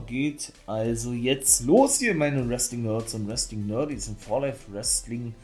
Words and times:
Geht 0.00 0.52
also 0.66 1.12
jetzt 1.12 1.66
los 1.66 1.98
hier, 1.98 2.14
meine 2.14 2.48
Wrestling 2.48 2.84
Nerds 2.84 3.14
und 3.14 3.28
Wrestling 3.28 3.66
Nerdies 3.66 4.08
im 4.08 4.16
For 4.16 4.40
Life 4.40 4.72
Wrestling 4.72 5.34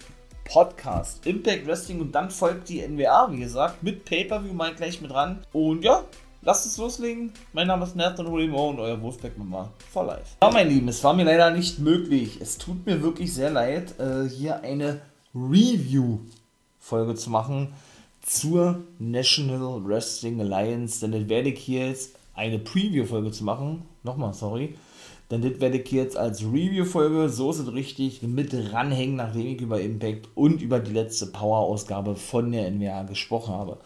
Podcast. 0.45 1.27
Impact 1.27 1.67
Wrestling 1.67 2.01
und 2.01 2.13
dann 2.13 2.31
folgt 2.31 2.69
die 2.69 2.81
NWA, 2.81 3.31
wie 3.31 3.41
gesagt, 3.41 3.83
mit 3.83 4.05
Pay-Per-View 4.05 4.53
mal 4.53 4.75
gleich 4.75 5.01
mit 5.01 5.13
ran. 5.13 5.45
Und 5.53 5.85
ja, 5.85 6.05
lasst 6.43 6.67
es 6.67 6.79
loslegen. 6.79 7.33
Mein 7.53 7.67
Name 7.67 7.85
ist 7.85 7.95
Nathan 7.97 8.27
Remo 8.27 8.71
und 8.71 8.81
euer 8.81 9.01
Wolfpack 9.03 9.37
Mama 9.37 9.71
for 9.91 10.07
Life. 10.07 10.37
Ja, 10.43 10.51
mein 10.51 10.69
Lieben, 10.69 10.89
es 10.89 11.05
war 11.05 11.13
mir 11.13 11.25
leider 11.25 11.51
nicht 11.51 11.79
möglich. 11.79 12.39
Es 12.41 12.57
tut 12.57 12.87
mir 12.87 13.03
wirklich 13.03 13.35
sehr 13.35 13.51
leid, 13.51 14.01
äh, 14.01 14.29
hier 14.29 14.63
eine 14.63 15.03
Review-Folge 15.35 17.15
zu 17.15 17.29
machen 17.31 17.75
zur 18.23 18.83
National 18.99 19.85
Wrestling 19.85 20.41
Alliance, 20.41 21.01
denn 21.01 21.13
das 21.13 21.29
werde 21.29 21.51
ich 21.51 21.61
hier 21.61 21.89
jetzt 21.89 22.15
eine 22.35 22.59
Preview-Folge 22.59 23.33
zu 23.33 23.45
machen. 23.45 23.83
Nochmal, 24.09 24.33
sorry. 24.33 24.75
Denn 25.31 25.43
das 25.43 25.61
werde 25.61 25.77
ich 25.77 25.93
jetzt 25.93 26.17
als 26.17 26.43
Review-Folge, 26.43 27.29
so 27.29 27.51
ist 27.51 27.59
es 27.59 27.71
richtig, 27.75 28.23
mit 28.23 28.55
ranhängen, 28.73 29.17
nachdem 29.17 29.49
ich 29.49 29.61
über 29.61 29.83
Impact 29.83 30.31
und 30.35 30.63
über 30.63 30.81
die 30.81 30.95
letzte 30.95 31.27
Power-Ausgabe 31.27 32.17
von 32.17 32.51
der 32.51 32.71
NWA 32.71 33.03
gesprochen 33.03 33.53
habe. 33.53 33.77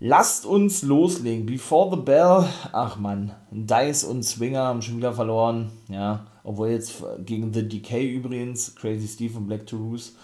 Lasst 0.00 0.44
uns 0.44 0.82
loslegen. 0.82 1.46
Before 1.46 1.94
the 1.94 2.02
Bell, 2.02 2.48
ach 2.72 2.98
man, 2.98 3.32
Dice 3.52 4.02
und 4.02 4.24
Swinger 4.24 4.64
haben 4.64 4.82
schon 4.82 4.96
wieder 4.96 5.12
verloren. 5.12 5.70
Ja, 5.88 6.26
obwohl 6.42 6.70
jetzt 6.70 7.04
gegen 7.24 7.54
The 7.54 7.68
Decay 7.68 8.10
übrigens, 8.12 8.74
Crazy 8.74 9.06
Steve 9.06 9.38
und 9.38 9.46
Black 9.46 9.68
Toulouse 9.68 10.16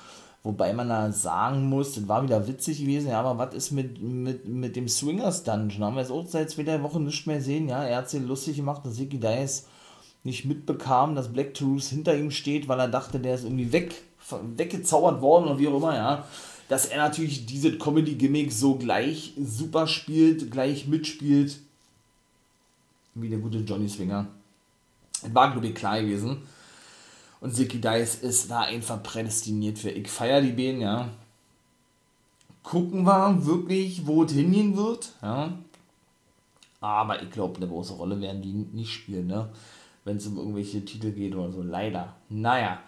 Wobei 0.48 0.72
man 0.72 0.88
da 0.88 1.12
sagen 1.12 1.68
muss, 1.68 1.96
das 1.96 2.08
war 2.08 2.22
wieder 2.22 2.48
witzig 2.48 2.80
gewesen, 2.80 3.10
ja, 3.10 3.20
aber 3.20 3.36
was 3.36 3.54
ist 3.54 3.70
mit, 3.70 4.00
mit, 4.00 4.48
mit 4.48 4.76
dem 4.76 4.88
Swingers 4.88 5.44
Dungeon? 5.44 5.84
Haben 5.84 5.96
wir 5.96 6.00
jetzt 6.00 6.10
auch 6.10 6.26
seit 6.26 6.48
zwei 6.48 6.82
Wochen 6.82 7.04
nicht 7.04 7.26
mehr 7.26 7.42
sehen, 7.42 7.68
ja. 7.68 7.84
Er 7.84 7.98
hat 7.98 8.08
sich 8.08 8.22
lustig 8.22 8.56
gemacht, 8.56 8.80
dass 8.82 8.94
Ziggy 8.94 9.20
Dice 9.20 9.66
nicht 10.24 10.46
mitbekam, 10.46 11.14
dass 11.14 11.30
Black 11.30 11.52
Truth 11.52 11.82
hinter 11.82 12.16
ihm 12.16 12.30
steht, 12.30 12.66
weil 12.66 12.80
er 12.80 12.88
dachte, 12.88 13.20
der 13.20 13.34
ist 13.34 13.44
irgendwie 13.44 13.72
weg, 13.72 13.94
weggezaubert 14.56 15.20
worden 15.20 15.48
oder 15.48 15.58
wie 15.58 15.68
auch 15.68 15.76
immer, 15.76 15.94
ja. 15.94 16.24
Dass 16.70 16.86
er 16.86 16.96
natürlich 16.96 17.44
diese 17.44 17.76
Comedy-Gimmick 17.76 18.50
so 18.50 18.76
gleich 18.76 19.34
super 19.38 19.86
spielt, 19.86 20.50
gleich 20.50 20.86
mitspielt, 20.86 21.58
wie 23.14 23.28
der 23.28 23.40
gute 23.40 23.58
Johnny 23.58 23.86
Swinger. 23.90 24.28
Das 25.20 25.34
war, 25.34 25.52
glaube 25.52 25.66
ich, 25.66 25.74
klar 25.74 26.00
gewesen. 26.00 26.38
Und 27.40 27.54
Sicky 27.54 27.80
Dice 27.80 28.16
ist 28.16 28.50
da 28.50 28.62
einfach 28.62 29.02
prädestiniert 29.02 29.78
für. 29.78 29.90
Ich 29.90 30.08
feiere 30.08 30.40
die 30.40 30.52
Beine, 30.52 30.82
ja. 30.82 31.08
Gucken 32.62 33.04
wir 33.04 33.46
wirklich, 33.46 34.06
wo 34.06 34.24
es 34.24 34.32
hingehen 34.32 34.76
wird, 34.76 35.12
ja. 35.22 35.52
Aber 36.80 37.22
ich 37.22 37.30
glaube, 37.30 37.56
eine 37.56 37.68
große 37.68 37.94
Rolle 37.94 38.20
werden 38.20 38.42
die 38.42 38.52
nicht 38.52 38.92
spielen, 38.92 39.26
ne? 39.26 39.48
Wenn 40.04 40.16
es 40.16 40.26
um 40.26 40.36
irgendwelche 40.36 40.84
Titel 40.84 41.12
geht 41.12 41.34
oder 41.34 41.50
so. 41.50 41.62
Leider. 41.62 42.14
Naja. 42.28 42.80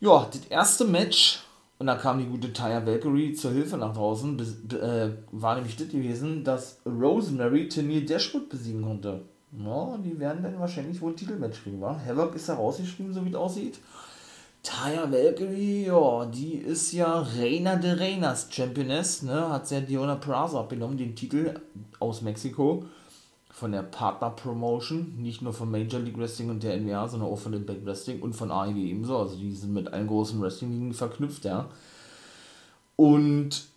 Ja, 0.00 0.28
das 0.30 0.44
erste 0.46 0.84
Match, 0.84 1.40
und 1.78 1.86
da 1.86 1.94
kam 1.96 2.18
die 2.18 2.26
gute 2.26 2.52
Taya 2.52 2.84
Valkyrie 2.84 3.34
zur 3.34 3.52
Hilfe 3.52 3.76
nach 3.76 3.94
draußen, 3.94 4.38
äh, 4.72 5.10
war 5.30 5.54
nämlich 5.54 5.76
das 5.76 5.88
gewesen, 5.88 6.44
dass 6.44 6.80
Rosemary 6.84 7.68
Tennille 7.68 8.04
Dashwood 8.04 8.48
besiegen 8.48 8.82
konnte. 8.82 9.22
Ja, 9.52 9.98
die 9.98 10.18
werden 10.18 10.42
dann 10.42 10.58
wahrscheinlich 10.58 11.00
wohl 11.00 11.12
ein 11.12 11.16
Titelmatch 11.16 11.62
kriegen, 11.62 11.80
wa? 11.80 12.00
Havoc 12.06 12.34
ist 12.34 12.48
da 12.48 12.54
rausgeschrieben, 12.54 13.12
so 13.12 13.24
wie 13.24 13.30
es 13.30 13.34
aussieht. 13.34 13.78
Taya 14.62 15.10
Valkyrie, 15.10 15.86
ja, 15.86 16.24
die 16.26 16.54
ist 16.54 16.92
ja 16.92 17.20
Reina 17.20 17.76
de 17.76 17.98
Reinas 17.98 18.48
Championess, 18.50 19.22
ne? 19.22 19.50
Hat 19.50 19.70
ja 19.70 19.80
Diona 19.80 20.14
Praza 20.14 20.60
abgenommen, 20.60 20.96
den 20.96 21.16
Titel 21.16 21.54
aus 21.98 22.22
Mexiko. 22.22 22.84
Von 23.50 23.72
der 23.72 23.82
Partner 23.82 24.30
Promotion, 24.30 25.14
nicht 25.18 25.42
nur 25.42 25.52
von 25.52 25.70
Major 25.70 26.00
League 26.00 26.18
Wrestling 26.18 26.48
und 26.48 26.62
der 26.62 26.76
NWA, 26.80 27.06
sondern 27.06 27.28
auch 27.28 27.38
von 27.38 27.52
Impact 27.52 27.84
Wrestling 27.84 28.22
und 28.22 28.32
von 28.32 28.50
AEW 28.50 28.78
ebenso. 28.78 29.18
Also 29.18 29.36
die 29.36 29.52
sind 29.52 29.74
mit 29.74 29.92
allen 29.92 30.06
großen 30.06 30.40
Wrestling-Ligen 30.40 30.94
verknüpft, 30.94 31.44
ja. 31.44 31.68
Und 32.96 33.71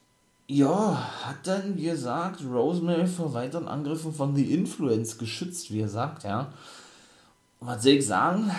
ja, 0.47 1.09
hat 1.23 1.47
dann, 1.47 1.75
wie 1.75 1.85
gesagt, 1.85 2.43
Rosemary 2.43 3.07
vor 3.07 3.33
weiteren 3.33 3.67
Angriffen 3.67 4.13
von 4.13 4.35
The 4.35 4.53
Influence 4.53 5.17
geschützt, 5.17 5.71
wie 5.71 5.81
er 5.81 5.89
sagt, 5.89 6.23
ja. 6.23 6.51
was 7.59 7.83
soll 7.83 7.93
ich 7.93 8.05
sagen? 8.05 8.51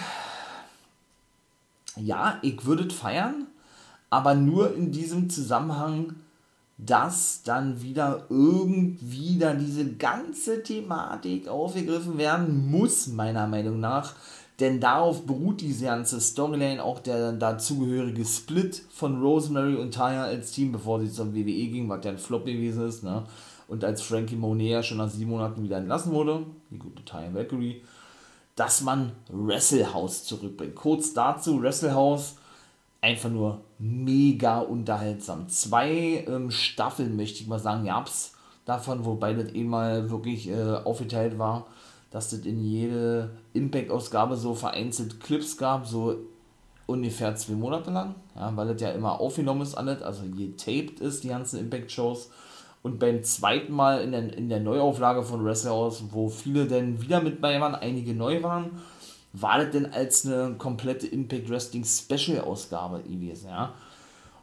Ja, 1.96 2.38
ich 2.42 2.64
würde 2.64 2.92
feiern, 2.92 3.46
aber 4.10 4.34
nur 4.34 4.74
in 4.74 4.90
diesem 4.92 5.30
Zusammenhang, 5.30 6.16
dass 6.78 7.42
dann 7.42 7.80
wieder 7.80 8.26
irgendwie 8.28 9.38
da 9.38 9.54
diese 9.54 9.94
ganze 9.94 10.62
Thematik 10.62 11.48
aufgegriffen 11.48 12.18
werden 12.18 12.70
muss, 12.70 13.06
meiner 13.06 13.46
Meinung 13.46 13.80
nach, 13.80 14.14
denn 14.60 14.80
darauf 14.80 15.26
beruht 15.26 15.60
diese 15.60 15.86
ganze 15.86 16.20
Storyline, 16.20 16.82
auch 16.82 17.00
der 17.00 17.32
dazugehörige 17.32 18.24
Split 18.24 18.82
von 18.90 19.20
Rosemary 19.20 19.76
und 19.76 19.92
Taya 19.92 20.24
als 20.24 20.52
Team, 20.52 20.72
bevor 20.72 21.00
sie 21.00 21.12
zur 21.12 21.34
WWE 21.34 21.42
ging, 21.42 21.88
was 21.88 22.04
ja 22.04 22.12
ein 22.12 22.18
Flop 22.18 22.46
gewesen 22.46 22.88
ist, 22.88 23.02
ne? 23.02 23.24
Und 23.68 23.84
als 23.84 24.00
Frankie 24.00 24.36
Monet 24.36 24.84
schon 24.84 24.98
nach 24.98 25.10
sieben 25.10 25.32
Monaten 25.32 25.62
wieder 25.62 25.78
entlassen 25.78 26.12
wurde, 26.12 26.46
die 26.70 26.78
gute 26.78 27.04
Taya 27.04 27.34
Valkyrie, 27.34 27.82
dass 28.54 28.80
man 28.80 29.12
Wrestlehouse 29.28 30.24
zurückbringt. 30.24 30.76
Kurz 30.76 31.12
dazu, 31.12 31.60
Wrestlehouse, 31.60 32.36
einfach 33.02 33.28
nur 33.28 33.60
mega 33.78 34.60
unterhaltsam. 34.60 35.48
Zwei 35.48 36.24
ähm, 36.28 36.50
Staffeln, 36.50 37.16
möchte 37.16 37.42
ich 37.42 37.48
mal 37.48 37.58
sagen, 37.58 37.86
gab's 37.86 38.32
davon, 38.64 39.04
wobei 39.04 39.34
das 39.34 39.52
eh 39.52 39.64
mal 39.64 40.08
wirklich 40.10 40.48
äh, 40.48 40.76
aufgeteilt 40.84 41.38
war 41.38 41.66
dass 42.16 42.32
es 42.32 42.46
in 42.46 42.64
jede 42.64 43.28
Impact-Ausgabe 43.52 44.36
so 44.36 44.54
vereinzelt 44.54 45.20
Clips 45.20 45.58
gab, 45.58 45.86
so 45.86 46.16
ungefähr 46.86 47.36
zwei 47.36 47.52
Monate 47.52 47.90
lang, 47.90 48.14
ja, 48.34 48.56
weil 48.56 48.68
das 48.68 48.80
ja 48.80 48.88
immer 48.92 49.20
aufgenommen 49.20 49.60
ist 49.60 49.74
alles, 49.74 50.00
also 50.00 50.22
getaped 50.34 51.00
ist, 51.00 51.24
die 51.24 51.28
ganzen 51.28 51.60
Impact-Shows. 51.60 52.30
Und 52.82 52.98
beim 52.98 53.22
zweiten 53.22 53.74
Mal 53.74 54.00
in 54.00 54.12
der, 54.12 54.32
in 54.32 54.48
der 54.48 54.60
Neuauflage 54.60 55.24
von 55.24 55.44
Wrestlehouse, 55.44 56.04
wo 56.10 56.30
viele 56.30 56.64
dann 56.64 57.02
wieder 57.02 57.20
mit 57.20 57.42
bei 57.42 57.60
waren, 57.60 57.74
einige 57.74 58.14
neu 58.14 58.42
waren, 58.42 58.70
war 59.34 59.58
das 59.58 59.72
denn 59.72 59.92
als 59.92 60.24
eine 60.24 60.54
komplette 60.56 61.06
Impact 61.06 61.50
Wrestling 61.50 61.84
Special-Ausgabe 61.84 63.02
gewesen, 63.02 63.50
ja. 63.50 63.74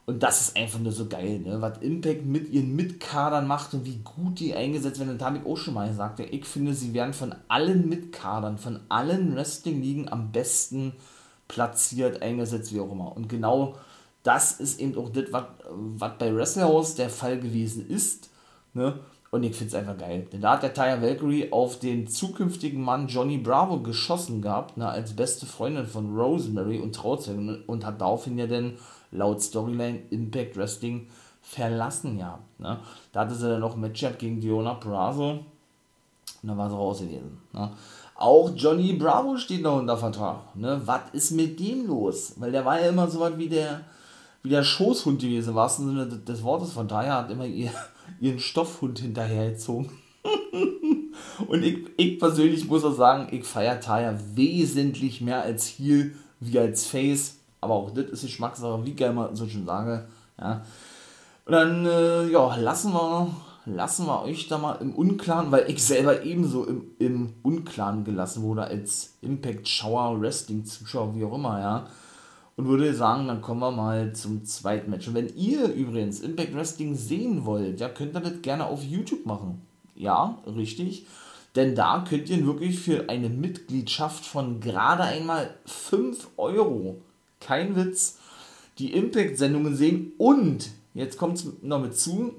Und 0.06 0.22
das 0.22 0.41
ist 0.41 0.58
einfach 0.58 0.80
nur 0.80 0.91
so 0.91 1.08
geil, 1.08 1.40
ne? 1.40 1.62
was 1.62 1.78
Impact 1.78 2.25
mit 2.25 2.50
ihren 2.50 2.75
Mitkadern 2.75 3.47
macht 3.47 3.74
und 3.74 3.86
wie 3.86 4.02
gut 4.03 4.40
die 4.40 4.53
eingesetzt 4.53 5.00
werden. 5.00 5.18
Das 5.18 5.25
habe 5.25 5.38
ich 5.38 5.46
auch 5.46 5.56
schon 5.56 5.74
mal 5.74 5.88
gesagt. 5.88 6.19
Ich 6.19 6.46
finde, 6.46 6.74
sie 6.74 6.94
werden 6.94 7.14
von 7.14 7.34
allen 7.47 7.88
Mitkadern, 7.88 8.58
von 8.58 8.81
allen 8.90 9.34
Wrestling-Ligen 9.34 10.12
am 10.12 10.34
besten 10.34 10.94
platziert, 11.47 12.22
eingesetzt, 12.22 12.74
wie 12.74 12.81
auch 12.81 12.91
immer. 12.91 13.16
Und 13.16 13.30
genau 13.30 13.75
das 14.24 14.59
ist 14.59 14.81
eben 14.81 14.97
auch 14.97 15.09
das, 15.09 15.25
was 15.31 16.12
bei 16.18 16.35
Wrestlehouse 16.35 16.96
der 16.96 17.09
Fall 17.09 17.40
gewesen 17.40 17.88
ist. 17.88 18.30
Ne? 18.74 19.00
Und 19.31 19.44
ich 19.44 19.56
finde 19.56 19.70
es 19.70 19.75
einfach 19.75 19.97
geil. 19.97 20.28
Denn 20.31 20.41
da 20.41 20.52
hat 20.52 20.64
der 20.64 20.74
Taya 20.74 21.02
Valkyrie 21.02 21.52
auf 21.52 21.80
den 21.80 22.08
zukünftigen 22.08 22.81
Mann 22.81 23.08
Johnny 23.08 23.38
Bravo 23.38 23.80
geschossen 23.80 24.41
gehabt, 24.41 24.78
ne, 24.78 24.88
als 24.88 25.16
beste 25.16 25.47
Freundin 25.47 25.88
von 25.88 26.16
Rosemary 26.16 26.80
und 26.80 26.94
Trauzeugen 26.94 27.64
und 27.66 27.85
hat 27.85 28.00
daraufhin 28.00 28.38
ja 28.38 28.46
dann 28.46 28.78
laut 29.13 29.41
Storyline 29.41 30.01
Impact 30.09 30.57
Wrestling 30.57 31.07
verlassen 31.41 32.18
ja. 32.18 32.40
Ne? 32.57 32.79
Da 33.12 33.22
hatte 33.22 33.35
sie 33.35 33.50
dann 33.50 33.59
noch 33.59 33.75
ein 33.75 33.81
Matchup 33.81 34.18
gegen 34.18 34.40
Diona 34.40 34.75
Prazo 34.75 35.31
und 35.31 36.50
dann 36.50 36.57
war 36.57 36.69
sie 36.69 36.75
raus 36.75 37.00
gewesen. 37.00 37.38
Ne? 37.53 37.72
Auch 38.16 38.52
Johnny 38.56 38.94
Bravo 38.94 39.38
steht 39.38 39.62
noch 39.62 39.78
unter 39.78 39.97
Vertrag. 39.97 40.56
Ne? 40.56 40.81
Was 40.85 41.02
ist 41.13 41.31
mit 41.31 41.59
dem 41.59 41.88
los? 41.88 42.34
Weil 42.38 42.52
der 42.52 42.66
war 42.66 42.79
ja 42.79 42.90
immer 42.90 43.09
so 43.09 43.19
was 43.19 43.38
wie 43.38 43.50
der, 43.50 43.81
wie 44.44 44.50
der 44.50 44.63
Schoßhund 44.63 45.22
gewesen, 45.22 45.50
im 45.50 45.56
wahrsten 45.56 45.88
Sinne 45.88 46.06
des 46.06 46.44
Wortes. 46.44 46.72
Von 46.72 46.88
daher 46.88 47.16
hat 47.16 47.31
immer 47.31 47.46
ihr, 47.46 47.72
ihren 48.19 48.40
Stoffhund 48.40 49.00
hinterhergezogen. 49.00 49.90
und 51.47 51.63
ich, 51.63 51.79
ich 51.97 52.19
persönlich 52.19 52.68
muss 52.68 52.85
auch 52.85 52.96
sagen, 52.96 53.28
ich 53.31 53.46
feiere 53.46 53.79
Taya 53.79 54.18
wesentlich 54.35 55.22
mehr 55.22 55.41
als 55.41 55.66
Heel 55.66 56.16
wie 56.40 56.59
als 56.59 56.85
Face. 56.85 57.40
Aber 57.63 57.75
auch 57.75 57.91
das 57.91 58.05
ist 58.05 58.21
Geschmackssache, 58.21 58.85
wie 58.85 58.93
geil 58.93 59.13
man 59.13 59.35
so 59.35 59.47
schön 59.47 59.65
sage. 59.65 60.07
Ja. 60.39 60.61
Und 61.45 61.51
dann, 61.51 61.85
äh, 61.85 62.27
ja, 62.29 62.55
lassen 62.55 62.93
wir, 62.93 63.29
lassen 63.65 64.05
wir 64.05 64.21
euch 64.23 64.47
da 64.47 64.57
mal 64.57 64.75
im 64.81 64.95
Unklaren, 64.95 65.51
weil 65.51 65.69
ich 65.69 65.83
selber 65.83 66.23
ebenso 66.23 66.65
im, 66.65 66.85
im 66.99 67.33
Unklaren 67.41 68.03
gelassen 68.03 68.43
wurde 68.43 68.63
als 68.63 69.17
Impact 69.21 69.67
Shower 69.67 70.19
Wrestling 70.21 70.65
Zuschauer, 70.65 71.15
wie 71.15 71.25
auch 71.25 71.33
immer, 71.33 71.59
ja. 71.59 71.87
Und 72.55 72.67
würde 72.67 72.93
sagen, 72.93 73.27
dann 73.27 73.41
kommen 73.41 73.61
wir 73.61 73.71
mal 73.71 74.13
zum 74.13 74.45
zweiten 74.45 74.91
Match. 74.91 75.07
Und 75.07 75.15
wenn 75.15 75.35
ihr 75.35 75.73
übrigens 75.73 76.19
Impact 76.19 76.53
Wrestling 76.53 76.95
sehen 76.95 77.45
wollt, 77.45 77.79
ja, 77.79 77.89
könnt 77.89 78.15
ihr 78.15 78.21
das 78.21 78.41
gerne 78.41 78.67
auf 78.67 78.83
YouTube 78.83 79.25
machen. 79.25 79.61
Ja, 79.95 80.37
richtig. 80.45 81.07
Denn 81.55 81.75
da 81.75 82.03
könnt 82.07 82.29
ihr 82.29 82.45
wirklich 82.45 82.79
für 82.79 83.09
eine 83.09 83.29
Mitgliedschaft 83.29 84.25
von 84.25 84.59
gerade 84.59 85.03
einmal 85.03 85.53
5 85.65 86.29
Euro 86.37 87.01
kein 87.43 87.75
Witz, 87.75 88.17
die 88.79 88.93
Impact-Sendungen 88.93 89.75
sehen 89.75 90.13
und, 90.17 90.72
jetzt 90.93 91.17
kommt 91.17 91.37
es 91.37 91.47
noch 91.61 91.81
mit 91.81 91.97
zu, 91.97 92.34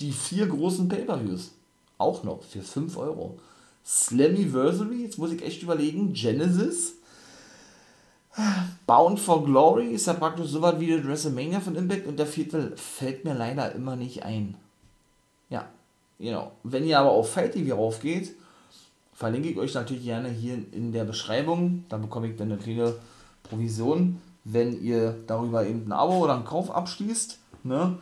die 0.00 0.12
vier 0.12 0.46
großen 0.46 0.88
Pay-Per-Views. 0.88 1.52
Auch 1.98 2.22
noch 2.22 2.42
für 2.42 2.62
5 2.62 2.96
Euro. 2.96 3.38
Slammiversary, 3.84 5.02
jetzt 5.02 5.18
muss 5.18 5.32
ich 5.32 5.42
echt 5.42 5.62
überlegen, 5.62 6.12
Genesis, 6.12 6.94
Bound 8.86 9.18
for 9.18 9.44
Glory 9.44 9.88
ist 9.88 10.06
ja 10.06 10.12
praktisch 10.12 10.48
so 10.48 10.62
was 10.62 10.78
wie 10.78 10.94
das 10.94 11.04
WrestleMania 11.04 11.60
von 11.60 11.74
Impact 11.74 12.06
und 12.06 12.18
der 12.18 12.26
vierte 12.26 12.76
fällt 12.76 13.24
mir 13.24 13.34
leider 13.34 13.72
immer 13.72 13.96
nicht 13.96 14.22
ein. 14.22 14.56
Ja, 15.50 15.68
genau. 16.18 16.52
Wenn 16.62 16.86
ihr 16.86 16.98
aber 16.98 17.10
auf 17.10 17.32
Fight 17.32 17.52
TV 17.52 17.74
raufgeht, 17.74 18.34
verlinke 19.12 19.48
ich 19.48 19.58
euch 19.58 19.74
natürlich 19.74 20.04
gerne 20.04 20.28
hier 20.28 20.54
in 20.72 20.92
der 20.92 21.04
Beschreibung. 21.04 21.84
Da 21.88 21.96
bekomme 21.96 22.28
ich 22.28 22.36
dann 22.36 22.52
eine 22.52 22.60
kleine 22.60 22.94
Provision, 23.42 24.20
wenn 24.50 24.82
ihr 24.82 25.16
darüber 25.26 25.66
eben 25.66 25.86
ein 25.86 25.92
Abo 25.92 26.18
oder 26.18 26.34
einen 26.34 26.44
Kauf 26.44 26.70
abschließt. 26.70 27.38
Ne? 27.64 27.98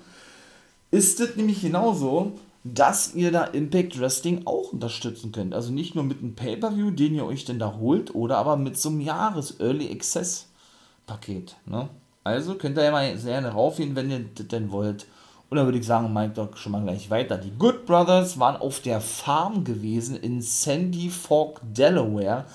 Ist 0.90 1.20
es 1.20 1.36
nämlich 1.36 1.60
genauso, 1.60 2.32
dass 2.64 3.14
ihr 3.14 3.30
da 3.30 3.44
Impact 3.44 3.98
Wrestling 4.00 4.42
auch 4.44 4.72
unterstützen 4.72 5.32
könnt. 5.32 5.54
Also 5.54 5.72
nicht 5.72 5.94
nur 5.94 6.04
mit 6.04 6.20
einem 6.20 6.34
Pay-Per-View, 6.34 6.90
den 6.90 7.14
ihr 7.14 7.24
euch 7.24 7.44
denn 7.44 7.58
da 7.58 7.76
holt, 7.78 8.14
oder 8.14 8.38
aber 8.38 8.56
mit 8.56 8.76
so 8.76 8.88
einem 8.88 9.00
Jahres-Early 9.00 9.90
Access-Paket. 9.92 11.56
Ne? 11.66 11.88
Also 12.24 12.54
könnt 12.56 12.76
ihr 12.76 12.84
ja 12.84 12.90
mal 12.90 13.16
sehr 13.18 13.40
gerne 13.40 13.52
raufgehen, 13.52 13.94
wenn 13.94 14.10
ihr 14.10 14.24
das 14.34 14.48
denn 14.48 14.70
wollt. 14.70 15.06
Und 15.48 15.56
dann 15.56 15.66
würde 15.66 15.78
ich 15.78 15.86
sagen, 15.86 16.12
Mike 16.12 16.34
doch 16.34 16.56
schon 16.56 16.72
mal 16.72 16.82
gleich 16.82 17.08
weiter. 17.08 17.38
Die 17.38 17.52
Good 17.56 17.86
Brothers 17.86 18.40
waren 18.40 18.56
auf 18.56 18.80
der 18.80 19.00
Farm 19.00 19.62
gewesen 19.62 20.16
in 20.16 20.40
Sandy 20.40 21.08
Fork, 21.08 21.60
Delaware 21.62 22.46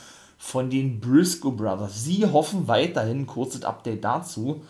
von 0.41 0.71
den 0.71 0.99
Briscoe 0.99 1.51
Brothers. 1.51 2.03
Sie 2.03 2.25
hoffen 2.25 2.67
weiterhin, 2.67 3.27
kurzes 3.27 3.63
Update 3.63 4.03
dazu, 4.03 4.61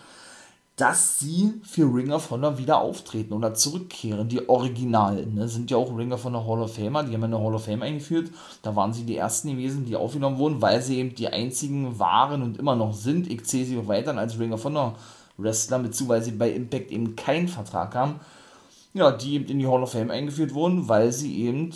dass 0.75 1.17
sie 1.17 1.53
für 1.63 1.83
Ring 1.83 2.11
of 2.11 2.29
Honor 2.29 2.57
wieder 2.57 2.81
auftreten 2.81 3.31
oder 3.31 3.53
zurückkehren. 3.53 4.27
Die 4.27 4.49
Originalen 4.49 5.33
ne, 5.33 5.47
sind 5.47 5.71
ja 5.71 5.77
auch 5.77 5.97
Ring 5.97 6.11
of 6.11 6.25
Honor 6.25 6.45
Hall 6.45 6.61
of 6.61 6.75
Famer, 6.75 7.03
die 7.03 7.13
haben 7.13 7.23
eine 7.23 7.39
Hall 7.39 7.55
of 7.55 7.63
Fame 7.63 7.83
eingeführt. 7.83 8.31
Da 8.63 8.75
waren 8.75 8.91
sie 8.91 9.05
die 9.05 9.15
ersten 9.15 9.49
gewesen, 9.51 9.85
die 9.85 9.95
aufgenommen 9.95 10.39
wurden, 10.39 10.61
weil 10.61 10.81
sie 10.81 10.97
eben 10.97 11.15
die 11.15 11.29
einzigen 11.29 11.97
waren 11.97 12.41
und 12.41 12.57
immer 12.57 12.75
noch 12.75 12.93
sind. 12.93 13.31
Ich 13.31 13.45
zähle 13.45 13.65
sie 13.65 13.79
auch 13.79 13.87
weiter 13.87 14.15
als 14.17 14.37
Ring 14.37 14.51
of 14.51 14.65
Honor 14.65 14.95
Wrestler, 15.37 15.79
beziehungsweise 15.79 16.25
sie 16.25 16.31
bei 16.31 16.51
Impact 16.51 16.91
eben 16.91 17.15
keinen 17.15 17.47
Vertrag 17.47 17.95
haben. 17.95 18.19
Ja, 18.93 19.11
die 19.11 19.35
eben 19.35 19.45
in 19.45 19.59
die 19.59 19.67
Hall 19.67 19.83
of 19.83 19.93
Fame 19.93 20.11
eingeführt 20.11 20.53
wurden, 20.53 20.89
weil 20.89 21.13
sie 21.13 21.43
eben 21.43 21.71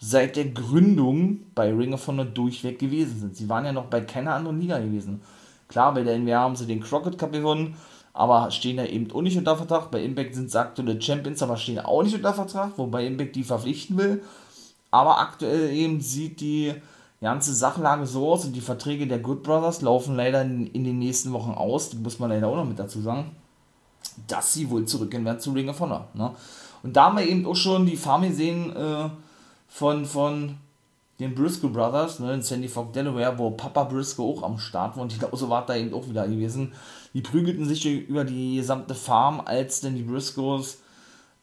seit 0.00 0.36
der 0.36 0.46
Gründung 0.46 1.40
bei 1.54 1.72
Ring 1.72 1.92
of 1.92 2.06
Honor 2.08 2.24
durchweg 2.24 2.78
gewesen 2.78 3.20
sind. 3.20 3.36
Sie 3.36 3.48
waren 3.48 3.66
ja 3.66 3.72
noch 3.72 3.84
bei 3.84 4.00
keiner 4.00 4.34
anderen 4.34 4.58
Liga 4.60 4.78
gewesen. 4.78 5.20
Klar, 5.68 5.92
bei 5.94 6.02
der 6.02 6.18
NWA 6.18 6.40
haben 6.40 6.56
sie 6.56 6.66
den 6.66 6.80
Crockett 6.80 7.18
Cup 7.18 7.32
gewonnen, 7.32 7.76
aber 8.14 8.50
stehen 8.50 8.78
da 8.78 8.84
eben 8.86 9.12
auch 9.12 9.20
nicht 9.20 9.36
unter 9.36 9.56
Vertrag. 9.56 9.90
Bei 9.90 10.02
Impact 10.02 10.34
sind 10.34 10.46
es 10.46 10.56
aktuelle 10.56 11.00
Champions, 11.00 11.42
aber 11.42 11.58
stehen 11.58 11.78
auch 11.78 12.02
nicht 12.02 12.14
unter 12.14 12.32
Vertrag, 12.32 12.72
wobei 12.76 13.06
Impact 13.06 13.36
die 13.36 13.44
verpflichten 13.44 13.98
will. 13.98 14.22
Aber 14.90 15.20
aktuell 15.20 15.70
eben 15.70 16.00
sieht 16.00 16.40
die 16.40 16.74
ganze 17.20 17.54
Sachlage 17.54 18.06
so 18.06 18.32
aus 18.32 18.46
und 18.46 18.56
die 18.56 18.62
Verträge 18.62 19.06
der 19.06 19.18
Good 19.18 19.42
Brothers 19.42 19.82
laufen 19.82 20.16
leider 20.16 20.40
in, 20.42 20.66
in 20.68 20.84
den 20.84 20.98
nächsten 20.98 21.32
Wochen 21.32 21.50
aus, 21.50 21.90
die 21.90 21.98
muss 21.98 22.18
man 22.18 22.30
leider 22.30 22.48
auch 22.48 22.56
noch 22.56 22.64
mit 22.64 22.78
dazu 22.78 23.02
sagen, 23.02 23.32
dass 24.26 24.54
sie 24.54 24.70
wohl 24.70 24.86
zurückgehen 24.86 25.24
werden 25.26 25.38
zu 25.38 25.52
Ring 25.52 25.68
of 25.68 25.78
Honor. 25.78 26.08
Ne? 26.14 26.30
Und 26.82 26.96
da 26.96 27.04
haben 27.04 27.18
wir 27.18 27.26
eben 27.26 27.44
auch 27.44 27.54
schon 27.54 27.84
die 27.84 27.96
Farm 27.96 28.22
gesehen 28.22 28.74
äh, 28.74 29.10
von, 29.70 30.04
von 30.04 30.56
den 31.20 31.34
Briscoe 31.34 31.68
Brothers, 31.68 32.18
ne, 32.18 32.34
in 32.34 32.42
Sandy 32.42 32.68
Fork, 32.68 32.92
Delaware, 32.92 33.38
wo 33.38 33.50
Papa 33.50 33.84
Briscoe 33.84 34.24
auch 34.24 34.42
am 34.42 34.58
Start 34.58 34.96
war 34.96 35.04
und 35.04 35.12
ich 35.12 35.18
glaube, 35.18 35.36
so 35.36 35.48
war 35.48 35.64
da 35.64 35.76
eben 35.76 35.94
auch 35.94 36.08
wieder 36.08 36.26
gewesen. 36.26 36.72
Die 37.14 37.22
prügelten 37.22 37.66
sich 37.66 37.86
über 37.86 38.24
die 38.24 38.56
gesamte 38.56 38.94
Farm, 38.94 39.40
als 39.44 39.80
denn 39.80 39.94
die 39.94 40.02
Briscoes 40.02 40.78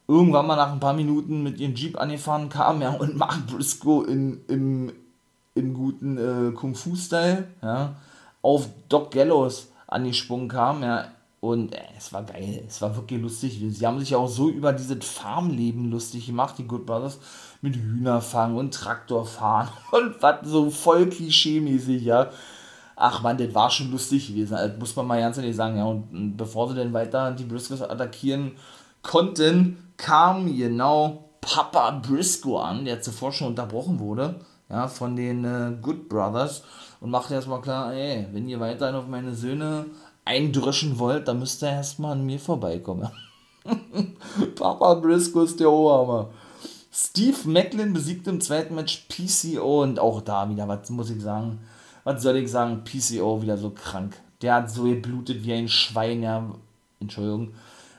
irgendwann 0.07 0.47
mal 0.47 0.55
nach 0.55 0.71
ein 0.71 0.79
paar 0.79 0.93
Minuten 0.93 1.43
mit 1.43 1.59
ihrem 1.59 1.75
Jeep 1.75 1.99
angefahren 1.99 2.49
kamen 2.49 2.81
ja, 2.81 2.91
und 2.91 3.17
Mark 3.17 3.47
Briscoe 3.47 4.03
in, 4.03 4.41
im, 4.47 4.93
im 5.55 5.73
guten 5.73 6.17
äh, 6.17 6.51
Kung-Fu-Style 6.53 7.47
ja, 7.61 7.95
auf 8.41 8.67
Doc 8.89 9.11
Gallows 9.11 9.69
angesprungen 9.87 10.47
kam. 10.47 10.81
Ja, 10.83 11.11
und 11.39 11.73
äh, 11.73 11.81
es 11.97 12.11
war 12.13 12.23
geil, 12.23 12.63
es 12.67 12.81
war 12.81 12.95
wirklich 12.95 13.21
lustig. 13.21 13.61
Sie 13.69 13.85
haben 13.85 13.99
sich 13.99 14.15
auch 14.15 14.27
so 14.27 14.49
über 14.49 14.73
dieses 14.73 15.05
Farmleben 15.05 15.91
lustig 15.91 16.25
gemacht, 16.25 16.55
die 16.57 16.65
Good 16.65 16.85
Brothers 16.85 17.19
mit 17.61 17.75
Hühnerfang 17.75 18.55
und 18.55 18.73
Traktorfahren 18.73 19.69
und 19.91 20.21
was 20.21 20.37
so 20.43 20.69
voll 20.69 21.05
klischee-mäßig, 21.07 22.03
ja. 22.03 22.29
Ach 22.95 23.21
man, 23.21 23.37
das 23.37 23.53
war 23.53 23.69
schon 23.69 23.91
lustig 23.91 24.27
gewesen, 24.27 24.57
das 24.57 24.77
muss 24.79 24.95
man 24.95 25.05
mal 25.05 25.19
ganz 25.19 25.37
ehrlich 25.37 25.55
sagen, 25.55 25.77
ja. 25.77 25.85
Und 25.85 26.35
bevor 26.35 26.69
sie 26.69 26.75
dann 26.75 26.93
weiter 26.93 27.31
die 27.31 27.43
Briscoes 27.43 27.81
attackieren 27.81 28.53
konnten, 29.03 29.91
kam 29.97 30.55
genau 30.55 31.29
Papa 31.41 31.91
Briscoe 31.91 32.57
an, 32.57 32.85
der 32.85 33.01
zuvor 33.01 33.31
schon 33.31 33.47
unterbrochen 33.47 33.99
wurde, 33.99 34.35
ja, 34.69 34.87
von 34.87 35.15
den 35.15 35.45
äh, 35.45 35.71
Good 35.81 36.09
Brothers 36.09 36.63
und 36.99 37.09
machte 37.09 37.35
erstmal 37.35 37.61
klar, 37.61 37.93
ey, 37.93 38.27
wenn 38.31 38.49
ihr 38.49 38.59
weiterhin 38.59 38.95
auf 38.95 39.07
meine 39.07 39.33
Söhne 39.33 39.85
eindrüschen 40.25 40.99
wollt, 40.99 41.27
dann 41.27 41.39
müsst 41.39 41.63
ihr 41.63 41.69
erstmal 41.69 42.13
an 42.13 42.25
mir 42.25 42.39
vorbeikommen. 42.39 43.09
Papa 44.55 44.95
Briscoe 44.95 45.43
ist 45.43 45.59
der 45.59 45.71
Oberhammer. 45.71 46.29
Steve 46.99 47.47
Macklin 47.47 47.93
besiegt 47.93 48.27
im 48.27 48.41
zweiten 48.41 48.73
Match 48.73 49.05
PCO 49.07 49.83
und 49.83 49.99
auch 49.99 50.19
da 50.21 50.49
wieder, 50.49 50.67
was 50.67 50.89
muss 50.89 51.11
ich 51.11 51.21
sagen, 51.21 51.59
was 52.03 52.23
soll 52.23 52.37
ich 52.37 52.49
sagen, 52.49 52.83
PCO 52.83 53.39
wieder 53.39 53.55
so 53.55 53.69
krank. 53.69 54.19
Der 54.41 54.55
hat 54.55 54.71
so 54.71 54.85
geblutet 54.85 55.43
wie 55.43 55.53
ein 55.53 55.69
Schwein, 55.69 56.23
ja, 56.23 56.55
Entschuldigung, 56.99 57.53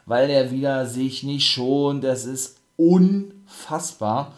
weil 0.04 0.28
er 0.30 0.50
wieder 0.50 0.84
sich 0.84 1.22
nicht 1.22 1.48
schon, 1.48 2.00
das 2.00 2.24
ist 2.24 2.58
unfassbar. 2.76 4.32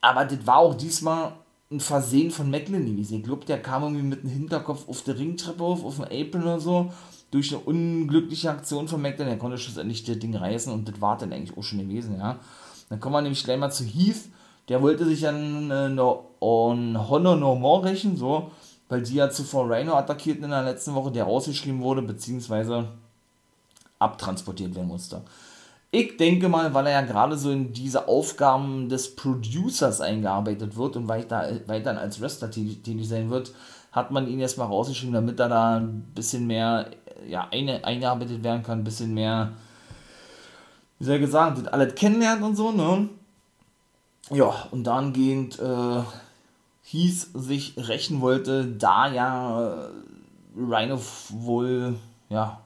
Aber 0.00 0.24
das 0.24 0.46
war 0.46 0.58
auch 0.58 0.76
diesmal 0.76 1.32
ein 1.72 1.80
Versehen 1.80 2.30
von 2.30 2.48
Macklin 2.48 2.86
gewesen. 2.86 3.18
Ich 3.18 3.24
glaube, 3.24 3.44
der 3.44 3.60
kam 3.60 3.82
irgendwie 3.82 4.04
mit 4.04 4.22
dem 4.22 4.30
Hinterkopf 4.30 4.88
auf 4.88 5.02
der 5.02 5.18
Ringtreppe 5.18 5.64
auf, 5.64 5.84
auf 5.84 5.96
dem 5.96 6.04
Apron 6.04 6.42
oder 6.42 6.60
so, 6.60 6.92
durch 7.32 7.52
eine 7.52 7.60
unglückliche 7.64 8.50
Aktion 8.50 8.86
von 8.86 9.02
Macklin. 9.02 9.26
Er 9.26 9.36
konnte 9.36 9.58
schlussendlich 9.58 10.04
das 10.04 10.20
Ding 10.20 10.36
reißen 10.36 10.72
und 10.72 10.86
das 10.86 11.00
war 11.00 11.18
dann 11.18 11.32
eigentlich 11.32 11.58
auch 11.58 11.64
schon 11.64 11.80
gewesen, 11.80 12.18
ja. 12.18 12.38
Dann 12.90 13.00
kommen 13.00 13.14
wir 13.14 13.22
nämlich 13.22 13.42
gleich 13.42 13.58
mal 13.58 13.70
zu 13.70 13.84
Heath. 13.84 14.28
Der 14.68 14.82
wollte 14.82 15.06
sich 15.06 15.26
an, 15.26 15.70
äh, 15.70 15.74
an 15.74 15.98
Honor 17.08 17.36
No 17.36 17.54
More 17.54 17.84
rächen, 17.84 18.16
so, 18.16 18.50
weil 18.88 19.02
die 19.02 19.14
ja 19.14 19.30
zuvor 19.30 19.70
Rhino 19.70 19.94
attackierten 19.94 20.44
in 20.44 20.50
der 20.50 20.62
letzten 20.62 20.94
Woche, 20.94 21.10
der 21.10 21.24
rausgeschrieben 21.24 21.80
wurde, 21.80 22.02
beziehungsweise 22.02 22.88
abtransportiert 23.98 24.74
werden 24.74 24.88
musste. 24.88 25.22
Ich 25.92 26.16
denke 26.16 26.48
mal, 26.48 26.72
weil 26.72 26.86
er 26.86 26.92
ja 26.92 27.02
gerade 27.02 27.36
so 27.36 27.50
in 27.50 27.72
diese 27.72 28.06
Aufgaben 28.06 28.88
des 28.88 29.16
Producers 29.16 30.00
eingearbeitet 30.00 30.76
wird 30.76 30.96
und 30.96 31.08
weiter 31.08 32.00
als 32.00 32.20
Wrestler 32.20 32.50
tätig 32.50 33.08
sein 33.08 33.30
wird, 33.30 33.52
hat 33.90 34.12
man 34.12 34.28
ihn 34.28 34.38
erstmal 34.38 34.68
rausgeschrieben, 34.68 35.14
damit 35.14 35.40
er 35.40 35.48
da 35.48 35.76
ein 35.78 36.02
bisschen 36.14 36.46
mehr 36.46 36.90
ja, 37.28 37.48
eine, 37.50 37.84
eingearbeitet 37.84 38.44
werden 38.44 38.62
kann, 38.62 38.80
ein 38.80 38.84
bisschen 38.84 39.14
mehr 39.14 39.52
wie 41.00 41.04
soll 41.04 41.16
ich 41.16 41.22
gesagt, 41.22 41.58
das 41.58 41.66
alles 41.68 41.94
kennenlernt 41.94 42.42
und 42.42 42.54
so, 42.54 42.70
ne? 42.70 43.08
Ja, 44.30 44.68
und 44.70 44.84
dann 44.84 45.12
gehend 45.12 45.58
äh, 45.58 46.02
hieß, 46.84 47.30
sich 47.34 47.74
rächen 47.76 48.20
wollte, 48.20 48.66
da 48.66 49.10
ja 49.10 49.86
äh, 49.86 49.90
Rhino 50.56 51.00
wohl, 51.30 51.96
ja, 52.28 52.60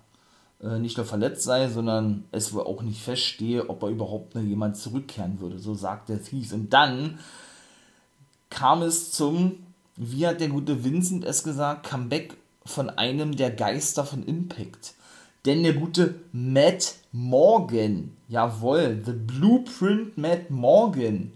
äh, 0.60 0.78
nicht 0.80 0.96
nur 0.96 1.06
verletzt 1.06 1.44
sei, 1.44 1.68
sondern 1.68 2.24
es 2.32 2.52
wohl 2.52 2.64
auch 2.64 2.82
nicht 2.82 3.00
feststehe, 3.00 3.70
ob 3.70 3.84
er 3.84 3.90
überhaupt 3.90 4.34
noch 4.34 4.42
jemand 4.42 4.76
zurückkehren 4.76 5.38
würde. 5.40 5.60
So 5.60 5.74
sagte 5.74 6.20
Thies. 6.20 6.52
Und 6.52 6.72
dann 6.72 7.20
kam 8.50 8.82
es 8.82 9.12
zum, 9.12 9.64
wie 9.94 10.26
hat 10.26 10.40
der 10.40 10.48
gute 10.48 10.82
Vincent 10.84 11.24
es 11.24 11.44
gesagt, 11.44 11.86
Comeback 11.86 12.36
von 12.66 12.90
einem 12.90 13.36
der 13.36 13.52
Geister 13.52 14.04
von 14.04 14.24
Impact. 14.24 14.94
Denn 15.46 15.62
der 15.62 15.74
gute 15.74 16.16
Matt 16.32 16.94
Morgan, 17.16 18.11
jawohl, 18.26 19.00
The 19.06 19.12
Blueprint 19.12 20.18
Matt 20.18 20.50
Morgan, 20.50 21.30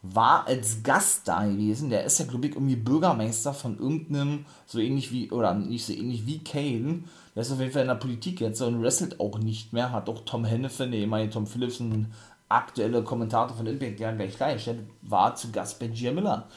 war 0.00 0.46
als 0.46 0.82
Gast 0.82 1.28
da 1.28 1.44
gewesen. 1.44 1.90
Der 1.90 2.04
ist 2.04 2.18
ja, 2.18 2.24
glaube 2.24 2.46
ich, 2.46 2.54
irgendwie 2.54 2.76
Bürgermeister 2.76 3.52
von 3.52 3.78
irgendeinem, 3.78 4.46
so 4.64 4.78
ähnlich 4.78 5.12
wie, 5.12 5.30
oder 5.30 5.52
nicht 5.52 5.84
so 5.84 5.92
ähnlich 5.92 6.26
wie 6.26 6.38
Kane. 6.38 7.04
Der 7.34 7.42
ist 7.42 7.52
auf 7.52 7.60
jeden 7.60 7.72
Fall 7.72 7.82
in 7.82 7.88
der 7.88 7.96
Politik 7.96 8.40
jetzt 8.40 8.62
und 8.62 8.82
wrestelt 8.82 9.20
auch 9.20 9.38
nicht 9.38 9.74
mehr. 9.74 9.92
Hat 9.92 10.08
auch 10.08 10.24
Tom 10.24 10.46
Hennefin, 10.46 10.92
der 10.92 11.00
ehemalige 11.00 11.34
Tom 11.34 11.46
Phillips, 11.46 11.78
ein 11.80 12.10
aktueller 12.48 13.02
Kommentator 13.02 13.54
von 13.54 13.66
Impact, 13.66 14.00
der 14.00 14.14
gleich 14.14 14.36
gleich, 14.38 14.64
der 14.64 14.76
war 15.02 15.34
zu 15.34 15.52
Gast 15.52 15.78
bei 15.78 15.88
Gia 15.88 16.12
Miller 16.12 16.48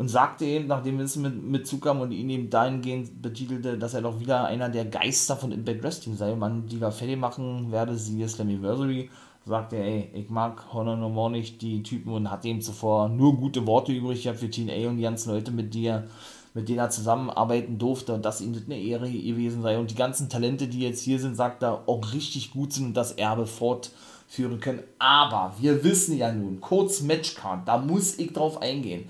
und 0.00 0.08
sagte 0.08 0.46
eben, 0.46 0.66
nachdem 0.66 0.98
Vincent 0.98 1.22
mit, 1.22 1.42
mit 1.44 1.66
zukam 1.66 2.00
und 2.00 2.10
ihn 2.10 2.30
eben 2.30 2.48
dahingehend 2.48 3.20
betitelte, 3.20 3.76
dass 3.76 3.92
er 3.92 4.00
doch 4.00 4.18
wieder 4.18 4.46
einer 4.46 4.70
der 4.70 4.86
Geister 4.86 5.36
von 5.36 5.52
Impact 5.52 5.82
Wrestling 5.82 6.16
sei, 6.16 6.34
man 6.34 6.66
die 6.66 6.78
da 6.78 6.90
fertig 6.90 7.18
machen 7.18 7.70
werde, 7.70 7.98
siehe 7.98 8.26
Slammiversary, 8.26 9.10
sagte 9.44 9.76
er, 9.76 9.84
ey, 9.84 10.10
ich 10.14 10.30
mag 10.30 10.72
Honor 10.72 10.96
No 10.96 11.10
More 11.10 11.30
nicht, 11.30 11.60
die 11.60 11.82
Typen, 11.82 12.14
und 12.14 12.30
hat 12.30 12.46
ihm 12.46 12.62
zuvor 12.62 13.10
nur 13.10 13.36
gute 13.36 13.66
Worte 13.66 13.92
übrig 13.92 14.22
gehabt 14.22 14.38
für 14.38 14.48
TNA 14.48 14.88
und 14.88 14.96
die 14.96 15.02
ganzen 15.02 15.32
Leute, 15.32 15.50
mit, 15.50 15.74
dir, 15.74 16.08
mit 16.54 16.70
denen 16.70 16.78
er 16.78 16.88
zusammenarbeiten 16.88 17.76
durfte 17.76 18.14
und 18.14 18.24
dass 18.24 18.40
ihm 18.40 18.54
das 18.54 18.64
eine 18.64 18.80
Ehre 18.80 19.10
gewesen 19.10 19.60
sei. 19.60 19.78
Und 19.78 19.90
die 19.90 19.96
ganzen 19.96 20.30
Talente, 20.30 20.66
die 20.66 20.80
jetzt 20.80 21.02
hier 21.02 21.18
sind, 21.18 21.36
sagt 21.36 21.62
er, 21.62 21.86
auch 21.86 22.14
richtig 22.14 22.52
gut 22.52 22.72
sind 22.72 22.86
und 22.86 22.94
das 22.94 23.12
Erbe 23.12 23.44
fortführen 23.44 24.60
können. 24.60 24.82
Aber 24.98 25.52
wir 25.60 25.84
wissen 25.84 26.16
ja 26.16 26.32
nun, 26.32 26.58
kurz 26.62 27.02
Matchcard, 27.02 27.68
da 27.68 27.76
muss 27.76 28.18
ich 28.18 28.32
drauf 28.32 28.62
eingehen. 28.62 29.04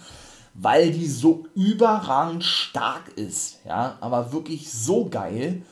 Weil 0.54 0.90
die 0.90 1.06
so 1.06 1.44
überragend 1.54 2.44
stark 2.44 3.08
ist, 3.16 3.60
ja, 3.66 3.96
aber 4.00 4.32
wirklich 4.32 4.70
so 4.70 5.08
geil. 5.08 5.62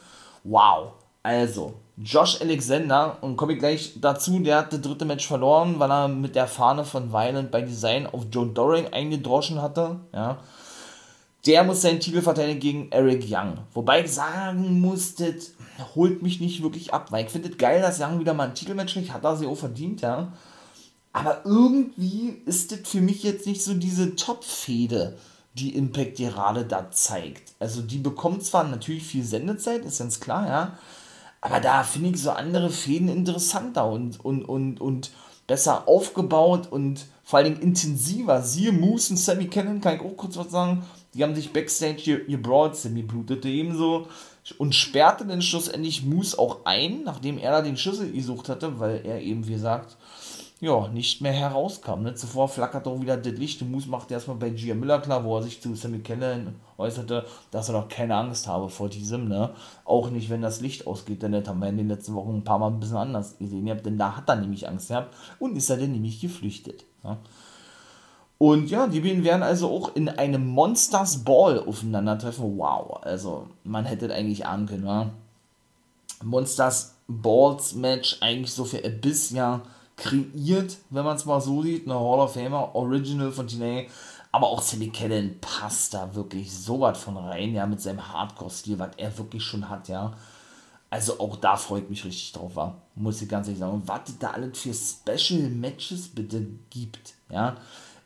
Wow. 0.44 0.92
Also, 1.22 1.74
Josh 1.96 2.40
Alexander, 2.40 3.18
und 3.20 3.36
komme 3.36 3.54
ich 3.54 3.58
gleich 3.58 3.92
dazu, 4.00 4.38
der 4.38 4.58
hat 4.58 4.72
das 4.72 4.80
dritte 4.80 5.04
Match 5.04 5.26
verloren, 5.26 5.78
weil 5.78 5.90
er 5.90 6.08
mit 6.08 6.36
der 6.36 6.46
Fahne 6.46 6.84
von 6.84 7.12
Violent 7.12 7.50
by 7.50 7.62
Design 7.62 8.06
auf 8.06 8.26
Joe 8.30 8.46
Doring 8.46 8.92
eingedroschen 8.92 9.60
hatte, 9.60 9.96
ja. 10.14 10.38
Der 11.46 11.64
muss 11.64 11.82
seinen 11.82 12.00
Titel 12.00 12.20
verteidigen 12.20 12.60
gegen 12.60 12.92
Eric 12.92 13.24
Young. 13.28 13.58
Wobei 13.72 14.04
ich 14.04 14.12
sagen 14.12 14.80
muss, 14.80 15.14
das 15.14 15.54
holt 15.94 16.20
mich 16.20 16.40
nicht 16.40 16.62
wirklich 16.62 16.92
ab, 16.92 17.10
weil 17.10 17.24
ich 17.24 17.30
finde 17.30 17.48
es 17.48 17.56
geil, 17.56 17.80
dass 17.80 18.00
Young 18.00 18.18
wieder 18.20 18.34
mal 18.34 18.48
ein 18.48 18.54
Titelmatch 18.54 18.94
kriegt, 18.94 19.12
hat 19.12 19.24
er 19.24 19.36
sich 19.36 19.46
auch 19.48 19.56
verdient, 19.56 20.00
ja. 20.00 20.32
Aber 21.12 21.42
irgendwie 21.44 22.42
ist 22.44 22.72
das 22.72 22.80
für 22.84 23.00
mich 23.00 23.22
jetzt 23.22 23.46
nicht 23.46 23.62
so 23.62 23.74
diese 23.74 24.14
Top-Fehde, 24.14 25.16
die 25.54 25.74
Impact 25.74 26.16
gerade 26.16 26.64
da 26.64 26.90
zeigt. 26.90 27.54
Also 27.58 27.82
die 27.82 27.98
bekommt 27.98 28.44
zwar 28.44 28.64
natürlich 28.64 29.04
viel 29.04 29.24
Sendezeit, 29.24 29.84
ist 29.84 29.98
ganz 29.98 30.20
klar, 30.20 30.46
ja. 30.46 30.78
Aber 31.40 31.60
da 31.60 31.84
finde 31.84 32.10
ich 32.10 32.22
so 32.22 32.30
andere 32.30 32.70
Fäden 32.70 33.08
interessanter 33.08 33.88
und, 33.88 34.24
und, 34.24 34.44
und, 34.44 34.80
und 34.80 35.10
besser 35.46 35.88
aufgebaut 35.88 36.70
und 36.70 37.06
vor 37.22 37.38
allem 37.38 37.60
intensiver. 37.60 38.42
Siehe 38.42 38.72
Moose 38.72 39.12
und 39.12 39.16
Sammy 39.18 39.46
Cannon, 39.46 39.80
kann 39.80 39.96
ich 39.96 40.02
auch 40.02 40.16
kurz 40.16 40.36
was 40.36 40.50
sagen. 40.50 40.84
Die 41.14 41.22
haben 41.22 41.34
sich 41.34 41.52
backstage 41.52 42.24
gebrawlt, 42.26 42.76
Sammy 42.76 43.02
blutete 43.02 43.48
ebenso 43.48 44.08
und 44.58 44.74
sperrte 44.74 45.26
dann 45.26 45.42
schlussendlich 45.42 46.04
Moose 46.04 46.38
auch 46.38 46.64
ein, 46.64 47.02
nachdem 47.04 47.38
er 47.38 47.52
da 47.52 47.62
den 47.62 47.76
Schlüssel 47.76 48.12
gesucht 48.12 48.48
hatte, 48.48 48.78
weil 48.80 49.04
er 49.04 49.20
eben, 49.20 49.46
wie 49.46 49.52
gesagt, 49.52 49.96
ja, 50.60 50.88
nicht 50.88 51.20
mehr 51.20 51.32
herauskam. 51.32 52.02
Ne? 52.02 52.14
Zuvor 52.14 52.48
flackert 52.48 52.88
auch 52.88 53.00
wieder 53.00 53.16
das 53.16 53.34
Licht. 53.34 53.62
Moose 53.62 53.88
macht 53.88 54.10
erstmal 54.10 54.36
bei 54.36 54.50
Gia 54.50 54.74
Miller 54.74 55.00
klar, 55.00 55.24
wo 55.24 55.36
er 55.36 55.42
sich 55.44 55.62
zu 55.62 55.74
Sammy 55.76 56.00
Keller 56.00 56.38
äußerte, 56.76 57.24
dass 57.52 57.68
er 57.68 57.74
doch 57.74 57.88
keine 57.88 58.16
Angst 58.16 58.48
habe 58.48 58.68
vor 58.68 58.88
diesem. 58.88 59.28
Ne? 59.28 59.50
Auch 59.84 60.10
nicht, 60.10 60.30
wenn 60.30 60.42
das 60.42 60.60
Licht 60.60 60.86
ausgeht, 60.88 61.22
denn 61.22 61.32
das 61.32 61.46
haben 61.46 61.60
wir 61.60 61.68
in 61.68 61.76
den 61.76 61.88
letzten 61.88 62.14
Wochen 62.14 62.38
ein 62.38 62.44
paar 62.44 62.58
Mal 62.58 62.68
ein 62.68 62.80
bisschen 62.80 62.96
anders 62.96 63.38
gesehen. 63.38 63.66
Denn 63.84 63.98
da 63.98 64.16
hat 64.16 64.28
er 64.28 64.36
nämlich 64.36 64.68
Angst 64.68 64.88
gehabt 64.88 65.14
und 65.38 65.56
ist 65.56 65.70
er 65.70 65.76
dann 65.76 65.92
nämlich 65.92 66.20
geflüchtet. 66.20 66.84
Ja? 67.04 67.18
Und 68.38 68.68
ja, 68.70 68.88
die 68.88 69.00
beiden 69.00 69.22
werden 69.24 69.42
also 69.44 69.68
auch 69.68 69.94
in 69.94 70.08
einem 70.08 70.46
Monsters 70.46 71.24
Ball 71.24 71.60
aufeinandertreffen. 71.60 72.58
Wow, 72.58 73.00
also 73.02 73.46
man 73.62 73.84
hätte 73.84 74.12
eigentlich 74.12 74.46
ahnen 74.46 74.66
können, 74.66 74.86
wa? 74.86 75.10
Monsters 76.22 76.96
Balls 77.06 77.74
Match 77.74 78.18
eigentlich 78.20 78.52
so 78.52 78.64
für 78.64 78.84
Abyss 78.84 79.30
ja 79.30 79.62
kreiert, 79.98 80.78
wenn 80.88 81.04
man 81.04 81.16
es 81.16 81.26
mal 81.26 81.40
so 81.40 81.62
sieht. 81.62 81.86
Eine 81.86 81.98
Hall 81.98 82.20
of 82.20 82.32
Famer 82.32 82.74
Original 82.74 83.30
von 83.30 83.46
TNA. 83.46 83.82
Aber 84.32 84.46
auch 84.46 84.62
Sammy 84.62 84.88
Kellen 84.88 85.38
passt 85.40 85.92
da 85.92 86.14
wirklich 86.14 86.52
so 86.52 86.80
was 86.80 86.98
von 86.98 87.16
rein, 87.16 87.54
ja, 87.54 87.66
mit 87.66 87.80
seinem 87.80 88.12
Hardcore-Stil, 88.12 88.78
was 88.78 88.90
er 88.96 89.16
wirklich 89.18 89.42
schon 89.42 89.68
hat, 89.68 89.88
ja. 89.88 90.14
Also 90.90 91.20
auch 91.20 91.36
da 91.36 91.56
freue 91.56 91.82
ich 91.82 91.88
mich 91.90 92.04
richtig 92.04 92.32
drauf, 92.32 92.56
war. 92.56 92.82
Muss 92.94 93.20
ich 93.20 93.28
ganz 93.28 93.46
ehrlich 93.46 93.60
sagen. 93.60 93.74
Und 93.74 93.88
was 93.88 94.00
da 94.18 94.30
alles 94.30 94.58
für 94.58 94.72
Special 94.72 95.50
Matches 95.50 96.08
bitte 96.08 96.46
gibt, 96.70 97.14
ja 97.30 97.56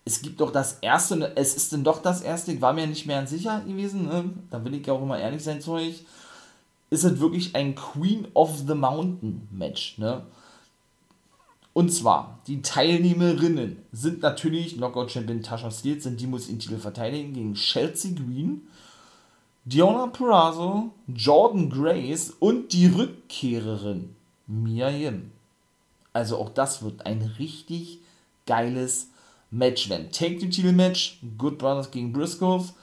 es 0.05 0.23
gibt 0.23 0.41
doch 0.41 0.51
das 0.51 0.79
erste, 0.81 1.17
ne, 1.17 1.33
es 1.37 1.55
ist 1.55 1.73
denn 1.73 1.85
doch 1.85 2.03
das 2.03 2.23
erste, 2.23 2.53
ich 2.53 2.61
war 2.61 2.73
mir 2.73 2.87
nicht 2.87 3.07
mehr 3.07 3.27
sicher 3.27 3.61
gewesen, 3.61 4.07
ne? 4.07 4.31
da 4.51 4.65
will 4.65 4.75
ich 4.75 4.87
ja 4.87 4.95
auch 4.95 5.03
immer 5.03 5.19
ehrlich 5.19 5.43
sein 5.43 5.61
zu 5.61 5.73
euch, 5.73 6.05
ist 6.91 7.05
es 7.05 7.21
wirklich 7.21 7.55
ein 7.55 7.75
Queen 7.75 8.27
of 8.35 8.59
the 8.67 8.75
Mountain 8.75 9.49
Match, 9.51 9.99
ne? 9.99 10.27
Und 11.75 11.91
zwar, 11.91 12.41
die 12.47 12.61
Teilnehmerinnen 12.61 13.79
sind 13.93 14.23
natürlich 14.23 14.76
Knockout 14.76 15.11
Champion 15.11 15.43
Tasha 15.43 15.71
Steele, 15.71 16.00
sind 16.00 16.21
die 16.21 16.26
muss 16.26 16.49
den 16.49 16.59
Titel 16.59 16.79
verteidigen 16.79 17.33
gegen 17.33 17.55
Chelsea 17.55 18.12
Green, 18.12 18.62
Diona 19.64 20.09
Purrazzo, 20.09 20.91
Jordan 21.07 21.71
Grace 21.71 22.35
und 22.41 22.73
die 22.73 22.87
Rückkehrerin 22.87 24.14
Mia 24.47 24.91
Yim. 24.91 25.31
Also 26.12 26.37
auch 26.37 26.50
das 26.50 26.83
wird 26.83 27.07
ein 27.07 27.23
richtig 27.38 28.00
geiles 28.47 29.09
Match 29.50 29.88
werden. 29.88 30.11
Take 30.11 30.41
the 30.41 30.50
Title 30.50 30.73
Match, 30.73 31.21
Good 31.38 31.59
Brothers 31.59 31.91
gegen 31.91 32.12
Briscoes. 32.12 32.75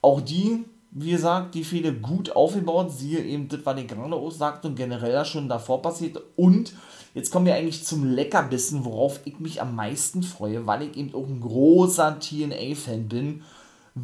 Auch 0.00 0.20
die, 0.20 0.64
wie 0.90 1.10
gesagt, 1.10 1.54
die 1.54 1.64
Fehde 1.64 1.92
gut 1.92 2.34
aufgebaut. 2.34 2.92
Siehe 2.92 3.20
eben 3.20 3.48
das, 3.48 3.60
was 3.64 3.78
ich 3.78 3.86
gerade 3.86 4.14
auch 4.14 4.64
und 4.64 4.76
generell 4.76 5.24
schon 5.24 5.48
davor 5.48 5.82
passiert. 5.82 6.20
Und 6.36 6.72
jetzt 7.14 7.30
kommen 7.30 7.46
wir 7.46 7.54
eigentlich 7.54 7.84
zum 7.84 8.04
Leckerbissen, 8.04 8.84
worauf 8.84 9.20
ich 9.24 9.40
mich 9.40 9.60
am 9.60 9.74
meisten 9.74 10.22
freue, 10.22 10.66
weil 10.66 10.82
ich 10.82 10.96
eben 10.96 11.14
auch 11.14 11.26
ein 11.26 11.40
großer 11.40 12.18
TNA-Fan 12.18 13.08
bin. 13.08 13.42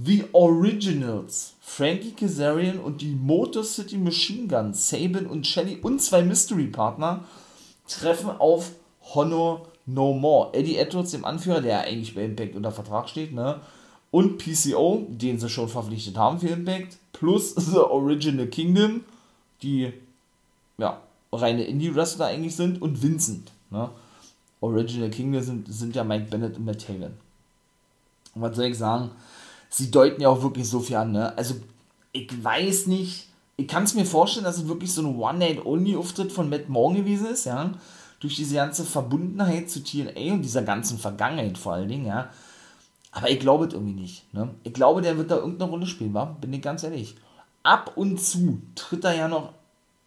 The 0.04 0.24
Originals, 0.32 1.54
Frankie 1.60 2.12
Kazarian 2.12 2.78
und 2.78 3.00
die 3.00 3.14
Motor 3.14 3.62
City 3.62 3.96
Machine 3.96 4.48
Guns, 4.48 4.88
Sabin 4.88 5.26
und 5.26 5.46
Shelly 5.46 5.78
und 5.80 6.02
zwei 6.02 6.22
Mystery-Partner 6.22 7.24
treffen 7.86 8.30
auf 8.30 8.72
Honor 9.14 9.66
No 9.86 10.12
More. 10.12 10.50
Eddie 10.52 10.76
Edwards, 10.76 11.12
dem 11.12 11.24
Anführer, 11.24 11.60
der 11.60 11.82
eigentlich 11.82 12.14
bei 12.14 12.24
Impact 12.24 12.56
unter 12.56 12.72
Vertrag 12.72 13.08
steht, 13.08 13.32
ne? 13.32 13.60
Und 14.10 14.38
PCO, 14.38 15.06
den 15.08 15.38
sie 15.38 15.48
schon 15.48 15.68
verpflichtet 15.68 16.16
haben 16.16 16.38
für 16.38 16.48
Impact, 16.48 16.96
plus 17.12 17.54
The 17.54 17.78
Original 17.78 18.46
Kingdom, 18.46 19.04
die 19.62 19.92
ja 20.78 21.00
reine 21.42 21.64
Indie-Wrestler 21.64 22.26
eigentlich 22.26 22.56
sind, 22.56 22.80
und 22.80 23.02
Vincent. 23.02 23.52
Ne? 23.70 23.90
Original 24.60 25.10
Kingdom 25.10 25.42
sind, 25.42 25.72
sind 25.72 25.94
ja 25.94 26.04
Mike 26.04 26.26
Bennett 26.30 26.56
und 26.56 26.64
Matt 26.64 26.86
Taylor. 26.86 27.10
Und 28.34 28.42
was 28.42 28.56
soll 28.56 28.66
ich 28.66 28.78
sagen? 28.78 29.10
Sie 29.68 29.90
deuten 29.90 30.20
ja 30.22 30.28
auch 30.28 30.42
wirklich 30.42 30.68
so 30.68 30.80
viel 30.80 30.96
an. 30.96 31.12
Ne? 31.12 31.36
Also, 31.36 31.56
ich 32.12 32.30
weiß 32.42 32.86
nicht, 32.86 33.28
ich 33.56 33.68
kann 33.68 33.84
es 33.84 33.94
mir 33.94 34.06
vorstellen, 34.06 34.44
dass 34.44 34.58
es 34.58 34.68
wirklich 34.68 34.92
so 34.92 35.02
ein 35.02 35.16
One-Night-Only-Auftritt 35.16 36.32
von 36.32 36.48
Matt 36.48 36.68
Morgan 36.68 36.98
gewesen 36.98 37.26
ist, 37.26 37.44
ja 37.44 37.72
durch 38.24 38.36
diese 38.36 38.54
ganze 38.54 38.84
Verbundenheit 38.84 39.68
zu 39.68 39.84
TNA 39.84 40.32
und 40.32 40.40
dieser 40.40 40.62
ganzen 40.62 40.98
Vergangenheit 40.98 41.58
vor 41.58 41.74
allen 41.74 41.88
Dingen, 41.88 42.06
ja. 42.06 42.30
Aber 43.12 43.28
ich 43.28 43.38
glaube 43.38 43.66
es 43.66 43.74
irgendwie 43.74 44.00
nicht. 44.00 44.32
Ne? 44.32 44.48
Ich 44.62 44.72
glaube, 44.72 45.02
der 45.02 45.18
wird 45.18 45.30
da 45.30 45.36
irgendeine 45.36 45.70
Rolle 45.70 45.86
spielen, 45.86 46.14
wa? 46.14 46.24
bin 46.24 46.54
ich 46.54 46.62
ganz 46.62 46.82
ehrlich. 46.84 47.16
Ab 47.62 47.92
und 47.96 48.18
zu 48.18 48.62
tritt 48.74 49.04
er 49.04 49.14
ja 49.14 49.28
noch 49.28 49.52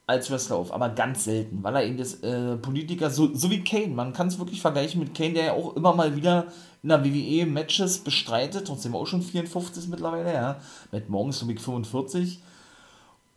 als 0.08 0.32
Wrestler 0.32 0.56
auf, 0.56 0.74
aber 0.74 0.90
ganz 0.90 1.26
selten, 1.26 1.62
weil 1.64 1.76
er 1.76 1.86
eben 1.86 1.98
das 1.98 2.16
äh, 2.24 2.56
Politiker, 2.56 3.10
so, 3.10 3.34
so 3.36 3.52
wie 3.52 3.64
Kane, 3.64 3.90
man 3.90 4.14
kann 4.14 4.28
es 4.28 4.40
wirklich 4.40 4.62
vergleichen 4.62 5.00
mit 5.02 5.14
Kane, 5.14 5.34
der 5.34 5.46
ja 5.46 5.54
auch 5.54 5.76
immer 5.76 5.94
mal 5.94 6.16
wieder 6.16 6.48
in 6.82 6.90
der 6.90 7.04
WWE 7.04 7.46
Matches 7.46 8.00
bestreitet, 8.00 8.68
trotzdem 8.68 8.96
auch 8.96 9.06
schon 9.06 9.22
54 9.22 9.90
mittlerweile, 9.90 10.34
ja. 10.34 10.60
Mit 10.92 11.10
morgens 11.10 11.40
so 11.40 11.48
wie 11.50 11.58
45 11.58 12.42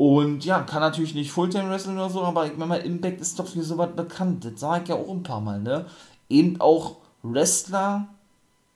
und 0.01 0.47
ja, 0.47 0.61
kann 0.63 0.81
natürlich 0.81 1.15
nicht 1.15 1.31
Fulltime 1.31 1.69
wrestling 1.69 1.97
oder 1.97 2.09
so, 2.09 2.23
aber 2.23 2.47
ich 2.47 2.57
meine 2.57 2.79
Impact 2.79 3.21
ist 3.21 3.39
doch 3.39 3.47
für 3.47 3.63
sowas 3.63 3.91
bekannt. 3.95 4.43
Das 4.47 4.59
sage 4.59 4.85
ich 4.85 4.89
ja 4.89 4.95
auch 4.95 5.11
ein 5.11 5.23
paar 5.23 5.43
Mal, 5.43 5.61
ne? 5.61 5.85
Eben 6.31 6.59
auch 6.59 6.97
Wrestler, 7.23 8.09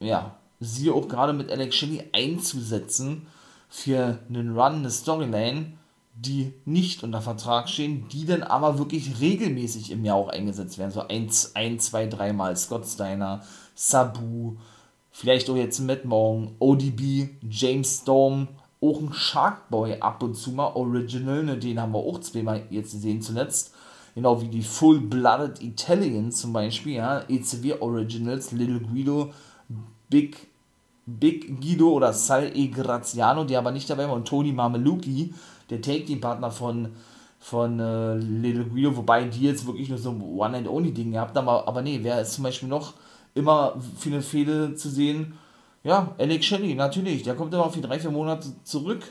ja, 0.01 0.35
siehe 0.61 0.93
auch 0.93 1.09
gerade 1.09 1.33
mit 1.33 1.51
Alex 1.51 1.77
Shelley 1.77 2.11
einzusetzen 2.13 3.27
für 3.71 4.19
einen 4.29 4.55
Run, 4.55 4.75
eine 4.75 4.91
Storyline, 4.91 5.73
die 6.17 6.53
nicht 6.65 7.03
unter 7.03 7.21
Vertrag 7.21 7.69
stehen, 7.69 8.07
die 8.09 8.25
dann 8.25 8.43
aber 8.43 8.79
wirklich 8.79 9.21
regelmäßig 9.21 9.91
im 9.91 10.05
Jahr 10.05 10.17
auch 10.17 10.29
eingesetzt 10.29 10.79
werden. 10.79 10.93
So 10.93 11.07
ein, 11.09 11.29
ein 11.55 11.79
zwei, 11.81 12.07
dreimal 12.07 12.57
Scott 12.57 12.87
Steiner, 12.87 13.43
Sabu, 13.75 14.55
vielleicht 15.11 15.51
auch 15.51 15.57
jetzt 15.57 15.81
Matt 15.81 16.05
Morgan, 16.05 16.53
ODB, 16.61 17.31
James 17.51 18.01
Storm, 18.03 18.49
auch 18.81 19.01
ein 19.01 19.13
Sharkboy 19.13 20.01
ab 20.01 20.23
und 20.23 20.37
zu 20.37 20.53
mal 20.53 20.75
Original, 20.75 21.43
ne, 21.43 21.59
den 21.59 21.81
haben 21.81 21.93
wir 21.93 21.99
auch 21.99 22.21
zweimal 22.21 22.63
jetzt 22.71 22.93
gesehen 22.93 23.23
zuletzt. 23.23 23.73
Genau 24.15 24.41
wie 24.41 24.49
die 24.49 24.63
Full-Blooded 24.63 25.63
Italians 25.63 26.41
zum 26.41 26.53
Beispiel, 26.53 26.95
ja, 26.95 27.23
ECW 27.29 27.81
Originals, 27.81 28.53
Little 28.53 28.81
Guido, 28.81 29.33
Big, 30.09 30.47
Big 31.07 31.61
Guido 31.61 31.91
oder 31.91 32.13
Sal 32.13 32.53
E. 32.55 32.69
Graziano, 32.69 33.43
die 33.45 33.57
aber 33.57 33.73
nicht 33.73 33.91
dabei 33.91 34.07
waren, 34.07 34.19
und 34.19 34.29
Tony 34.29 34.53
Mameluki, 34.53 35.35
der 35.71 35.81
Take-Team-Partner 35.81 36.51
von, 36.51 36.89
von 37.39 37.81
äh, 37.81 38.15
Little 38.17 38.65
Guido, 38.65 38.97
wobei 38.97 39.25
die 39.25 39.43
jetzt 39.43 39.67
wirklich 39.67 39.89
nur 39.89 39.99
so 39.99 40.11
ein 40.11 40.21
One-and-Only-Ding 40.21 41.13
gehabt 41.13 41.37
haben, 41.37 41.49
aber, 41.49 41.69
aber 41.69 41.83
nee, 41.83 42.01
wer 42.03 42.21
ist 42.21 42.35
zum 42.35 42.45
Beispiel 42.45 42.69
noch 42.69 42.95
immer 43.35 43.77
viele 43.99 44.23
Fehler 44.23 44.75
zu 44.77 44.89
sehen? 44.89 45.35
Ja, 45.83 46.15
Alex 46.19 46.47
Shelley, 46.47 46.75
natürlich. 46.75 47.23
Der 47.25 47.35
kommt 47.35 47.53
immer 47.53 47.71
für 47.71 47.81
drei, 47.81 47.99
vier 47.99 48.11
Monate 48.11 48.49
zurück. 48.65 49.03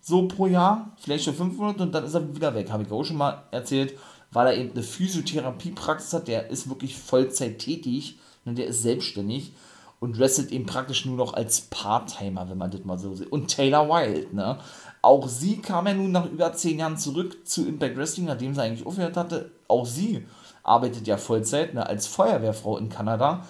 So 0.00 0.28
pro 0.28 0.46
Jahr. 0.46 0.92
Vielleicht 0.98 1.24
für 1.24 1.32
fünf 1.32 1.56
Monate 1.56 1.82
und 1.82 1.92
dann 1.92 2.04
ist 2.04 2.14
er 2.14 2.34
wieder 2.34 2.54
weg. 2.54 2.70
Habe 2.70 2.84
ich 2.84 2.90
auch 2.90 3.04
schon 3.04 3.16
mal 3.16 3.42
erzählt, 3.50 3.98
weil 4.30 4.46
er 4.46 4.56
eben 4.56 4.70
eine 4.70 4.82
Physiotherapiepraxis 4.82 6.12
hat. 6.12 6.28
Der 6.28 6.48
ist 6.48 6.68
wirklich 6.68 6.96
Vollzeit 6.96 7.58
tätig. 7.58 8.16
Und 8.44 8.58
der 8.58 8.66
ist 8.66 8.82
selbstständig 8.82 9.52
und 10.00 10.18
wrestelt 10.18 10.50
eben 10.50 10.66
praktisch 10.66 11.04
nur 11.04 11.16
noch 11.16 11.34
als 11.34 11.60
Part-Timer, 11.62 12.48
wenn 12.48 12.58
man 12.58 12.70
das 12.70 12.84
mal 12.84 12.98
so 12.98 13.14
sieht. 13.14 13.30
Und 13.30 13.48
Taylor 13.48 13.88
Wilde, 13.88 14.34
ne? 14.34 14.58
Auch 15.02 15.28
sie 15.28 15.58
kam 15.58 15.86
ja 15.86 15.94
nun 15.94 16.12
nach 16.12 16.26
über 16.26 16.52
zehn 16.52 16.78
Jahren 16.78 16.98
zurück 16.98 17.46
zu 17.46 17.66
Impact 17.66 17.96
Wrestling, 17.96 18.26
nachdem 18.26 18.54
sie 18.54 18.62
eigentlich 18.62 18.86
aufgehört 18.86 19.16
hatte. 19.16 19.50
Auch 19.66 19.86
sie 19.86 20.26
arbeitet 20.62 21.06
ja 21.06 21.16
Vollzeit 21.16 21.74
ne, 21.74 21.86
als 21.86 22.06
Feuerwehrfrau 22.06 22.76
in 22.76 22.90
Kanada 22.90 23.46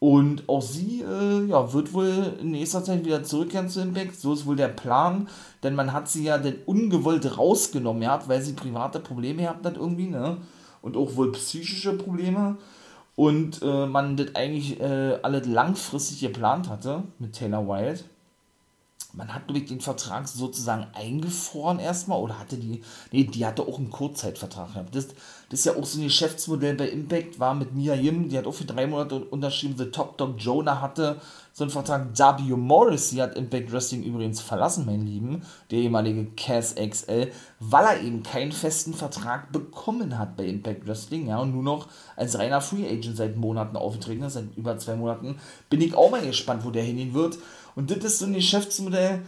Und 0.00 0.48
auch 0.48 0.62
sie 0.62 1.02
äh, 1.02 1.44
ja, 1.46 1.72
wird 1.72 1.92
wohl 1.92 2.36
in 2.40 2.52
nächster 2.52 2.84
Zeit 2.84 3.04
wieder 3.04 3.24
zurückkehren 3.24 3.68
zu 3.68 3.80
Impact. 3.80 4.14
So 4.16 4.32
ist 4.32 4.46
wohl 4.46 4.56
der 4.56 4.68
Plan. 4.68 5.28
Denn 5.62 5.74
man 5.74 5.92
hat 5.92 6.08
sie 6.08 6.24
ja 6.24 6.38
dann 6.38 6.54
ungewollt 6.66 7.36
rausgenommen, 7.36 8.02
ja, 8.02 8.22
weil 8.28 8.40
sie 8.40 8.52
private 8.52 9.00
Probleme 9.00 9.42
gehabt 9.42 9.66
hat 9.66 9.76
irgendwie, 9.76 10.06
ne? 10.06 10.38
Und 10.82 10.96
auch 10.96 11.16
wohl 11.16 11.32
psychische 11.32 11.94
Probleme. 11.98 12.56
Und 13.16 13.60
äh, 13.62 13.86
man 13.86 14.16
das 14.16 14.36
eigentlich 14.36 14.80
äh, 14.80 15.18
alles 15.22 15.46
langfristig 15.46 16.20
geplant 16.20 16.68
hatte 16.68 17.02
mit 17.18 17.32
Taylor 17.32 17.66
Wilde 17.66 18.04
man 19.14 19.34
hat 19.34 19.46
nämlich 19.46 19.66
den 19.66 19.80
Vertrag 19.80 20.28
sozusagen 20.28 20.86
eingefroren 20.94 21.78
erstmal 21.78 22.20
oder 22.20 22.38
hatte 22.38 22.56
die, 22.56 22.82
nee, 23.10 23.24
die 23.24 23.46
hatte 23.46 23.62
auch 23.62 23.78
einen 23.78 23.90
Kurzzeitvertrag 23.90 24.74
gehabt. 24.74 24.94
Das, 24.94 25.08
das 25.48 25.60
ist 25.60 25.64
ja 25.64 25.76
auch 25.76 25.84
so 25.84 25.98
ein 25.98 26.04
Geschäftsmodell 26.04 26.74
bei 26.74 26.88
Impact, 26.88 27.40
war 27.40 27.54
mit 27.54 27.74
Mia 27.74 27.94
Yim, 27.94 28.28
die 28.28 28.36
hat 28.36 28.46
auch 28.46 28.54
für 28.54 28.64
drei 28.64 28.86
Monate 28.86 29.24
unterschrieben, 29.24 29.76
The 29.78 29.86
Top 29.86 30.18
Dog 30.18 30.34
Jonah 30.38 30.80
hatte 30.80 31.20
so 31.58 31.64
einen 31.64 31.72
Vertrag, 31.72 32.16
W. 32.16 32.54
Morris, 32.54 33.10
die 33.10 33.20
hat 33.20 33.34
Impact 33.34 33.72
Wrestling 33.72 34.04
übrigens 34.04 34.40
verlassen, 34.40 34.86
mein 34.86 35.04
Lieben, 35.04 35.42
der 35.72 35.80
ehemalige 35.80 36.26
Cass 36.36 36.76
XL, 36.76 37.32
weil 37.58 37.84
er 37.84 38.00
eben 38.00 38.22
keinen 38.22 38.52
festen 38.52 38.94
Vertrag 38.94 39.50
bekommen 39.50 40.18
hat 40.18 40.36
bei 40.36 40.44
Impact 40.44 40.86
Wrestling, 40.86 41.26
ja, 41.26 41.38
und 41.38 41.52
nur 41.52 41.64
noch 41.64 41.88
als 42.14 42.38
reiner 42.38 42.60
Free 42.60 42.86
Agent 42.86 43.16
seit 43.16 43.36
Monaten 43.36 43.76
aufgetreten 43.76 44.22
ist, 44.22 44.34
seit 44.34 44.56
über 44.56 44.78
zwei 44.78 44.94
Monaten, 44.94 45.40
bin 45.68 45.80
ich 45.80 45.96
auch 45.96 46.10
mal 46.10 46.24
gespannt, 46.24 46.64
wo 46.64 46.70
der 46.70 46.84
hingehen 46.84 47.12
wird. 47.12 47.38
Und 47.78 47.92
das 47.92 47.98
ist 47.98 48.18
so 48.18 48.26
ein 48.26 48.34
Geschäftsmodell, 48.34 49.22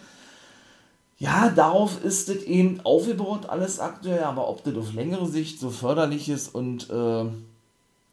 ja, 1.18 1.50
darauf 1.50 2.02
ist 2.02 2.28
das 2.28 2.38
eben 2.38 2.80
aufgebaut, 2.80 3.46
alles 3.48 3.78
aktuell, 3.78 4.24
aber 4.24 4.48
ob 4.48 4.64
das 4.64 4.74
auf 4.74 4.92
längere 4.92 5.28
Sicht 5.28 5.60
so 5.60 5.70
förderlich 5.70 6.28
ist 6.28 6.52
und 6.52 6.90
äh, 6.90 7.26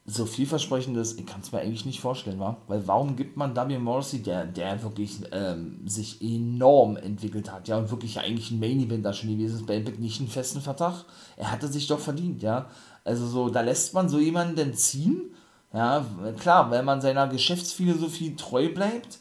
so 0.06 0.26
vielversprechend 0.28 0.96
ist, 0.96 1.20
ich 1.20 1.26
kann 1.26 1.42
es 1.42 1.52
mir 1.52 1.62
eigentlich 1.62 1.88
nicht 1.88 2.02
vorstellen, 2.02 2.40
wa? 2.40 2.58
Weil 2.68 2.88
warum 2.88 3.16
gibt 3.16 3.36
man 3.36 3.56
W. 3.56 3.80
Morrissey, 3.80 4.22
der, 4.22 4.46
der 4.46 4.84
wirklich 4.84 5.22
ähm, 5.32 5.80
sich 5.88 6.22
enorm 6.22 6.98
entwickelt 6.98 7.52
hat, 7.52 7.68
ja, 7.68 7.80
und 7.80 7.90
wirklich 7.90 8.20
eigentlich 8.20 8.52
ein 8.52 8.60
Main 8.60 8.80
Event 8.80 9.04
da 9.04 9.14
schon 9.14 9.32
gewesen 9.32 9.56
ist, 9.56 9.66
bei 9.66 9.78
Impact 9.78 10.00
nicht 10.00 10.20
einen 10.20 10.30
festen 10.30 10.62
Vertrag? 10.62 11.04
Er 11.36 11.52
hatte 11.52 11.68
sich 11.68 11.88
doch 11.88 12.00
verdient, 12.00 12.44
ja. 12.44 12.70
Also 13.04 13.26
so, 13.26 13.50
da 13.50 13.62
lässt 13.62 13.96
man 13.96 14.08
so 14.08 14.20
jemanden 14.20 14.56
denn 14.56 14.76
ziehen, 14.76 15.32
ja, 15.74 16.06
klar, 16.38 16.70
weil 16.70 16.84
man 16.84 17.02
seiner 17.02 17.28
Geschäftsphilosophie 17.28 18.36
treu 18.36 18.72
bleibt 18.72 19.18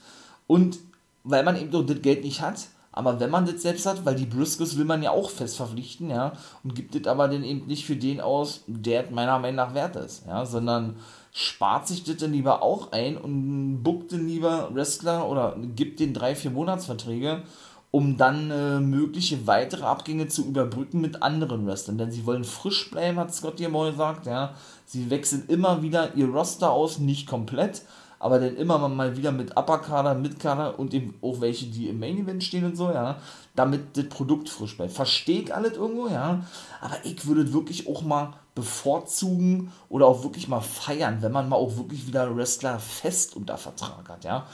und 0.47 0.79
weil 1.27 1.45
man 1.45 1.57
eben 1.57 1.71
doch 1.71 1.85
das 1.85 2.01
Geld 2.01 2.25
nicht 2.25 2.41
hat. 2.41 2.69
Aber 2.93 3.21
wenn 3.21 3.29
man 3.29 3.45
das 3.45 3.61
selbst 3.61 3.85
hat, 3.85 4.07
weil 4.07 4.15
die 4.15 4.25
Briscoes 4.25 4.79
will 4.79 4.87
man 4.87 5.03
ja 5.03 5.11
auch 5.11 5.29
fest 5.29 5.59
verpflichten, 5.59 6.09
ja, 6.09 6.33
und 6.65 6.75
gibt 6.75 6.95
das 6.95 7.07
aber 7.07 7.29
dann 7.29 7.45
eben 7.45 7.67
nicht 7.67 7.85
für 7.85 7.97
den 7.97 8.23
aus, 8.23 8.65
der 8.67 9.11
meiner 9.11 9.39
Meinung 9.39 9.57
nach 9.57 9.75
wert 9.75 9.97
ist, 9.97 10.25
ja, 10.27 10.47
sondern 10.47 10.97
spart 11.31 11.87
sich 11.87 12.05
das 12.05 12.17
dann 12.17 12.33
lieber 12.33 12.63
auch 12.63 12.93
ein 12.93 13.19
und 13.19 13.83
buckt 13.83 14.13
dann 14.13 14.27
lieber 14.27 14.71
Wrestler 14.73 15.29
oder 15.29 15.59
gibt 15.75 16.01
den 16.01 16.15
drei, 16.15 16.35
vier 16.35 16.51
Monatsverträge, 16.51 17.43
um 17.91 18.17
dann 18.17 18.51
äh, 18.51 18.81
mögliche 18.81 19.47
weitere 19.47 19.85
Abgänge 19.85 20.29
zu 20.29 20.47
überbrücken 20.47 21.03
mit 21.03 21.23
anderen 21.23 21.67
Wrestlern. 21.67 21.99
Denn 21.99 22.11
sie 22.11 22.25
wollen 22.25 22.45
frisch 22.45 22.91
bleiben, 22.91 23.19
hat 23.19 23.35
Scott 23.35 23.61
mal 23.71 23.91
gesagt, 23.91 24.25
ja. 24.25 24.55
Sie 24.87 25.11
wechseln 25.11 25.45
immer 25.49 25.83
wieder 25.83 26.15
ihr 26.15 26.29
Roster 26.29 26.71
aus, 26.71 26.99
nicht 26.99 27.27
komplett, 27.27 27.83
aber 28.19 28.39
dann 28.39 28.57
immer 28.57 28.89
mal 28.89 29.17
wieder 29.17 29.33
mit 29.33 29.57
Upper-Kader, 29.57 30.15
Mid-Kader 30.15 30.79
und 30.79 30.95
eben 30.95 31.15
auch 31.23 31.41
welche, 31.41 31.67
die 31.67 31.89
im 31.89 31.99
Main-Event 31.99 32.43
stehen 32.43 32.65
und 32.65 32.77
so, 32.77 32.91
ja, 32.91 33.19
damit 33.55 33.97
das 33.97 34.09
Produkt 34.09 34.49
frisch 34.49 34.77
bleibt. 34.77 34.93
Verstehe 34.93 35.43
ich 35.43 35.55
alles 35.55 35.75
irgendwo, 35.75 36.09
ja, 36.09 36.45
aber 36.81 36.97
ich 37.05 37.27
würde 37.27 37.53
wirklich 37.53 37.89
auch 37.89 38.03
mal 38.03 38.33
bevorzugen 38.55 39.71
oder 39.89 40.07
auch 40.07 40.25
wirklich 40.25 40.49
mal 40.49 40.61
feiern, 40.61 41.19
wenn 41.21 41.33
man 41.33 41.49
mal 41.49 41.57
auch 41.57 41.77
wirklich 41.77 42.07
wieder 42.07 42.35
Wrestler 42.35 42.79
fest 42.79 43.37
unter 43.37 43.59
Vertrag 43.59 44.09
hat, 44.09 44.25
ja. 44.25 44.47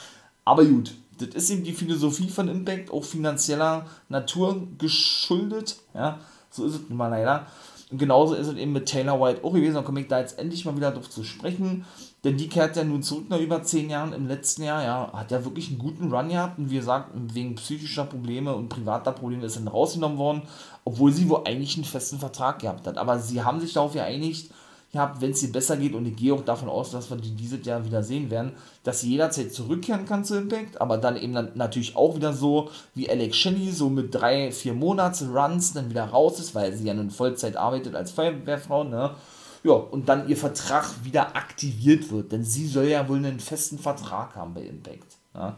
Aber 0.45 0.65
gut, 0.65 0.93
das 1.19 1.29
ist 1.29 1.49
eben 1.51 1.63
die 1.63 1.73
Philosophie 1.73 2.29
von 2.29 2.49
Impact, 2.49 2.91
auch 2.91 3.03
finanzieller 3.03 3.85
Natur 4.09 4.67
geschuldet, 4.77 5.77
ja, 5.93 6.19
so 6.49 6.65
ist 6.65 6.75
es 6.75 6.89
nun 6.89 6.97
mal 6.97 7.07
leider. 7.07 7.47
Und 7.91 7.97
genauso 7.99 8.33
ist 8.33 8.47
es 8.47 8.55
eben 8.55 8.73
mit 8.73 8.87
Taylor 8.87 9.21
White 9.21 9.43
auch 9.43 9.53
gewesen, 9.53 9.75
da 9.75 9.83
komme 9.83 10.01
ich 10.01 10.07
da 10.07 10.19
jetzt 10.19 10.39
endlich 10.39 10.65
mal 10.65 10.75
wieder 10.75 10.91
drauf 10.91 11.09
zu 11.09 11.23
sprechen. 11.23 11.85
Denn 12.23 12.37
die 12.37 12.47
kehrt 12.47 12.77
ja 12.77 12.85
nun 12.85 13.03
zurück 13.03 13.25
nach 13.29 13.39
über 13.39 13.63
zehn 13.63 13.89
Jahren 13.89 14.13
im 14.13 14.27
letzten 14.27 14.63
Jahr, 14.63 14.83
ja, 14.83 15.11
hat 15.13 15.31
ja 15.31 15.43
wirklich 15.43 15.69
einen 15.69 15.79
guten 15.79 16.13
Run 16.13 16.29
gehabt 16.29 16.57
und 16.57 16.69
wie 16.69 16.77
gesagt, 16.77 17.11
wegen 17.13 17.55
psychischer 17.55 18.05
Probleme 18.05 18.55
und 18.55 18.69
privater 18.69 19.11
Probleme 19.11 19.45
ist 19.45 19.57
dann 19.57 19.67
rausgenommen 19.67 20.17
worden, 20.17 20.43
obwohl 20.85 21.11
sie 21.11 21.27
wohl 21.27 21.41
eigentlich 21.45 21.75
einen 21.75 21.83
festen 21.83 22.19
Vertrag 22.19 22.59
gehabt 22.59 22.87
hat. 22.87 22.97
Aber 22.97 23.19
sie 23.19 23.43
haben 23.43 23.59
sich 23.59 23.73
darauf 23.73 23.91
geeinigt, 23.91 24.51
gehabt, 24.93 25.21
wenn 25.21 25.31
es 25.31 25.43
ihr 25.43 25.51
besser 25.51 25.75
geht, 25.75 25.95
und 25.95 26.05
ich 26.05 26.15
gehe 26.15 26.33
auch 26.33 26.45
davon 26.45 26.69
aus, 26.69 26.91
dass 26.91 27.09
wir 27.09 27.17
die 27.17 27.31
dieses 27.31 27.65
Jahr 27.65 27.83
wieder 27.83 28.03
sehen 28.03 28.29
werden, 28.29 28.53
dass 28.83 29.01
sie 29.01 29.09
jederzeit 29.09 29.51
zurückkehren 29.51 30.05
kann 30.05 30.23
zu 30.23 30.37
Impact, 30.37 30.79
aber 30.79 30.97
dann 30.97 31.17
eben 31.17 31.33
dann 31.33 31.51
natürlich 31.55 31.95
auch 31.95 32.15
wieder 32.15 32.31
so 32.31 32.69
wie 32.93 33.09
Alex 33.09 33.35
Shelley, 33.35 33.71
so 33.71 33.89
mit 33.89 34.13
drei, 34.13 34.51
vier 34.51 34.75
Monats 34.75 35.23
Runs 35.23 35.73
dann 35.73 35.89
wieder 35.89 36.05
raus 36.05 36.39
ist, 36.39 36.53
weil 36.55 36.73
sie 36.73 36.85
ja 36.85 36.93
nun 36.93 37.09
Vollzeit 37.09 37.57
arbeitet 37.57 37.95
als 37.95 38.11
Feuerwehrfrau, 38.11 38.83
ne? 38.83 39.15
Ja, 39.63 39.73
und 39.73 40.09
dann 40.09 40.27
ihr 40.27 40.35
Vertrag 40.35 40.91
wieder 41.03 41.35
aktiviert 41.35 42.11
wird, 42.11 42.31
denn 42.33 42.43
sie 42.43 42.67
soll 42.67 42.87
ja 42.87 43.07
wohl 43.07 43.17
einen 43.17 43.39
festen 43.39 43.79
Vertrag 43.79 44.35
haben 44.35 44.53
bei 44.53 44.63
Impact. 44.63 45.17
Ja? 45.33 45.57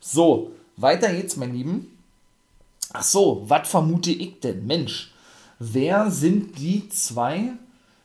So, 0.00 0.52
weiter 0.76 1.12
geht's, 1.12 1.36
mein 1.36 1.54
Lieben. 1.54 1.96
Ach 2.92 3.02
so, 3.02 3.44
was 3.46 3.68
vermute 3.68 4.10
ich 4.10 4.40
denn? 4.40 4.66
Mensch, 4.66 5.12
wer 5.58 6.10
sind 6.10 6.58
die 6.58 6.88
zwei, 6.90 7.52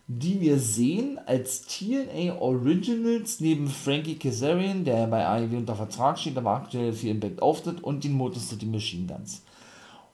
die 0.08 0.40
wir 0.40 0.60
sehen 0.60 1.20
als 1.26 1.64
TNA 1.64 2.40
Originals 2.40 3.42
neben 3.42 3.68
Frankie 3.68 4.16
Kazarian, 4.16 4.86
der 4.86 5.08
bei 5.08 5.28
AEW 5.28 5.58
unter 5.58 5.76
Vertrag 5.76 6.18
steht, 6.18 6.38
aber 6.38 6.52
aktuell 6.52 6.94
für 6.94 7.10
Impact 7.10 7.42
auftritt, 7.42 7.84
und 7.84 8.06
den 8.06 8.14
Motor 8.14 8.42
City 8.42 8.66
Machine 8.66 9.08
Guns? 9.08 9.42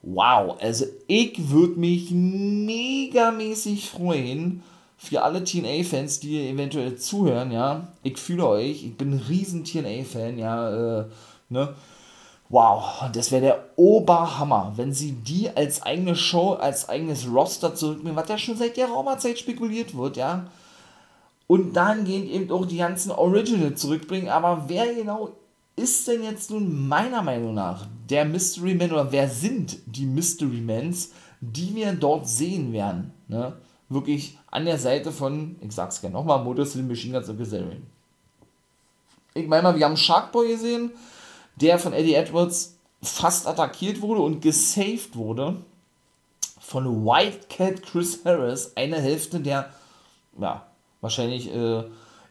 Wow, 0.02 0.58
also 0.60 0.86
ich 1.06 1.49
würde 1.49 1.80
mich 1.80 2.10
megamäßig 2.10 3.89
freuen, 3.91 4.63
für 5.03 5.21
alle 5.21 5.43
TNA-Fans, 5.43 6.21
die 6.21 6.47
eventuell 6.47 6.95
zuhören, 6.95 7.51
ja, 7.51 7.89
ich 8.03 8.17
fühle 8.17 8.47
euch, 8.47 8.85
ich 8.85 8.95
bin 8.95 9.11
ein 9.11 9.21
riesen 9.27 9.65
TNA-Fan, 9.65 10.37
ja, 10.37 11.01
äh, 11.01 11.05
ne, 11.49 11.75
wow, 12.47 13.03
das 13.11 13.29
wäre 13.29 13.41
der 13.41 13.69
Oberhammer, 13.75 14.71
wenn 14.77 14.93
sie 14.93 15.11
die 15.11 15.49
als 15.49 15.83
eigene 15.83 16.15
Show, 16.15 16.53
als 16.53 16.87
eigenes 16.87 17.27
Roster 17.29 17.75
zurücknehmen, 17.75 18.15
was 18.15 18.29
ja 18.29 18.37
schon 18.37 18.55
seit 18.55 18.77
der 18.77 18.87
Raumerzeit 18.87 19.37
spekuliert 19.37 19.97
wird, 19.97 20.15
ja, 20.15 20.45
und 21.47 21.73
dahingehend 21.73 22.29
eben 22.31 22.51
auch 22.51 22.65
die 22.65 22.77
ganzen 22.77 23.11
Original 23.11 23.75
zurückbringen, 23.75 24.29
aber 24.29 24.65
wer 24.67 24.93
genau 24.93 25.31
ist 25.75 26.07
denn 26.07 26.23
jetzt 26.23 26.49
nun 26.49 26.87
meiner 26.87 27.21
Meinung 27.21 27.55
nach 27.55 27.87
der 28.09 28.23
Mystery 28.23 28.73
Man 28.73 28.93
oder 28.93 29.11
wer 29.11 29.27
sind 29.27 29.79
die 29.85 30.05
Mystery 30.05 30.61
Mans, 30.61 31.11
die 31.41 31.75
wir 31.75 31.91
dort 31.91 32.29
sehen 32.29 32.71
werden, 32.71 33.11
ne, 33.27 33.53
wirklich 33.93 34.38
an 34.51 34.65
der 34.65 34.77
Seite 34.77 35.12
von, 35.12 35.56
ich 35.62 35.71
sag's 35.71 36.01
gerne 36.01 36.13
nochmal, 36.13 36.43
Motor 36.43 36.65
City 36.65 36.84
Machine 36.84 37.13
Guns 37.13 37.29
und 37.29 37.38
Kazarian. 37.38 37.84
Ich 39.34 39.47
meine 39.47 39.63
mal, 39.63 39.75
wir 39.75 39.86
haben 39.86 39.97
Sharkboy 39.97 40.47
gesehen, 40.47 40.91
der 41.56 41.79
von 41.79 41.93
Eddie 41.93 42.15
Edwards 42.15 42.77
fast 43.01 43.47
attackiert 43.47 44.01
wurde 44.01 44.21
und 44.21 44.41
gesaved 44.41 45.15
wurde 45.15 45.58
von 46.60 47.06
Wildcat 47.06 47.84
Chris 47.84 48.21
Harris, 48.23 48.71
eine 48.75 48.99
Hälfte 48.99 49.39
der, 49.39 49.69
ja, 50.39 50.65
wahrscheinlich 51.01 51.53
äh, 51.53 51.84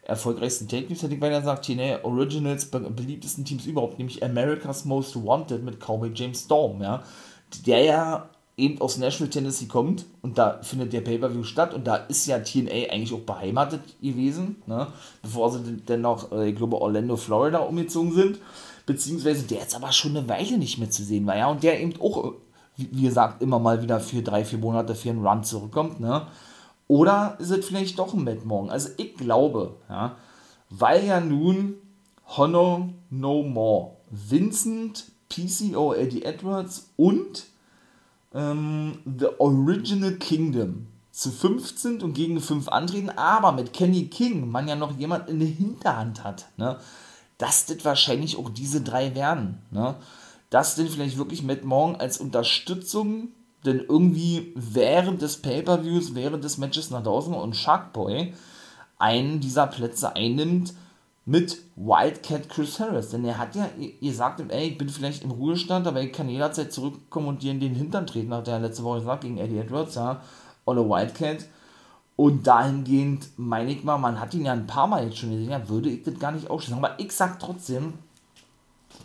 erfolgreichsten 0.04 0.68
Take-Teams, 0.68 1.02
hätte 1.02 1.14
ich 1.14 1.20
beinahe 1.20 1.40
gesagt, 1.40 1.66
TNA 1.66 2.04
Originals 2.04 2.66
be 2.66 2.80
beliebtesten 2.80 3.44
Teams 3.44 3.66
überhaupt, 3.66 3.98
nämlich 3.98 4.22
America's 4.24 4.84
Most 4.84 5.14
Wanted 5.22 5.62
mit 5.62 5.78
Cowboy 5.78 6.10
James 6.14 6.40
Storm, 6.40 6.82
ja, 6.82 7.02
der 7.66 7.84
ja 7.84 8.30
eben 8.56 8.80
aus 8.80 8.98
Nashville, 8.98 9.30
Tennessee 9.30 9.66
kommt 9.66 10.04
und 10.20 10.38
da 10.38 10.60
findet 10.62 10.92
der 10.92 11.00
Pay-Per-View 11.00 11.44
statt 11.44 11.72
und 11.72 11.86
da 11.86 11.96
ist 11.96 12.26
ja 12.26 12.38
TNA 12.38 12.90
eigentlich 12.90 13.12
auch 13.12 13.20
beheimatet 13.20 13.80
gewesen, 14.00 14.62
ne? 14.66 14.88
bevor 15.22 15.50
sie 15.50 15.82
dann 15.86 16.02
noch, 16.02 16.32
äh, 16.32 16.50
ich 16.50 16.56
glaube, 16.56 16.80
Orlando, 16.80 17.16
Florida 17.16 17.58
umgezogen 17.58 18.12
sind, 18.12 18.38
beziehungsweise 18.84 19.44
der 19.44 19.60
jetzt 19.60 19.74
aber 19.74 19.92
schon 19.92 20.16
eine 20.16 20.28
Weile 20.28 20.58
nicht 20.58 20.78
mehr 20.78 20.90
zu 20.90 21.02
sehen 21.02 21.26
war, 21.26 21.36
ja, 21.36 21.48
und 21.48 21.62
der 21.62 21.80
eben 21.80 21.94
auch, 22.00 22.34
wie 22.76 23.02
gesagt, 23.02 23.42
immer 23.42 23.58
mal 23.58 23.82
wieder 23.82 24.00
für 24.00 24.22
drei, 24.22 24.44
vier 24.44 24.58
Monate 24.58 24.94
für 24.94 25.10
einen 25.10 25.26
Run 25.26 25.44
zurückkommt, 25.44 26.00
ne? 26.00 26.26
Oder 26.88 27.36
ist 27.38 27.50
es 27.50 27.64
vielleicht 27.64 27.98
doch 27.98 28.12
ein 28.12 28.24
Matt 28.24 28.44
Morgan? 28.44 28.68
Also 28.68 28.90
ich 28.98 29.14
glaube, 29.14 29.76
ja, 29.88 30.16
weil 30.68 31.06
ja 31.06 31.20
nun 31.20 31.76
Honor 32.36 32.90
No 33.08 33.42
More, 33.42 33.92
Vincent, 34.10 35.04
PCO, 35.30 35.94
Eddie 35.94 36.24
Edwards 36.24 36.90
und 36.96 37.44
ähm, 38.34 38.98
The 39.04 39.28
Original 39.38 40.12
Kingdom 40.12 40.86
zu 41.10 41.30
15 41.30 42.02
und 42.02 42.14
gegen 42.14 42.40
5 42.40 42.68
antreten, 42.68 43.10
aber 43.10 43.52
mit 43.52 43.72
Kenny 43.72 44.06
King 44.06 44.50
man 44.50 44.68
ja 44.68 44.76
noch 44.76 44.96
jemand 44.98 45.28
in 45.28 45.40
der 45.40 45.48
Hinterhand 45.48 46.24
hat, 46.24 46.46
ne? 46.56 46.78
dass 47.38 47.66
das 47.66 47.84
wahrscheinlich 47.84 48.36
auch 48.36 48.48
diese 48.48 48.80
drei 48.80 49.14
werden. 49.14 49.58
Ne? 49.70 49.96
Dass 50.48 50.74
denn 50.74 50.88
vielleicht 50.88 51.18
wirklich 51.18 51.42
Matt 51.42 51.64
Morgan 51.64 51.96
als 51.96 52.18
Unterstützung 52.18 53.28
denn 53.64 53.80
irgendwie 53.88 54.52
während 54.56 55.22
des 55.22 55.40
Pay-Per-Views, 55.40 56.14
während 56.14 56.42
des 56.44 56.58
Matches 56.58 56.90
nach 56.90 57.02
draußen 57.02 57.34
und 57.34 57.56
Sharkboy 57.56 58.34
einen 58.98 59.40
dieser 59.40 59.66
Plätze 59.66 60.16
einnimmt, 60.16 60.74
mit 61.24 61.58
Wildcat 61.76 62.48
Chris 62.48 62.80
Harris. 62.80 63.10
Denn 63.10 63.24
er 63.24 63.38
hat 63.38 63.54
ja, 63.54 63.68
ihr 64.00 64.12
sagt 64.12 64.40
ihm, 64.40 64.50
ey, 64.50 64.68
ich 64.68 64.78
bin 64.78 64.88
vielleicht 64.88 65.22
im 65.22 65.30
Ruhestand, 65.30 65.86
aber 65.86 66.00
ich 66.02 66.12
kann 66.12 66.28
jederzeit 66.28 66.72
zurückkommen 66.72 67.28
und 67.28 67.42
dir 67.42 67.52
in 67.52 67.60
den 67.60 67.74
Hintern 67.74 68.06
treten, 68.06 68.34
hat 68.34 68.48
er 68.48 68.58
letzte 68.58 68.82
Woche 68.84 69.00
gesagt, 69.00 69.22
gegen 69.22 69.38
Eddie 69.38 69.58
Edwards, 69.58 69.94
ja, 69.94 70.22
oder 70.64 70.88
Wildcat. 70.88 71.46
Und 72.16 72.46
dahingehend 72.46 73.28
meine 73.36 73.72
ich 73.72 73.84
mal, 73.84 73.98
man 73.98 74.20
hat 74.20 74.34
ihn 74.34 74.44
ja 74.44 74.52
ein 74.52 74.66
paar 74.66 74.86
Mal 74.86 75.04
jetzt 75.04 75.18
schon 75.18 75.30
gesehen, 75.30 75.50
ja, 75.50 75.68
würde 75.68 75.88
ich 75.88 76.02
das 76.02 76.18
gar 76.18 76.32
nicht 76.32 76.50
ausschließen. 76.50 76.82
Aber 76.82 76.98
ich 76.98 77.12
sag 77.12 77.38
trotzdem, 77.38 77.94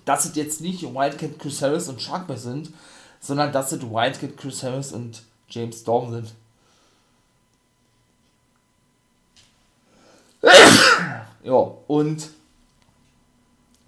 dass 0.06 0.26
es 0.26 0.36
jetzt 0.36 0.62
nicht 0.62 0.84
Wildcat 0.84 1.40
Chris 1.40 1.62
Harris 1.62 1.88
und 1.88 2.02
Sharkboy 2.02 2.38
sind, 2.38 2.72
sondern 3.20 3.52
dass 3.52 3.72
es 3.72 3.82
Wildcat 3.82 4.38
Chris 4.38 4.64
Harris 4.64 4.92
und 4.92 5.22
James 5.50 5.82
Storm 5.82 6.12
sind. 6.12 6.34
Ja, 11.48 11.72
und 11.88 12.30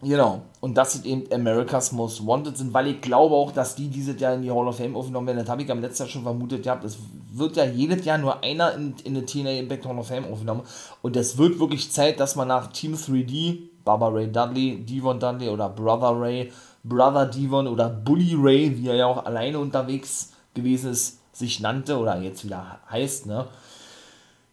genau, 0.01 0.43
und 0.61 0.77
das 0.77 0.93
sind 0.93 1.05
eben 1.05 1.29
America's 1.33 1.91
Most 1.91 2.25
Wanted 2.25 2.57
sind, 2.57 2.73
weil 2.73 2.87
ich 2.87 3.01
glaube 3.01 3.35
auch, 3.35 3.51
dass 3.51 3.75
die 3.75 3.89
dieses 3.89 4.17
Jahr 4.17 4.35
in 4.35 4.43
die 4.43 4.49
Hall 4.49 4.65
of 4.65 4.77
Fame 4.77 4.95
aufgenommen 4.95 5.27
werden. 5.27 5.39
Das 5.39 5.49
habe 5.49 5.63
ich 5.63 5.69
am 5.69 5.81
letzten 5.81 6.03
Jahr 6.03 6.09
schon 6.09 6.23
vermutet 6.23 6.63
gehabt. 6.63 6.85
Es 6.85 6.97
wird 7.33 7.57
ja 7.57 7.65
jedes 7.65 8.05
Jahr 8.05 8.17
nur 8.17 8.41
einer 8.45 8.75
in, 8.75 8.95
in 9.03 9.13
die 9.13 9.25
TNA 9.25 9.59
Impact 9.59 9.85
Hall 9.85 9.99
of 9.99 10.07
Fame 10.07 10.31
aufgenommen. 10.31 10.61
Und 11.01 11.17
es 11.17 11.37
wird 11.37 11.59
wirklich 11.59 11.91
Zeit, 11.91 12.21
dass 12.21 12.37
man 12.37 12.47
nach 12.47 12.71
Team 12.71 12.95
3D, 12.95 13.57
Baba 13.83 14.07
Ray 14.07 14.31
Dudley, 14.31 14.77
Devon 14.85 15.19
Dudley 15.19 15.49
oder 15.49 15.67
Brother 15.67 16.17
Ray, 16.17 16.53
Brother 16.85 17.25
Devon 17.25 17.67
oder 17.67 17.89
Bully 17.89 18.35
Ray, 18.37 18.77
wie 18.77 18.87
er 18.87 18.95
ja 18.95 19.05
auch 19.05 19.25
alleine 19.25 19.59
unterwegs 19.59 20.31
gewesen 20.53 20.91
ist, 20.91 21.19
sich 21.33 21.59
nannte 21.59 21.97
oder 21.97 22.21
jetzt 22.21 22.45
wieder 22.45 22.79
heißt, 22.89 23.25
ne? 23.25 23.47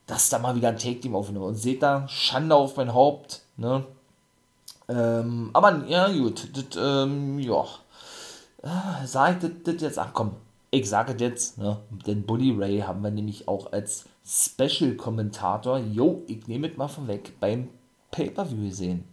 Dass 0.06 0.28
da 0.28 0.38
mal 0.38 0.54
wieder 0.54 0.68
ein 0.68 0.78
Take-Team 0.78 1.14
aufnehme. 1.14 1.44
Und 1.44 1.56
seht 1.56 1.82
da, 1.82 2.06
Schande 2.08 2.54
auf 2.54 2.76
mein 2.76 2.94
Haupt, 2.94 3.42
ne? 3.56 3.84
Ähm, 4.88 5.50
aber 5.52 5.84
ja, 5.88 6.08
gut, 6.08 6.48
das, 6.54 6.76
ähm, 6.80 7.38
ja. 7.38 7.64
Ah, 8.62 9.04
sag 9.04 9.42
ich 9.42 9.50
das 9.64 9.80
jetzt, 9.80 9.98
ach 9.98 10.12
komm, 10.12 10.32
ich 10.70 10.88
sage 10.88 11.12
das 11.12 11.20
jetzt, 11.20 11.58
ne? 11.58 11.78
Den 12.06 12.24
Bully 12.24 12.52
Ray 12.52 12.80
haben 12.80 13.02
wir 13.02 13.10
nämlich 13.10 13.48
auch 13.48 13.72
als 13.72 14.04
Special-Kommentator, 14.24 15.78
jo, 15.78 16.22
ich 16.26 16.46
nehme 16.46 16.68
es 16.68 16.76
mal 16.76 16.88
vorweg, 16.88 17.38
beim 17.40 17.68
Pay-Per-View 18.10 18.68
gesehen. 18.68 19.04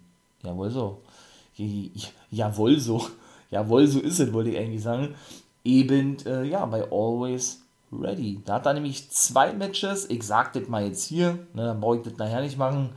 Jawohl 0.44 0.70
so. 0.70 1.02
Jawohl 2.32 2.80
so. 2.80 3.08
Jawohl, 3.50 3.88
so 3.88 4.00
ist 4.00 4.20
es, 4.20 4.34
wollte 4.34 4.52
ich 4.52 4.58
eigentlich 4.58 4.82
sagen. 4.82 5.16
Eben, 5.64 6.18
äh, 6.26 6.44
ja, 6.44 6.66
bei 6.66 6.84
Always 6.92 7.63
ready. 8.02 8.42
Da 8.46 8.56
hat 8.56 8.66
er 8.66 8.74
nämlich 8.74 9.10
zwei 9.12 9.54
Matches, 9.54 10.10
ich 10.10 10.24
sag 10.24 10.54
das 10.54 10.68
mal 10.68 10.86
jetzt 10.86 11.06
hier, 11.06 11.40
ne, 11.54 11.66
dann 11.66 11.80
brauche 11.80 11.98
ich 11.98 12.04
das 12.04 12.18
nachher 12.18 12.42
nicht 12.42 12.58
machen, 12.58 12.90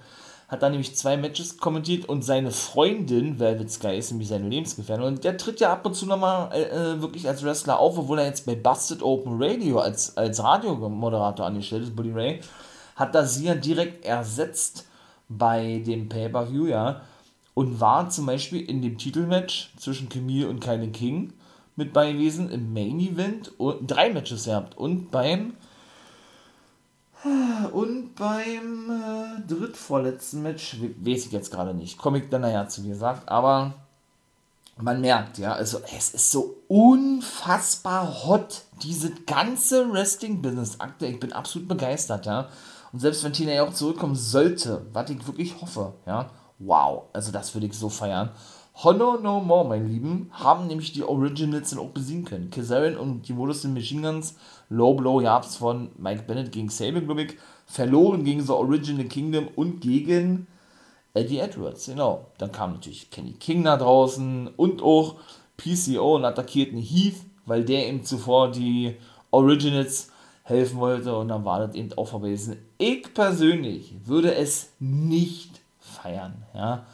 hat 0.48 0.62
da 0.62 0.70
nämlich 0.70 0.94
zwei 0.94 1.16
Matches 1.16 1.58
kommentiert 1.58 2.08
und 2.08 2.22
seine 2.22 2.52
Freundin, 2.52 3.38
Velvet 3.38 3.70
Sky, 3.70 3.96
ist 3.96 4.10
nämlich 4.12 4.28
seine 4.28 4.48
Lebensgefährtin 4.48 5.04
und 5.04 5.24
der 5.24 5.36
tritt 5.36 5.60
ja 5.60 5.72
ab 5.72 5.84
und 5.84 5.94
zu 5.94 6.06
nochmal 6.06 6.50
äh, 6.52 6.62
äh, 6.62 7.00
wirklich 7.00 7.26
als 7.26 7.44
Wrestler 7.44 7.80
auf, 7.80 7.98
obwohl 7.98 8.20
er 8.20 8.26
jetzt 8.26 8.46
bei 8.46 8.54
Busted 8.54 9.02
Open 9.02 9.42
Radio 9.42 9.80
als, 9.80 10.16
als 10.16 10.42
Radiomoderator 10.42 11.46
angestellt 11.46 11.82
ist, 11.82 11.96
Bully 11.96 12.12
Ray, 12.12 12.40
hat 12.94 13.14
da 13.14 13.24
sie 13.24 13.46
ja 13.46 13.54
direkt 13.54 14.04
ersetzt 14.04 14.86
bei 15.28 15.82
dem 15.84 16.08
Pay-Per-View, 16.08 16.66
ja, 16.66 17.00
und 17.54 17.80
war 17.80 18.08
zum 18.10 18.26
Beispiel 18.26 18.68
in 18.68 18.82
dem 18.82 18.98
Titelmatch 18.98 19.72
zwischen 19.78 20.08
Camille 20.08 20.48
und 20.48 20.60
Kylie 20.60 20.90
King 20.90 21.32
mit 21.76 21.92
bei 21.92 22.12
gewesen 22.12 22.50
im 22.50 22.72
Main 22.72 22.98
Event 22.98 23.52
und 23.58 23.86
drei 23.86 24.10
Matches 24.10 24.44
gehabt 24.44 24.76
und 24.76 25.10
beim 25.10 25.54
und 27.72 28.14
beim 28.14 28.90
äh, 28.90 29.40
drittvorletzten 29.48 30.42
Match, 30.42 30.76
weiß 30.80 31.26
ich 31.26 31.32
jetzt 31.32 31.50
gerade 31.50 31.74
nicht, 31.74 31.98
komme 31.98 32.18
ich 32.18 32.28
dann 32.28 32.42
nachher 32.42 32.68
zu, 32.68 32.84
wie 32.84 32.90
gesagt, 32.90 33.28
aber 33.28 33.74
man 34.76 35.00
merkt, 35.00 35.38
ja, 35.38 35.54
also 35.54 35.80
es 35.96 36.10
ist 36.10 36.30
so 36.30 36.56
unfassbar 36.68 38.26
hot, 38.26 38.62
diese 38.82 39.10
ganze 39.10 39.90
Wrestling-Business 39.90 40.80
aktuell, 40.80 41.12
ich 41.12 41.20
bin 41.20 41.32
absolut 41.32 41.68
begeistert, 41.68 42.26
ja, 42.26 42.48
und 42.92 43.00
selbst 43.00 43.24
wenn 43.24 43.32
Tina 43.32 43.52
ja 43.52 43.64
auch 43.64 43.72
zurückkommen 43.72 44.14
sollte, 44.14 44.86
was 44.92 45.10
ich 45.10 45.26
wirklich 45.26 45.60
hoffe, 45.60 45.94
ja, 46.06 46.30
wow, 46.58 47.04
also 47.12 47.32
das 47.32 47.54
würde 47.54 47.66
ich 47.66 47.74
so 47.74 47.88
feiern, 47.88 48.30
Honor 48.84 49.18
No 49.22 49.40
More, 49.40 49.66
mein 49.66 49.88
Lieben, 49.88 50.30
haben 50.32 50.66
nämlich 50.66 50.92
die 50.92 51.02
Originals 51.02 51.70
dann 51.70 51.78
auch 51.78 51.88
besiegen 51.88 52.26
können. 52.26 52.50
Kazarian 52.50 52.98
und 52.98 53.26
die 53.26 53.32
Modus 53.32 53.64
in 53.64 53.72
Machine 53.72 54.02
Guns, 54.02 54.36
Low 54.68 54.92
Blow 54.92 55.22
gab's 55.22 55.56
von 55.56 55.90
Mike 55.96 56.24
Bennett 56.26 56.52
gegen 56.52 56.68
Saban, 56.68 57.06
glaube 57.06 57.22
ich, 57.22 57.36
verloren 57.64 58.22
gegen 58.22 58.42
The 58.42 58.52
Original 58.52 59.06
Kingdom 59.06 59.48
und 59.56 59.80
gegen 59.80 60.46
Eddie 61.14 61.38
Edwards, 61.38 61.86
genau. 61.86 62.26
Dann 62.36 62.52
kam 62.52 62.72
natürlich 62.74 63.10
Kenny 63.10 63.32
King 63.32 63.64
da 63.64 63.78
draußen 63.78 64.48
und 64.56 64.82
auch 64.82 65.14
PCO 65.56 66.16
und 66.16 66.26
attackierten 66.26 66.78
Heath, 66.78 67.24
weil 67.46 67.64
der 67.64 67.88
ihm 67.88 68.04
zuvor 68.04 68.50
die 68.50 68.96
Originals 69.30 70.12
helfen 70.42 70.78
wollte 70.80 71.16
und 71.16 71.28
dann 71.28 71.46
war 71.46 71.66
das 71.66 71.74
eben 71.74 71.96
auch 71.96 72.08
vorbei. 72.08 72.36
Ich 72.76 73.14
persönlich 73.14 73.94
würde 74.04 74.34
es 74.34 74.72
nicht 74.78 75.62
feiern, 75.80 76.44
ja 76.54 76.84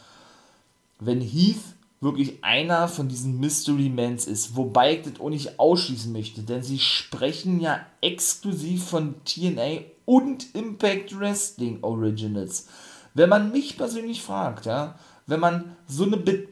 wenn 1.05 1.21
Heath 1.21 1.63
wirklich 2.01 2.43
einer 2.43 2.89
von 2.89 3.09
diesen 3.09 3.39
Mystery 3.39 3.89
Mans 3.89 4.27
ist, 4.27 4.57
wobei 4.57 4.97
ich 4.97 5.03
das 5.03 5.21
auch 5.21 5.31
nicht 5.31 5.61
ausschließen 5.61 6.13
möchte, 6.13 6.43
denn 6.43 6.63
sie 6.63 6.81
sprechen 6.81 7.61
ja 7.61 7.87
exklusiv 8.01 8.85
von 8.85 9.15
TNA 9.25 9.83
und 10.05 10.55
Impact 10.55 11.19
Wrestling 11.19 11.79
Originals. 11.83 12.67
Wenn 13.15 13.29
man 13.29 13.53
mich 13.53 13.77
persönlich 13.77 14.23
fragt, 14.23 14.67
ja, 14.67 14.99
wenn 15.27 15.41
man 15.41 15.77
so 15.87 16.05
eine 16.05 16.17
Be 16.17 16.49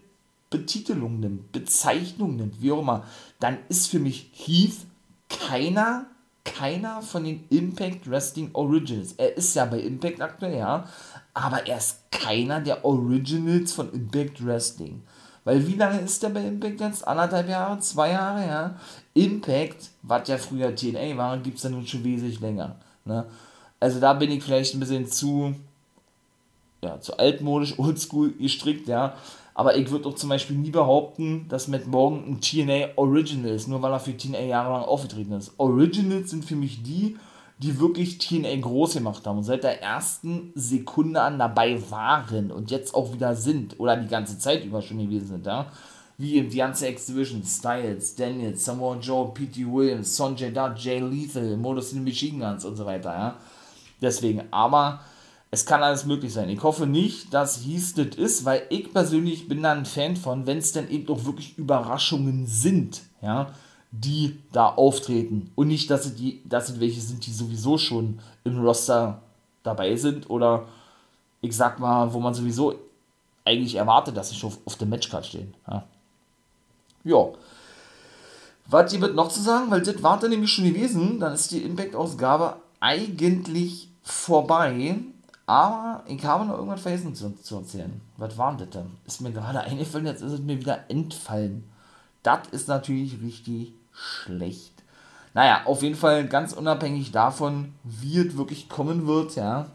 Betitelung 0.51 1.21
nimmt, 1.21 1.53
Bezeichnung 1.53 2.35
nimmt, 2.35 2.61
wie 2.61 2.73
auch 2.73 2.81
immer, 2.81 3.05
dann 3.39 3.59
ist 3.69 3.87
für 3.87 4.01
mich 4.01 4.31
Heath 4.33 4.79
keiner, 5.29 6.07
keiner 6.45 7.03
von 7.03 7.23
den 7.23 7.45
Impact 7.51 8.11
Wrestling 8.11 8.51
Originals. 8.55 9.13
Er 9.13 9.37
ist 9.37 9.55
ja 9.55 9.65
bei 9.65 9.79
Impact 9.79 10.21
aktuell, 10.21 10.59
ja, 10.59 10.89
aber 11.35 11.67
er 11.67 11.79
ist 11.79 12.11
keiner 12.11 12.61
der 12.61 12.85
Originals 12.85 13.73
von 13.73 13.93
Impact 13.93 14.45
Wrestling. 14.45 15.03
Weil 15.45 15.67
wie 15.67 15.77
lange 15.77 16.01
ist 16.01 16.23
der 16.23 16.29
bei 16.29 16.45
Impact 16.47 16.81
jetzt? 16.81 17.07
Anderthalb 17.07 17.49
Jahre? 17.49 17.79
Zwei 17.81 18.11
Jahre? 18.11 18.47
Ja. 18.47 18.77
Impact, 19.15 19.91
was 20.03 20.29
ja 20.29 20.37
früher 20.37 20.75
TNA 20.75 21.17
war, 21.17 21.39
gibt 21.39 21.57
es 21.57 21.65
ja 21.65 21.71
nun 21.71 21.87
schon 21.87 22.05
wesentlich 22.05 22.41
länger. 22.41 22.77
Ne? 23.05 23.27
Also 23.79 24.01
da 24.01 24.13
bin 24.13 24.31
ich 24.31 24.45
vielleicht 24.45 24.75
ein 24.75 24.81
bisschen 24.81 25.07
zu, 25.07 25.55
ja, 26.83 27.01
zu 27.01 27.17
altmodisch, 27.19 27.75
oldschool 27.79 28.33
gestrickt, 28.33 28.89
ja. 28.89 29.15
Aber 29.55 29.77
ich 29.77 29.91
würde 29.91 30.09
auch 30.09 30.15
zum 30.15 30.29
Beispiel 30.29 30.57
nie 30.57 30.71
behaupten, 30.71 31.47
dass 31.49 31.69
Matt 31.69 31.87
Morgan 31.87 32.25
ein 32.27 32.41
TNA 32.41 32.97
Original 32.97 33.53
ist, 33.53 33.69
nur 33.69 33.83
weil 33.83 33.93
er 33.93 34.01
für 34.01 34.17
TNA 34.17 34.41
jahrelang 34.41 34.85
aufgetreten 34.85 35.33
ist. 35.33 35.53
Originals 35.59 36.31
sind 36.31 36.45
für 36.45 36.57
mich 36.57 36.83
die, 36.83 37.17
die 37.63 37.79
wirklich 37.79 38.17
TNA 38.17 38.57
groß 38.57 38.95
gemacht 38.95 39.27
haben 39.27 39.39
und 39.39 39.45
seit 39.45 39.65
der 39.65 39.83
ersten 39.83 40.51
Sekunde 40.55 41.21
an 41.21 41.39
dabei 41.39 41.79
waren 41.91 42.51
und 42.51 42.71
jetzt 42.71 42.95
auch 42.95 43.13
wieder 43.13 43.37
sind 43.37 43.79
oder 43.79 43.97
die 43.97 44.09
ganze 44.09 44.39
Zeit 44.39 44.65
über 44.65 44.81
schon 44.81 44.99
gewesen 44.99 45.29
sind, 45.29 45.47
ja. 45.47 45.67
Wie 46.17 46.37
im 46.37 46.51
ganze 46.51 46.89
X-Division, 46.89 47.43
Styles, 47.45 48.15
Daniels, 48.15 48.65
Samoa 48.65 48.97
Joe, 48.97 49.33
P.T. 49.33 49.67
Williams, 49.67 50.17
Sonjay 50.17 50.53
Dutt, 50.53 50.79
Jay 50.79 51.01
Lethal, 51.01 51.57
Modus 51.57 51.93
in 51.95 52.05
Machine 52.05 52.45
Guns 52.45 52.65
und 52.65 52.77
so 52.77 52.85
weiter, 52.87 53.13
ja. 53.13 53.37
Deswegen, 54.01 54.43
aber 54.51 55.01
es 55.51 55.67
kann 55.67 55.83
alles 55.83 56.07
möglich 56.07 56.33
sein. 56.33 56.49
Ich 56.49 56.63
hoffe 56.63 56.87
nicht, 56.87 57.35
dass 57.35 57.59
hieß 57.59 57.95
das 57.95 58.17
ist, 58.17 58.45
weil 58.47 58.63
ich 58.71 58.93
persönlich 58.93 59.49
bin 59.49 59.63
da 59.63 59.73
ein 59.73 59.85
Fan 59.85 60.17
von, 60.17 60.47
wenn 60.47 60.59
es 60.59 60.73
dann 60.73 60.89
eben 60.89 61.09
auch 61.13 61.25
wirklich 61.27 61.59
Überraschungen 61.59 62.47
sind, 62.47 63.03
ja 63.21 63.53
die 63.91 64.39
da 64.53 64.69
auftreten. 64.69 65.51
Und 65.55 65.69
nicht, 65.69 65.91
dass 65.91 66.07
es, 66.07 66.15
die, 66.15 66.43
dass 66.49 66.69
es 66.69 66.81
welche 66.81 67.01
sind, 67.01 67.27
die 67.27 67.33
sowieso 67.33 67.79
schon 67.79 68.21
im 68.45 68.61
Roster 68.61 69.21
dabei 69.63 69.97
sind 69.97 70.31
oder 70.31 70.67
ich 71.41 71.57
sag 71.57 71.79
mal, 71.81 72.13
wo 72.13 72.21
man 72.21 72.35
sowieso 72.35 72.75
eigentlich 73.45 73.75
erwartet, 73.75 74.17
dass 74.17 74.31
sie 74.31 74.37
schon 74.37 74.51
auf, 74.51 74.59
auf 74.65 74.77
dem 74.77 74.91
Matchcard 74.91 75.27
stehen. 75.27 75.55
Ja. 75.67 75.85
ja. 77.05 77.29
Was 78.67 78.93
gibt 78.93 79.15
noch 79.15 79.29
zu 79.29 79.41
sagen? 79.41 79.71
Weil 79.71 79.83
das 79.83 80.03
war 80.03 80.19
dann 80.19 80.31
nämlich 80.31 80.53
schon 80.53 80.65
gewesen. 80.65 81.19
Dann 81.19 81.33
ist 81.33 81.51
die 81.51 81.63
Impact-Ausgabe 81.63 82.57
eigentlich 82.79 83.89
vorbei. 84.03 84.97
Aber 85.47 86.05
ich 86.07 86.25
habe 86.25 86.45
noch 86.45 86.55
irgendwas 86.55 86.83
vergessen 86.83 87.15
zu, 87.15 87.35
zu 87.43 87.57
erzählen. 87.57 88.01
Was 88.17 88.39
war 88.39 88.57
das 88.57 88.71
denn? 88.71 88.91
Ist 89.05 89.21
mir 89.21 89.33
gerade 89.33 89.61
eingefallen, 89.61 90.07
jetzt 90.07 90.23
ist 90.23 90.33
es 90.33 90.41
mir 90.41 90.61
wieder 90.61 90.85
entfallen. 90.89 91.65
Das 92.23 92.47
ist 92.53 92.69
natürlich 92.69 93.21
richtig 93.21 93.73
schlecht. 93.93 94.73
Naja, 95.35 95.63
auf 95.65 95.83
jeden 95.83 95.95
Fall 95.95 96.27
ganz 96.27 96.53
unabhängig 96.53 97.13
davon, 97.13 97.75
wie 97.85 98.19
es 98.19 98.37
wirklich 98.37 98.69
kommen 98.69 99.07
wird, 99.07 99.37
ja. 99.37 99.71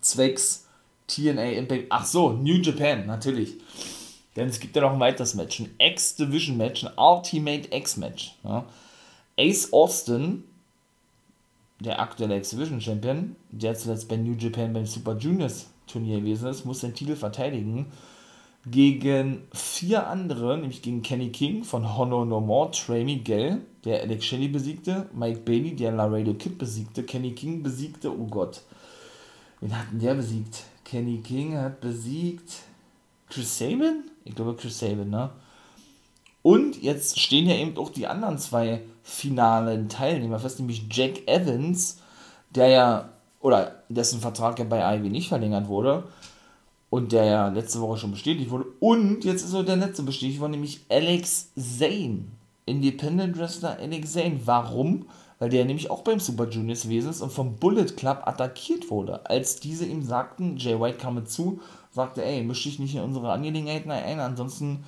Zwecks 0.00 0.66
TNA 1.06 1.52
Impact. 1.52 1.86
Ach 1.90 2.04
so, 2.04 2.32
New 2.32 2.56
Japan, 2.56 3.06
natürlich. 3.06 3.54
Denn 4.36 4.48
es 4.48 4.60
gibt 4.60 4.74
ja 4.76 4.82
noch 4.82 4.92
ein 4.92 5.00
weiteres 5.00 5.34
Match, 5.34 5.60
ein 5.60 5.74
X-Division-Match, 5.78 6.84
ein 6.84 6.92
Ultimate 6.96 7.74
X-Match. 7.74 8.36
Ja. 8.42 8.66
Ace 9.38 9.72
Austin, 9.72 10.44
der 11.80 12.00
aktuelle 12.00 12.36
X-Division-Champion, 12.38 13.36
der 13.50 13.74
zuletzt 13.74 14.08
bei 14.08 14.16
New 14.16 14.34
Japan 14.34 14.72
beim 14.72 14.86
Super 14.86 15.16
Juniors 15.16 15.66
Turnier 15.86 16.20
gewesen 16.20 16.48
ist, 16.48 16.64
muss 16.64 16.80
den 16.80 16.94
Titel 16.94 17.16
verteidigen 17.16 17.86
gegen 18.66 19.42
vier 19.52 20.06
andere, 20.08 20.56
nämlich 20.56 20.80
gegen 20.80 21.02
Kenny 21.02 21.30
King 21.30 21.64
von 21.64 21.96
Honor 21.96 22.24
No 22.24 22.40
More, 22.40 22.70
Trey 22.70 23.04
Miguel, 23.04 23.60
der 23.84 24.00
Alex 24.00 24.24
Shelley 24.24 24.48
besiegte, 24.48 25.06
Mike 25.12 25.40
Bailey, 25.40 25.76
der 25.76 25.92
Laredo 25.92 26.34
Kid 26.34 26.56
besiegte, 26.56 27.02
Kenny 27.02 27.32
King 27.32 27.62
besiegte, 27.62 28.10
oh 28.10 28.26
Gott, 28.26 28.62
wen 29.60 29.78
hat 29.78 29.92
denn 29.92 30.00
der 30.00 30.14
besiegt? 30.14 30.64
Kenny 30.84 31.18
King 31.18 31.56
hat 31.56 31.80
besiegt 31.80 32.62
Chris 33.28 33.58
Sabin? 33.58 34.04
Ich 34.24 34.34
glaube 34.34 34.54
Chris 34.54 34.78
Sabin, 34.78 35.10
ne? 35.10 35.30
Und 36.42 36.82
jetzt 36.82 37.18
stehen 37.18 37.48
ja 37.48 37.56
eben 37.56 37.76
auch 37.78 37.90
die 37.90 38.06
anderen 38.06 38.38
zwei 38.38 38.82
finalen 39.02 39.88
Teilnehmer 39.88 40.38
fest, 40.38 40.58
nämlich 40.58 40.84
Jack 40.90 41.26
Evans, 41.26 42.00
der 42.50 42.68
ja, 42.68 43.08
oder 43.40 43.82
dessen 43.88 44.20
Vertrag 44.20 44.58
ja 44.58 44.64
bei 44.64 44.96
Ivy 44.96 45.08
nicht 45.10 45.28
verlängert 45.28 45.68
wurde 45.68 46.04
und 46.94 47.10
der 47.10 47.24
ja 47.24 47.48
letzte 47.48 47.80
Woche 47.80 47.98
schon 47.98 48.12
bestätigt 48.12 48.52
wurde. 48.52 48.66
Und 48.78 49.24
jetzt 49.24 49.42
ist 49.42 49.50
so 49.50 49.64
der 49.64 49.74
letzte 49.74 50.04
bestätigt 50.04 50.38
worden, 50.38 50.52
nämlich 50.52 50.82
Alex 50.88 51.50
Zane. 51.56 52.26
Independent 52.66 53.36
Wrestler 53.36 53.76
Alex 53.80 54.12
Zane. 54.12 54.38
Warum? 54.44 55.06
Weil 55.40 55.48
der 55.48 55.64
nämlich 55.64 55.90
auch 55.90 56.02
beim 56.02 56.20
Super 56.20 56.48
Juniors 56.48 56.84
gewesen 56.84 57.10
ist 57.10 57.20
und 57.20 57.32
vom 57.32 57.56
Bullet 57.56 57.96
Club 57.96 58.22
attackiert 58.26 58.92
wurde. 58.92 59.28
Als 59.28 59.58
diese 59.58 59.86
ihm 59.86 60.04
sagten, 60.04 60.56
Jay 60.56 60.80
White 60.80 60.98
kam 60.98 61.16
mit 61.16 61.28
zu, 61.28 61.60
sagte, 61.90 62.24
ey, 62.24 62.44
misch 62.44 62.62
dich 62.62 62.78
nicht 62.78 62.94
in 62.94 63.02
unsere 63.02 63.32
Angelegenheiten 63.32 63.90
ein, 63.90 64.20
ansonsten 64.20 64.84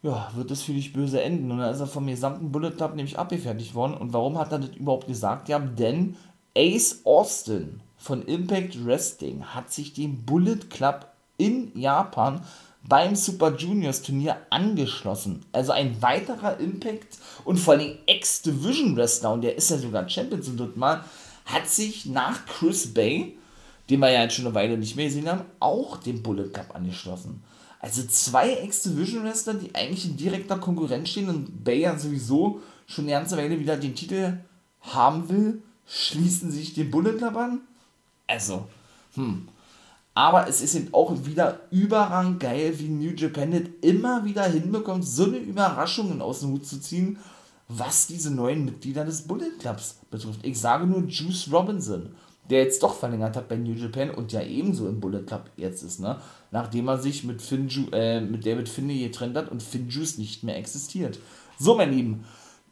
ja, 0.00 0.30
wird 0.34 0.50
es 0.50 0.62
für 0.62 0.72
dich 0.72 0.94
böse 0.94 1.20
enden. 1.20 1.50
Und 1.50 1.58
dann 1.58 1.74
ist 1.74 1.80
er 1.80 1.86
vom 1.86 2.06
gesamten 2.06 2.50
Bullet 2.50 2.70
Club 2.70 2.94
nämlich 2.94 3.18
abgefertigt 3.18 3.74
worden. 3.74 3.92
Und 3.92 4.14
warum 4.14 4.38
hat 4.38 4.52
er 4.52 4.60
das 4.60 4.74
überhaupt 4.74 5.06
gesagt? 5.06 5.50
Ja, 5.50 5.58
denn 5.58 6.16
Ace 6.56 7.02
Austin 7.04 7.82
von 7.98 8.22
Impact 8.22 8.86
Wrestling 8.86 9.44
hat 9.44 9.70
sich 9.70 9.92
dem 9.92 10.24
Bullet 10.24 10.70
Club 10.70 11.12
in 11.38 11.78
Japan 11.78 12.40
beim 12.88 13.16
Super 13.16 13.54
Juniors 13.56 14.02
Turnier 14.02 14.38
angeschlossen. 14.50 15.44
Also 15.52 15.72
ein 15.72 16.00
weiterer 16.02 16.58
Impact 16.60 17.18
und 17.44 17.58
vor 17.58 17.74
allem 17.74 17.98
Ex-Division 18.06 18.96
Wrestler, 18.96 19.32
und 19.32 19.42
der 19.42 19.56
ist 19.56 19.70
ja 19.70 19.78
sogar 19.78 20.08
Champion 20.08 20.42
zum 20.42 20.56
dritten 20.56 20.78
Mal, 20.78 21.04
hat 21.46 21.68
sich 21.68 22.06
nach 22.06 22.46
Chris 22.46 22.92
Bay, 22.92 23.36
den 23.90 24.00
wir 24.00 24.10
ja 24.10 24.22
jetzt 24.22 24.34
schon 24.34 24.46
eine 24.46 24.54
Weile 24.54 24.78
nicht 24.78 24.96
mehr 24.96 25.06
gesehen 25.06 25.28
haben, 25.28 25.42
auch 25.60 25.96
dem 25.98 26.22
Bullet 26.22 26.48
Club 26.48 26.74
angeschlossen. 26.74 27.42
Also 27.80 28.02
zwei 28.04 28.50
Ex-Division 28.50 29.24
Wrestler, 29.24 29.54
die 29.54 29.74
eigentlich 29.74 30.06
in 30.06 30.16
direkter 30.16 30.58
Konkurrenz 30.58 31.10
stehen 31.10 31.28
und 31.28 31.64
Bay 31.64 31.80
ja 31.80 31.98
sowieso 31.98 32.60
schon 32.86 33.04
eine 33.04 33.12
ganze 33.12 33.36
Weile 33.36 33.60
wieder 33.60 33.76
den 33.76 33.94
Titel 33.94 34.38
haben 34.80 35.28
will, 35.28 35.62
schließen 35.86 36.50
sich 36.50 36.74
den 36.74 36.90
Bullet 36.90 37.14
Club 37.14 37.36
an. 37.36 37.60
Also, 38.26 38.66
hm, 39.14 39.48
aber 40.16 40.48
es 40.48 40.62
ist 40.62 40.74
eben 40.74 40.88
auch 40.94 41.14
wieder 41.26 41.60
überrang 41.70 42.38
geil, 42.38 42.72
wie 42.78 42.88
New 42.88 43.10
Japan 43.10 43.50
das 43.50 43.68
immer 43.82 44.24
wieder 44.24 44.44
hinbekommt, 44.44 45.06
so 45.06 45.24
eine 45.24 45.36
Überraschungen 45.36 46.22
aus 46.22 46.40
dem 46.40 46.52
Hut 46.52 46.66
zu 46.66 46.80
ziehen, 46.80 47.18
was 47.68 48.06
diese 48.06 48.30
neuen 48.30 48.64
Mitglieder 48.64 49.04
des 49.04 49.28
Bullet 49.28 49.58
Clubs 49.58 50.00
betrifft. 50.10 50.40
Ich 50.42 50.58
sage 50.58 50.86
nur 50.86 51.04
Juice 51.06 51.52
Robinson, 51.52 52.14
der 52.48 52.62
jetzt 52.62 52.82
doch 52.82 52.94
verlängert 52.94 53.36
hat 53.36 53.48
bei 53.48 53.56
New 53.56 53.74
Japan 53.74 54.08
und 54.08 54.32
ja 54.32 54.40
ebenso 54.40 54.88
im 54.88 55.00
Bullet 55.00 55.24
Club 55.24 55.50
jetzt 55.58 55.82
ist, 55.82 56.00
ne? 56.00 56.16
Nachdem 56.50 56.88
er 56.88 56.96
sich 56.96 57.22
mit, 57.24 57.42
Finju, 57.42 57.90
äh, 57.92 58.22
mit 58.22 58.46
David 58.46 58.70
Finney 58.70 59.00
getrennt 59.00 59.36
hat 59.36 59.50
und 59.50 59.62
Finjuice 59.62 60.16
nicht 60.16 60.42
mehr 60.44 60.56
existiert. 60.56 61.18
So, 61.58 61.74
mein 61.74 61.92
Lieben, 61.92 62.24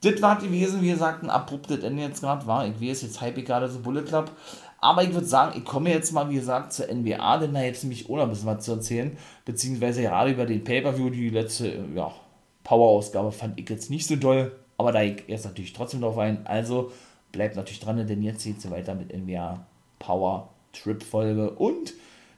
das 0.04 0.20
war 0.20 0.38
gewesen, 0.38 0.82
wie 0.82 0.90
gesagt, 0.90 1.22
ein 1.22 1.30
abruptes 1.30 1.82
Ende 1.82 2.02
jetzt 2.02 2.20
gerade 2.20 2.46
war. 2.46 2.66
Ich 2.66 2.80
weiß, 2.80 3.02
jetzt 3.02 3.20
hype 3.20 3.38
ich 3.38 3.44
gerade 3.44 3.68
so 3.68 3.80
Bullet 3.80 4.02
Club. 4.02 4.30
Aber 4.84 5.02
ich 5.02 5.14
würde 5.14 5.26
sagen, 5.26 5.56
ich 5.56 5.64
komme 5.64 5.88
jetzt 5.88 6.12
mal, 6.12 6.28
wie 6.28 6.34
gesagt, 6.34 6.74
zur 6.74 6.92
NBA, 6.92 7.38
denn 7.38 7.54
da 7.54 7.62
jetzt 7.62 7.84
nämlich 7.84 8.10
ohne 8.10 8.24
ein 8.24 8.28
bisschen 8.28 8.48
was 8.48 8.66
zu 8.66 8.72
erzählen, 8.72 9.16
beziehungsweise 9.46 10.02
gerade 10.02 10.32
über 10.32 10.44
den 10.44 10.62
Pay-Per-View, 10.62 11.08
die 11.08 11.30
letzte, 11.30 11.86
ja, 11.94 12.12
Power-Ausgabe 12.64 13.32
fand 13.32 13.58
ich 13.58 13.66
jetzt 13.70 13.88
nicht 13.88 14.06
so 14.06 14.16
doll, 14.16 14.54
aber 14.76 14.92
da 14.92 15.00
ich 15.00 15.26
erst 15.26 15.46
natürlich 15.46 15.72
trotzdem 15.72 16.02
drauf 16.02 16.18
ein, 16.18 16.46
also 16.46 16.92
bleibt 17.32 17.56
natürlich 17.56 17.80
dran, 17.80 18.06
denn 18.06 18.22
jetzt 18.22 18.44
geht 18.44 18.58
es 18.58 18.70
weiter 18.70 18.94
mit 18.94 19.10
NBA 19.16 19.64
Power 20.00 20.50
Trip 20.74 21.02
Folge 21.02 21.50
und 21.52 21.94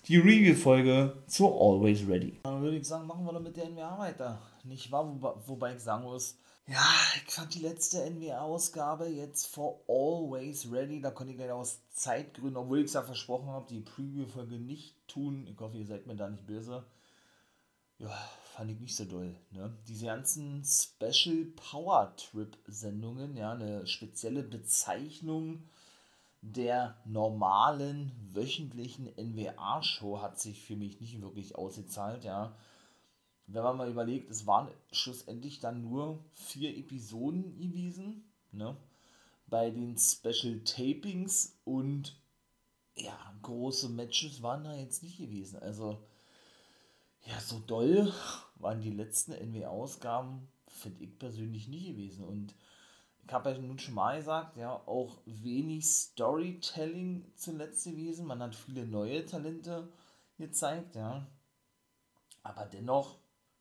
die 0.07 0.19
Review-Folge 0.19 1.15
zur 1.27 1.51
Always 1.51 2.07
Ready. 2.07 2.39
Dann 2.45 2.63
würde 2.63 2.77
ich 2.77 2.87
sagen, 2.87 3.09
machen 3.09 3.25
wir 3.25 3.33
doch 3.33 3.41
mit 3.41 3.57
der 3.57 3.69
NBA 3.71 3.99
weiter. 3.99 4.39
Nicht 4.63 4.93
wahr? 4.93 5.13
Wobei 5.47 5.75
ich 5.75 5.81
sagen 5.81 6.05
muss, 6.05 6.39
ja, 6.69 6.85
ich 7.25 7.33
fand 7.33 7.55
die 7.55 7.61
letzte 7.61 8.11
NBA-Ausgabe 8.11 9.07
jetzt 9.07 9.47
for 9.47 9.81
Always 9.87 10.71
Ready. 10.71 11.01
Da 11.01 11.13
konnte 11.13 11.33
ich 11.33 11.39
leider 11.39 11.55
aus 11.55 11.81
Zeitgründen, 11.93 12.57
obwohl 12.57 12.81
ich 12.81 12.87
es 12.87 12.95
ja 12.95 13.03
versprochen 13.03 13.49
habe, 13.49 13.69
die 13.71 13.81
Preview-Folge 13.81 14.59
nicht 14.59 14.97
tun. 15.07 15.47
Ich 15.47 15.59
hoffe, 15.61 15.79
ihr 15.79 15.87
seid 15.87 16.07
mir 16.07 16.17
da 16.17 16.29
nicht 16.29 16.47
böse. 16.47 16.85
Ja, 17.99 18.11
fand 18.57 18.73
ich 18.73 18.81
nicht 18.81 18.97
so 18.97 19.05
doll. 19.05 19.37
Ne? 19.53 19.73
Diese 19.87 20.07
ganzen 20.07 20.65
Special 20.65 21.45
Power 21.55 22.15
Trip-Sendungen, 22.17 23.37
ja, 23.37 23.53
eine 23.53 23.87
spezielle 23.87 24.43
Bezeichnung 24.43 25.63
der 26.43 26.97
normalen 27.05 28.13
wöchentlichen 28.33 29.07
NWA-Show 29.17 30.21
hat 30.21 30.41
sich 30.41 30.63
für 30.63 30.77
mich 30.77 31.01
nicht 31.01 31.21
wirklich 31.23 31.55
ausgezahlt, 31.55 32.25
ja 32.25 32.57
wenn 33.47 33.63
man 33.63 33.77
mal 33.77 33.91
überlegt, 33.91 34.31
es 34.31 34.47
waren 34.47 34.71
schlussendlich 34.91 35.61
dann 35.61 35.83
nur 35.83 36.25
vier 36.33 36.77
Episoden 36.77 37.57
gewesen, 37.59 38.25
ne? 38.53 38.77
Bei 39.47 39.71
den 39.71 39.97
Special 39.97 40.61
Tapings 40.65 41.57
und 41.65 42.21
ja, 42.97 43.17
große 43.43 43.89
Matches 43.91 44.43
waren 44.43 44.65
da 44.65 44.75
jetzt 44.75 45.03
nicht 45.03 45.19
gewesen. 45.19 45.61
Also, 45.61 46.03
ja, 47.27 47.39
so 47.41 47.61
doll 47.61 48.13
waren 48.57 48.81
die 48.81 48.91
letzten 48.91 49.33
NW-Ausgaben, 49.33 50.49
finde 50.67 51.05
ich 51.05 51.19
persönlich 51.19 51.69
nicht 51.69 51.87
gewesen. 51.87 52.25
Und 52.25 52.55
ich 53.25 53.33
habe 53.33 53.51
ja 53.51 53.59
nun 53.59 53.79
schon 53.79 53.95
mal 53.95 54.17
gesagt, 54.17 54.57
ja, 54.57 54.73
auch 54.87 55.19
wenig 55.27 55.87
Storytelling 55.87 57.31
zuletzt 57.37 57.85
gewesen. 57.85 58.27
Man 58.27 58.43
hat 58.43 58.55
viele 58.55 58.87
neue 58.87 59.25
Talente 59.25 59.93
gezeigt, 60.39 60.97
ja. 60.97 61.27
Aber 62.43 62.67
dennoch 62.67 63.19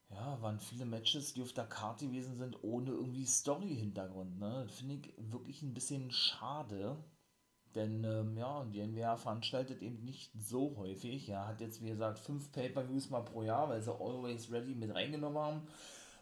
ja, 0.10 0.41
waren 0.41 0.60
viele 0.60 0.86
Matches, 0.86 1.34
die 1.34 1.41
auf 1.41 1.54
der 1.54 1.65
Karte 1.65 2.08
gewesen 2.08 2.38
sind, 2.38 2.63
ohne 2.63 2.91
irgendwie 2.91 3.26
Story-Hintergrund. 3.26 4.39
Ne? 4.39 4.68
Finde 4.70 4.96
ich 4.96 5.13
wirklich 5.18 5.62
ein 5.62 5.74
bisschen 5.74 6.12
schade. 6.12 6.98
Denn 7.76 8.06
ähm, 8.06 8.38
ja, 8.38 8.63
die 8.63 8.82
NWA 8.82 9.18
veranstaltet 9.18 9.82
eben 9.82 10.04
nicht 10.06 10.32
so 10.39 10.76
häufig. 10.78 11.28
Ja, 11.28 11.46
hat 11.48 11.60
jetzt 11.60 11.82
wie 11.82 11.89
gesagt 11.89 12.20
fünf 12.20 12.52
Pay-Per-Views 12.54 13.10
mal 13.10 13.26
pro 13.26 13.44
Jahr, 13.44 13.68
weil 13.68 13.82
sie 13.82 13.91
Always 13.91 14.50
Ready 14.52 14.76
mit 14.76 14.96
reingenommen 14.96 15.38
haben. 15.38 15.62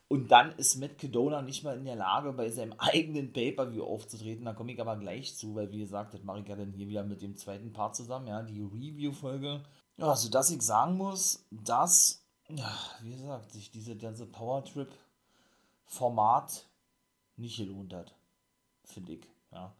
Und 0.07 0.31
dann 0.31 0.51
ist 0.57 0.75
Matt 0.75 0.97
Kedona 0.97 1.41
nicht 1.41 1.63
mal 1.63 1.77
in 1.77 1.85
der 1.85 1.95
Lage, 1.95 2.33
bei 2.33 2.49
seinem 2.49 2.73
eigenen 2.77 3.33
Pay-Per-View 3.33 3.83
aufzutreten. 3.83 4.45
Da 4.45 4.53
komme 4.53 4.73
ich 4.73 4.81
aber 4.81 4.97
gleich 4.97 5.35
zu, 5.35 5.53
weil 5.53 5.71
wie 5.71 5.79
gesagt, 5.79 6.13
das 6.13 6.23
mache 6.23 6.39
ich 6.39 6.47
ja 6.47 6.55
dann 6.55 6.71
hier 6.71 6.87
wieder 6.87 7.03
mit 7.03 7.21
dem 7.21 7.35
zweiten 7.35 7.71
Part 7.71 7.95
zusammen, 7.95 8.27
ja, 8.27 8.41
die 8.41 8.61
Review-Folge. 8.61 9.63
Ja, 9.97 10.15
sodass 10.15 10.49
ich 10.49 10.61
sagen 10.63 10.97
muss, 10.97 11.45
dass 11.51 12.22
wie 13.01 13.11
gesagt, 13.11 13.51
sich 13.51 13.69
diese 13.71 13.97
ganze 13.97 14.25
Powertrip-Format 14.25 16.65
nicht 17.37 17.57
gelohnt 17.57 17.93
hat. 17.93 18.15
Finde 18.83 19.13
ich. 19.13 19.27
Ja. 19.51 19.75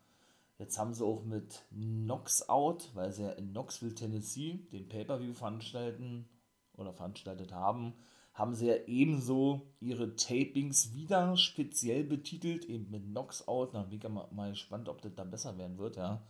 Jetzt 0.58 0.78
haben 0.78 0.94
sie 0.94 1.04
auch 1.04 1.24
mit 1.24 1.66
Knox 1.72 2.48
Out, 2.48 2.92
weil 2.94 3.12
sie 3.12 3.24
ja 3.24 3.32
in 3.32 3.52
Knoxville, 3.52 3.96
Tennessee 3.96 4.60
den 4.72 4.88
Pay-Per-View 4.88 5.34
veranstalten 5.34 6.30
oder 6.76 6.94
veranstaltet 6.94 7.52
haben, 7.52 7.94
haben 8.34 8.56
sie 8.56 8.68
ja 8.68 8.76
ebenso 8.88 9.74
ihre 9.80 10.16
Tapings 10.16 10.94
wieder 10.94 11.38
speziell 11.38 12.04
betitelt, 12.04 12.66
eben 12.66 12.90
mit 12.90 13.06
Knox 13.06 13.48
Out. 13.48 13.74
Da 13.74 13.84
bin 13.84 14.00
ich 14.00 14.10
mal, 14.10 14.28
mal 14.32 14.52
gespannt, 14.52 14.90
ob 14.90 15.02
das 15.02 15.14
da 15.16 15.24
besser 15.24 15.58
werden 15.58 15.78
wird, 15.78 15.98
ja. 15.98 16.22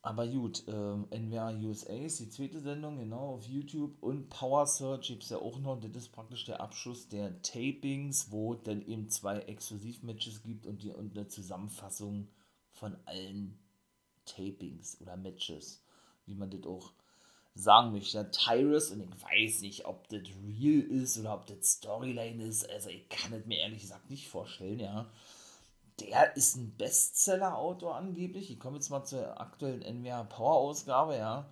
Aber 0.00 0.28
gut, 0.28 0.62
ähm, 0.68 1.08
NWA 1.10 1.50
USA 1.50 1.92
ist 1.92 2.20
die 2.20 2.30
zweite 2.30 2.60
Sendung, 2.60 2.98
genau, 2.98 3.34
auf 3.34 3.44
YouTube. 3.44 4.00
Und 4.00 4.28
Power 4.28 4.66
Search 4.66 5.08
gibt 5.08 5.24
es 5.24 5.30
ja 5.30 5.38
auch 5.38 5.58
noch. 5.58 5.80
Das 5.80 5.90
ist 5.96 6.12
praktisch 6.12 6.44
der 6.44 6.60
Abschluss 6.60 7.08
der 7.08 7.42
Tapings, 7.42 8.30
wo 8.30 8.54
dann 8.54 8.86
eben 8.86 9.08
zwei 9.08 9.40
Exklusivmatches 9.40 10.42
gibt 10.42 10.66
und, 10.66 10.82
die, 10.82 10.92
und 10.92 11.16
eine 11.16 11.26
Zusammenfassung 11.26 12.28
von 12.70 12.96
allen 13.06 13.58
Tapings 14.24 15.00
oder 15.00 15.16
Matches, 15.16 15.82
wie 16.26 16.34
man 16.34 16.50
das 16.50 16.64
auch 16.64 16.92
sagen 17.54 17.90
möchte. 17.90 18.30
Tyrus, 18.30 18.92
und 18.92 19.00
ich 19.00 19.22
weiß 19.22 19.62
nicht, 19.62 19.84
ob 19.86 20.08
das 20.08 20.22
real 20.46 20.80
ist 20.80 21.18
oder 21.18 21.34
ob 21.34 21.46
das 21.46 21.72
Storyline 21.72 22.44
ist. 22.44 22.70
Also, 22.70 22.88
ich 22.90 23.08
kann 23.08 23.32
es 23.32 23.46
mir 23.46 23.58
ehrlich 23.58 23.80
gesagt 23.80 24.10
nicht 24.10 24.28
vorstellen, 24.28 24.78
ja 24.78 25.10
der 26.00 26.36
ist 26.36 26.56
ein 26.56 26.76
Bestseller-Autor 26.76 27.96
angeblich. 27.96 28.50
Ich 28.50 28.60
komme 28.60 28.76
jetzt 28.76 28.90
mal 28.90 29.04
zur 29.04 29.40
aktuellen 29.40 29.82
NWA 29.82 30.24
Power-Ausgabe, 30.24 31.16
ja. 31.16 31.48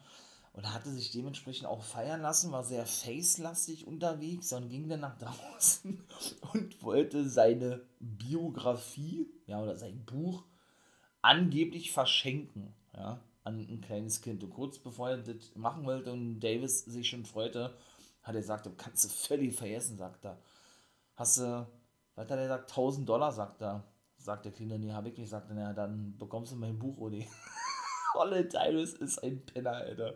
Und 0.53 0.73
hatte 0.73 0.91
sich 0.91 1.11
dementsprechend 1.11 1.67
auch 1.67 1.83
feiern 1.83 2.23
lassen, 2.23 2.51
war 2.51 2.65
sehr 2.65 2.87
face-lastig 2.87 3.87
unterwegs 3.87 4.53
und 4.55 4.71
ging 4.71 4.89
dann 4.89 5.01
nach 5.01 5.19
draußen 5.19 6.03
und 6.55 6.83
wollte 6.83 7.29
seine 7.29 7.83
Biografie, 8.01 9.29
ja, 9.47 9.63
oder 9.63 9.77
sein 9.77 10.05
Buch 10.07 10.45
angeblich 11.21 11.93
verschenken, 11.93 12.75
ja. 12.95 13.21
an 13.45 13.59
ein 13.59 13.81
kleines 13.83 14.23
Kind. 14.23 14.43
Und 14.45 14.51
kurz 14.51 14.79
bevor 14.79 15.11
er 15.11 15.19
das 15.19 15.55
machen 15.57 15.85
wollte 15.85 16.13
und 16.13 16.41
Davis 16.41 16.85
sich 16.85 17.09
schon 17.09 17.27
freute, 17.27 17.77
hat 18.23 18.35
er 18.35 18.41
gesagt, 18.41 18.67
du 18.67 18.71
kannst 18.71 19.05
du 19.05 19.09
völlig 19.09 19.55
vergessen, 19.55 19.99
sagt 19.99 20.25
er. 20.25 20.39
Hast 21.17 21.39
du, 21.39 21.67
was 22.15 22.25
hat 22.25 22.39
er 22.39 22.43
gesagt, 22.43 22.71
1000 22.71 23.09
Dollar, 23.09 23.31
sagt 23.33 23.61
er. 23.61 23.85
Sagt 24.27 24.45
der 24.45 24.51
Kleine, 24.51 24.77
nee, 24.77 24.93
hab 24.93 25.07
ich 25.07 25.17
nicht. 25.17 25.31
Sagt 25.31 25.51
er, 25.51 25.55
na, 25.55 25.73
dann 25.73 26.19
bekommst 26.19 26.51
du 26.51 26.57
mein 26.57 26.77
Buch, 26.77 26.99
Odi. 26.99 27.25
Olle 28.17 28.49
Tyrus 28.49 28.95
ist 28.95 29.23
ein 29.23 29.47
Penner, 29.47 29.71
Alter. 29.71 30.15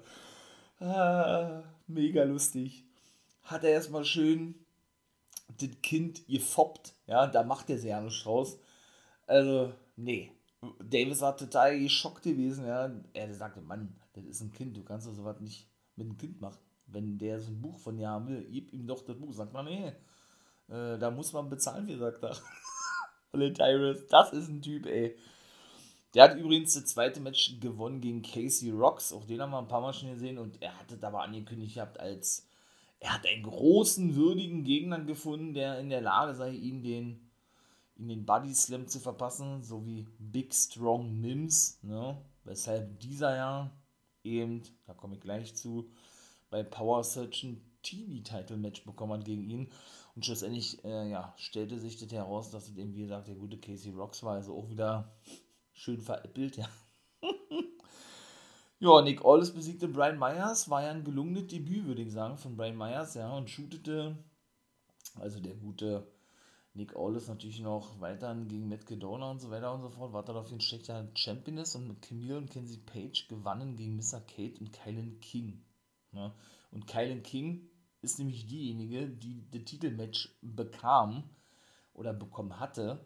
Ah, 0.80 1.62
mega 1.86 2.24
lustig. 2.24 2.84
Hat 3.44 3.62
er 3.62 3.70
erstmal 3.70 4.04
schön 4.04 4.56
das 5.58 5.70
Kind 5.80 6.26
gefoppt, 6.26 6.94
ja, 7.06 7.28
da 7.28 7.44
macht 7.44 7.70
er 7.70 7.78
sich 7.78 7.90
ja 7.90 8.00
nicht 8.00 8.26
raus. 8.26 8.58
Also, 9.28 9.72
nee. 9.94 10.32
Davis 10.80 11.20
war 11.20 11.36
total 11.36 11.78
geschockt 11.78 12.24
gewesen, 12.24 12.66
ja. 12.66 12.90
Er 13.12 13.32
sagte, 13.32 13.60
Mann, 13.60 13.94
das 14.14 14.24
ist 14.24 14.40
ein 14.40 14.52
Kind, 14.52 14.76
du 14.76 14.82
kannst 14.82 15.06
doch 15.06 15.12
sowas 15.12 15.38
nicht 15.38 15.68
mit 15.94 16.08
einem 16.08 16.18
Kind 16.18 16.40
machen. 16.40 16.58
Wenn 16.86 17.16
der 17.16 17.38
so 17.38 17.52
ein 17.52 17.62
Buch 17.62 17.78
von 17.78 17.96
dir 17.96 18.08
haben 18.08 18.26
will, 18.26 18.44
gib 18.50 18.72
ihm 18.72 18.88
doch 18.88 19.04
das 19.04 19.16
Buch. 19.16 19.32
Sagt 19.32 19.52
man, 19.52 19.66
nee, 19.66 19.92
äh, 20.68 20.98
da 20.98 21.12
muss 21.12 21.32
man 21.32 21.48
bezahlen, 21.48 21.86
wie 21.86 21.96
sagt 21.96 22.24
er. 22.24 22.36
Tyrus, 23.32 24.06
das 24.08 24.32
ist 24.32 24.48
ein 24.48 24.62
Typ, 24.62 24.86
ey. 24.86 25.16
Der 26.14 26.24
hat 26.24 26.36
übrigens 26.36 26.74
das 26.74 26.86
zweite 26.86 27.20
Match 27.20 27.60
gewonnen 27.60 28.00
gegen 28.00 28.22
Casey 28.22 28.70
Rocks. 28.70 29.12
Auch 29.12 29.24
den 29.24 29.40
haben 29.40 29.52
wir 29.52 29.58
ein 29.58 29.68
paar 29.68 29.80
Mal 29.80 29.92
schon 29.92 30.10
gesehen. 30.10 30.38
Und 30.38 30.60
er 30.60 30.76
hatte 30.76 30.98
aber 31.06 31.22
angekündigt 31.22 31.74
gehabt, 31.74 32.00
als 32.00 32.48
er 32.98 33.14
hat 33.14 33.26
einen 33.26 33.44
großen, 33.44 34.16
würdigen 34.16 34.64
Gegner 34.64 34.98
gefunden, 35.00 35.54
der 35.54 35.78
in 35.78 35.88
der 35.88 36.00
Lage 36.00 36.34
sei, 36.34 36.50
ihm 36.50 36.82
den, 36.82 37.30
ihm 37.96 38.08
den 38.08 38.26
Body 38.26 38.52
Slam 38.52 38.88
zu 38.88 38.98
verpassen, 38.98 39.62
so 39.62 39.86
wie 39.86 40.06
Big 40.18 40.52
Strong 40.52 41.20
Mims. 41.20 41.78
Ne? 41.82 42.20
Weshalb 42.42 42.98
dieser 42.98 43.36
ja 43.36 43.70
eben, 44.24 44.62
da 44.86 44.94
komme 44.94 45.14
ich 45.14 45.20
gleich 45.20 45.54
zu, 45.54 45.88
bei 46.50 46.64
Power 46.64 47.04
Search 47.04 47.44
ein 47.44 47.62
TV-Title-Match 47.82 48.84
bekommen 48.84 49.12
hat 49.12 49.24
gegen 49.24 49.48
ihn. 49.48 49.68
Und 50.14 50.24
schlussendlich 50.24 50.84
äh, 50.84 51.10
ja, 51.10 51.34
stellte 51.36 51.78
sich 51.78 51.96
das 51.96 52.12
heraus, 52.12 52.50
dass 52.50 52.68
es 52.68 52.76
eben, 52.76 52.94
wie 52.94 53.02
gesagt, 53.02 53.28
der 53.28 53.36
gute 53.36 53.58
Casey 53.58 53.92
Rocks 53.92 54.22
war. 54.22 54.34
Also 54.34 54.56
auch 54.56 54.68
wieder 54.68 55.12
schön 55.72 56.00
veräppelt, 56.00 56.56
ja. 56.56 56.68
ja, 58.80 59.02
Nick 59.02 59.24
Aldis 59.24 59.52
besiegte 59.52 59.88
Brian 59.88 60.18
Myers, 60.18 60.68
war 60.68 60.82
ja 60.82 60.90
ein 60.90 61.04
gelungenes 61.04 61.46
Debüt, 61.46 61.86
würde 61.86 62.02
ich 62.02 62.12
sagen, 62.12 62.36
von 62.36 62.56
Brian 62.56 62.76
Myers, 62.76 63.14
ja, 63.14 63.32
und 63.32 63.48
shootete, 63.48 64.16
also 65.14 65.40
der 65.40 65.54
gute 65.54 66.06
Nick 66.74 66.96
Aldis 66.96 67.28
natürlich 67.28 67.60
noch 67.60 68.00
weiterhin 68.00 68.46
gegen 68.46 68.68
Matt 68.68 68.86
Cadona 68.86 69.30
und 69.30 69.40
so 69.40 69.50
weiter 69.50 69.74
und 69.74 69.82
so 69.82 69.90
fort, 69.90 70.12
war 70.12 70.24
dann 70.24 70.36
auf 70.36 70.48
schlechter 70.60 71.10
Champion 71.14 71.58
ist 71.58 71.74
und 71.74 71.88
mit 71.88 72.02
Camille 72.02 72.38
und 72.38 72.50
Kenzie 72.50 72.78
Page 72.78 73.26
gewannen 73.28 73.76
gegen 73.76 73.96
Mr. 73.96 74.20
Kate 74.20 74.60
und 74.60 74.72
Kylan 74.72 75.18
King. 75.20 75.64
Ne? 76.12 76.32
Und 76.70 76.86
Kylan 76.86 77.22
King 77.22 77.68
ist 78.02 78.18
nämlich 78.18 78.46
diejenige, 78.46 79.08
die 79.08 79.44
das 79.50 79.64
Titelmatch 79.64 80.36
bekam 80.42 81.24
oder 81.94 82.12
bekommen 82.12 82.58
hatte, 82.58 83.04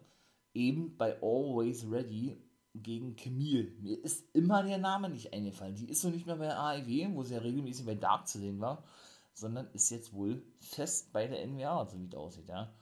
eben 0.53 0.97
bei 0.97 1.21
Always 1.21 1.89
Ready 1.89 2.37
gegen 2.73 3.15
Camille. 3.15 3.71
Mir 3.79 4.03
ist 4.03 4.25
immer 4.33 4.63
der 4.63 4.77
Name 4.77 5.09
nicht 5.09 5.33
eingefallen. 5.33 5.75
Die 5.75 5.89
ist 5.89 6.01
so 6.01 6.09
nicht 6.09 6.25
mehr 6.25 6.37
bei 6.37 6.55
AEW, 6.55 7.15
wo 7.15 7.23
sie 7.23 7.35
ja 7.35 7.39
regelmäßig 7.39 7.85
bei 7.85 7.95
Dark 7.95 8.27
zu 8.27 8.39
sehen 8.39 8.59
war, 8.59 8.83
sondern 9.33 9.67
ist 9.73 9.89
jetzt 9.89 10.13
wohl 10.13 10.43
fest 10.59 11.11
bei 11.13 11.27
der 11.27 11.45
NWA, 11.45 11.85
so 11.85 11.99
wie 11.99 12.05
es 12.05 12.15
aussieht, 12.15 12.47
ja. 12.47 12.73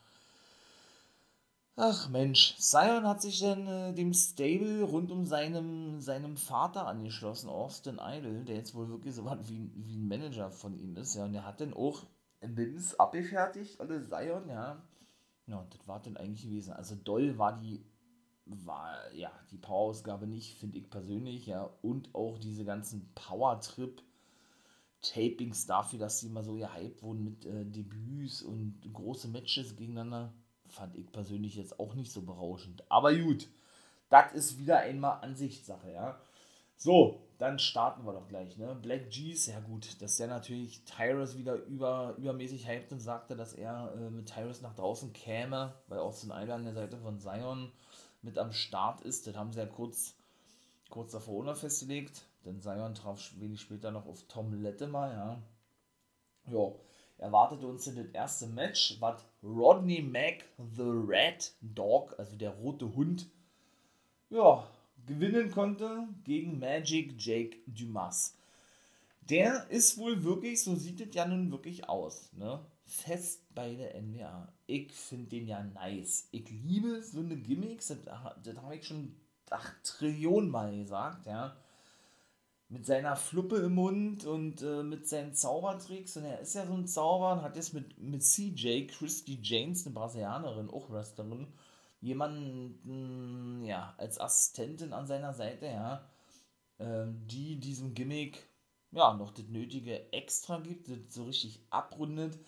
Ach 1.75 2.07
Mensch, 2.09 2.55
Sion 2.57 3.07
hat 3.07 3.21
sich 3.21 3.39
dann 3.39 3.67
äh, 3.67 3.93
dem 3.93 4.13
Stable 4.13 4.83
rund 4.83 5.11
um 5.11 5.25
seinem, 5.25 5.99
seinem 6.01 6.37
Vater 6.37 6.85
angeschlossen, 6.85 7.49
Austin 7.49 7.99
Idol, 7.99 8.45
der 8.45 8.57
jetzt 8.57 8.75
wohl 8.75 8.89
wirklich 8.89 9.15
so 9.15 9.25
was 9.25 9.47
wie, 9.49 9.71
wie 9.75 9.97
ein 9.97 10.07
Manager 10.07 10.51
von 10.51 10.77
ihm 10.77 10.95
ist, 10.97 11.15
ja. 11.15 11.25
Und 11.25 11.33
der 11.33 11.45
hat 11.45 11.61
dann 11.61 11.73
auch 11.73 12.05
Bins 12.41 12.99
abgefertigt, 12.99 13.79
alle 13.81 14.03
Sion, 14.03 14.49
ja. 14.49 14.83
Ja, 15.47 15.57
und 15.57 15.73
das 15.73 15.87
war 15.87 15.99
dann 15.99 16.15
eigentlich 16.15 16.43
gewesen. 16.43 16.73
Also 16.73 16.95
doll 16.95 17.37
war 17.37 17.57
die 17.59 17.83
war 18.45 19.11
ja 19.13 19.31
die 19.51 19.57
Power-Ausgabe 19.57 20.27
nicht, 20.27 20.57
finde 20.59 20.77
ich 20.77 20.89
persönlich, 20.89 21.47
ja, 21.47 21.69
und 21.81 22.13
auch 22.13 22.37
diese 22.37 22.65
ganzen 22.65 23.09
Power-Trip 23.15 24.01
Tapings 25.01 25.65
dafür, 25.65 25.99
dass 25.99 26.19
sie 26.19 26.27
immer 26.27 26.43
so 26.43 26.55
gehypt 26.55 27.03
wurden 27.03 27.23
mit 27.23 27.45
äh, 27.45 27.65
Debüts 27.65 28.41
und 28.41 28.79
große 28.93 29.27
Matches 29.27 29.75
gegeneinander, 29.75 30.33
fand 30.73 30.95
ich 30.95 31.11
persönlich 31.11 31.55
jetzt 31.55 31.79
auch 31.79 31.93
nicht 31.93 32.11
so 32.11 32.21
berauschend. 32.21 32.83
Aber 32.89 33.13
gut, 33.15 33.47
das 34.09 34.33
ist 34.33 34.59
wieder 34.59 34.79
einmal 34.79 35.21
Ansichtssache, 35.21 35.91
ja. 35.91 36.19
So, 36.75 37.21
dann 37.37 37.59
starten 37.59 38.05
wir 38.05 38.13
doch 38.13 38.27
gleich, 38.27 38.57
ne? 38.57 38.75
Black 38.81 39.09
G's, 39.09 39.47
ja 39.47 39.59
gut, 39.59 40.01
dass 40.01 40.17
der 40.17 40.27
natürlich 40.27 40.83
Tyrus 40.85 41.37
wieder 41.37 41.55
über, 41.55 42.15
übermäßig 42.17 42.67
hypt 42.67 42.91
und 42.91 42.99
sagte, 42.99 43.35
dass 43.35 43.53
er 43.53 43.93
äh, 43.95 44.09
mit 44.09 44.33
Tyrus 44.33 44.61
nach 44.61 44.75
draußen 44.75 45.13
käme, 45.13 45.73
weil 45.87 45.99
Austin 45.99 46.31
Idol 46.31 46.51
an 46.51 46.63
der 46.65 46.73
Seite 46.73 46.97
von 46.97 47.19
Zion 47.19 47.71
mit 48.21 48.37
am 48.37 48.51
Start 48.51 49.01
ist. 49.01 49.27
Das 49.27 49.35
haben 49.35 49.53
sie 49.53 49.59
ja 49.59 49.65
kurz, 49.65 50.15
kurz 50.89 51.11
davor 51.11 51.55
festgelegt. 51.55 52.23
Denn 52.45 52.59
Sion 52.59 52.95
traf 52.95 53.31
wenig 53.37 53.61
später 53.61 53.91
noch 53.91 54.05
auf 54.05 54.23
Tom 54.27 54.53
Lettemer, 54.61 55.11
ja. 55.11 55.41
Jo, 56.45 56.79
erwartete 57.23 57.65
uns 57.65 57.87
in 57.87 57.95
das 57.95 58.07
erste 58.07 58.47
Match, 58.47 58.97
was 58.99 59.23
Rodney 59.41 60.01
Mack, 60.01 60.45
the 60.75 60.83
Red 60.83 61.53
Dog, 61.61 62.13
also 62.19 62.35
der 62.35 62.51
rote 62.51 62.93
Hund, 62.95 63.27
ja, 64.29 64.67
gewinnen 65.05 65.51
konnte 65.51 66.07
gegen 66.23 66.59
Magic 66.59 67.15
Jake 67.17 67.57
Dumas. 67.65 68.35
Der 69.29 69.69
ist 69.69 69.97
wohl 69.97 70.23
wirklich, 70.23 70.61
so 70.61 70.75
sieht 70.75 70.99
es 70.99 71.15
ja 71.15 71.25
nun 71.25 71.51
wirklich 71.51 71.87
aus, 71.87 72.31
ne? 72.33 72.59
fest 72.85 73.41
bei 73.55 73.73
der 73.73 73.99
NWA. 74.01 74.51
Ich 74.67 74.91
finde 74.91 75.29
den 75.29 75.47
ja 75.47 75.63
nice. 75.63 76.27
Ich 76.31 76.49
liebe 76.49 77.01
so 77.01 77.19
eine 77.19 77.37
Gimmicks, 77.37 77.87
das, 77.87 77.99
das 78.43 78.57
habe 78.57 78.75
ich 78.75 78.85
schon 78.85 79.15
ach, 79.49 79.73
Trillionen 79.83 80.49
Mal 80.49 80.75
gesagt, 80.75 81.25
ja. 81.25 81.55
Mit 82.73 82.85
seiner 82.87 83.15
Fluppe 83.15 83.57
im 83.57 83.75
Mund 83.75 84.25
und 84.25 84.63
äh, 84.63 84.83
mit 84.83 85.07
seinen 85.07 85.35
Zaubertricks. 85.35 86.17
Und 86.17 86.25
er 86.25 86.39
ist 86.39 86.55
ja 86.55 86.65
so 86.65 86.73
ein 86.73 86.87
Zauber 86.87 87.33
und 87.33 87.41
hat 87.43 87.55
jetzt 87.55 87.73
mit, 87.73 87.99
mit 87.99 88.23
CJ, 88.23 88.87
Christy 88.87 89.39
James, 89.41 89.85
eine 89.85 89.93
Brasilianerin, 89.93 90.71
auch 90.71 90.89
Wrestlerin, 90.89 91.47
jemanden, 92.01 93.63
ja, 93.63 93.93
als 93.97 94.19
Assistentin 94.19 94.91
an 94.91 95.07
seiner 95.07 95.33
Seite, 95.33 95.67
ja, 95.67 96.09
äh, 96.79 97.05
die 97.27 97.59
diesem 97.59 97.93
Gimmick, 97.93 98.43
ja, 98.91 99.13
noch 99.13 99.31
das 99.31 99.45
nötige 99.47 100.11
Extra 100.11 100.59
gibt, 100.59 100.89
das 100.89 100.97
so 101.09 101.25
richtig 101.25 101.61
abrundet 101.69 102.39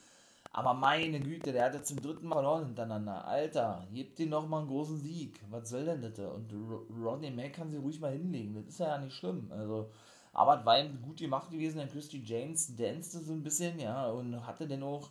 aber 0.55 0.73
meine 0.73 1.19
Güte, 1.19 1.51
der 1.51 1.65
hat 1.65 1.73
ja 1.73 1.83
zum 1.83 2.01
dritten 2.01 2.27
Mal 2.27 2.35
verloren 2.35 2.67
hintereinander. 2.67 3.27
Alter, 3.27 3.85
gebt 3.91 4.17
ihm 4.21 4.29
noch 4.29 4.47
mal 4.47 4.59
einen 4.59 4.69
großen 4.69 4.97
Sieg. 4.97 5.37
Was 5.49 5.67
soll 5.67 5.83
denn 5.83 6.01
das? 6.01 6.17
Und 6.17 6.49
Rodney 6.97 7.29
Mack 7.29 7.55
kann 7.55 7.71
sie 7.71 7.75
ruhig 7.75 7.99
mal 7.99 8.13
hinlegen. 8.13 8.53
Das 8.53 8.67
ist 8.67 8.79
ja 8.79 8.97
nicht 8.97 9.13
schlimm. 9.13 9.51
Also, 9.51 9.91
aber 10.35 10.59
es 10.59 10.65
war 10.65 10.79
ihm 10.79 11.01
gut 11.01 11.17
gemacht 11.17 11.49
gewesen. 11.49 11.77
Der 11.77 11.87
Christy 11.87 12.21
James 12.23 12.75
danste 12.75 13.19
so 13.19 13.33
ein 13.33 13.43
bisschen, 13.43 13.79
ja, 13.79 14.07
und 14.09 14.45
hatte 14.45 14.67
denn 14.67 14.83
auch, 14.83 15.09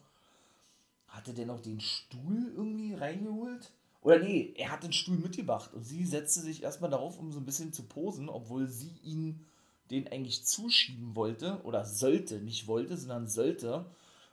hatte 1.08 1.34
denn 1.34 1.50
auch 1.50 1.60
den 1.60 1.80
Stuhl 1.80 2.52
irgendwie 2.56 2.94
reingeholt? 2.94 3.72
Oder 4.02 4.20
nee, 4.20 4.54
er 4.56 4.70
hat 4.70 4.82
den 4.82 4.92
Stuhl 4.92 5.16
mitgebracht 5.16 5.72
und 5.74 5.82
sie 5.82 6.04
setzte 6.04 6.40
sich 6.40 6.62
erstmal 6.62 6.90
darauf, 6.90 7.18
um 7.18 7.32
so 7.32 7.40
ein 7.40 7.46
bisschen 7.46 7.72
zu 7.72 7.84
posen, 7.84 8.28
obwohl 8.28 8.68
sie 8.68 8.92
ihn 9.02 9.44
den 9.90 10.06
eigentlich 10.08 10.44
zuschieben 10.44 11.16
wollte 11.16 11.60
oder 11.64 11.84
sollte, 11.84 12.40
nicht 12.40 12.66
wollte, 12.66 12.96
sondern 12.96 13.26
sollte 13.26 13.86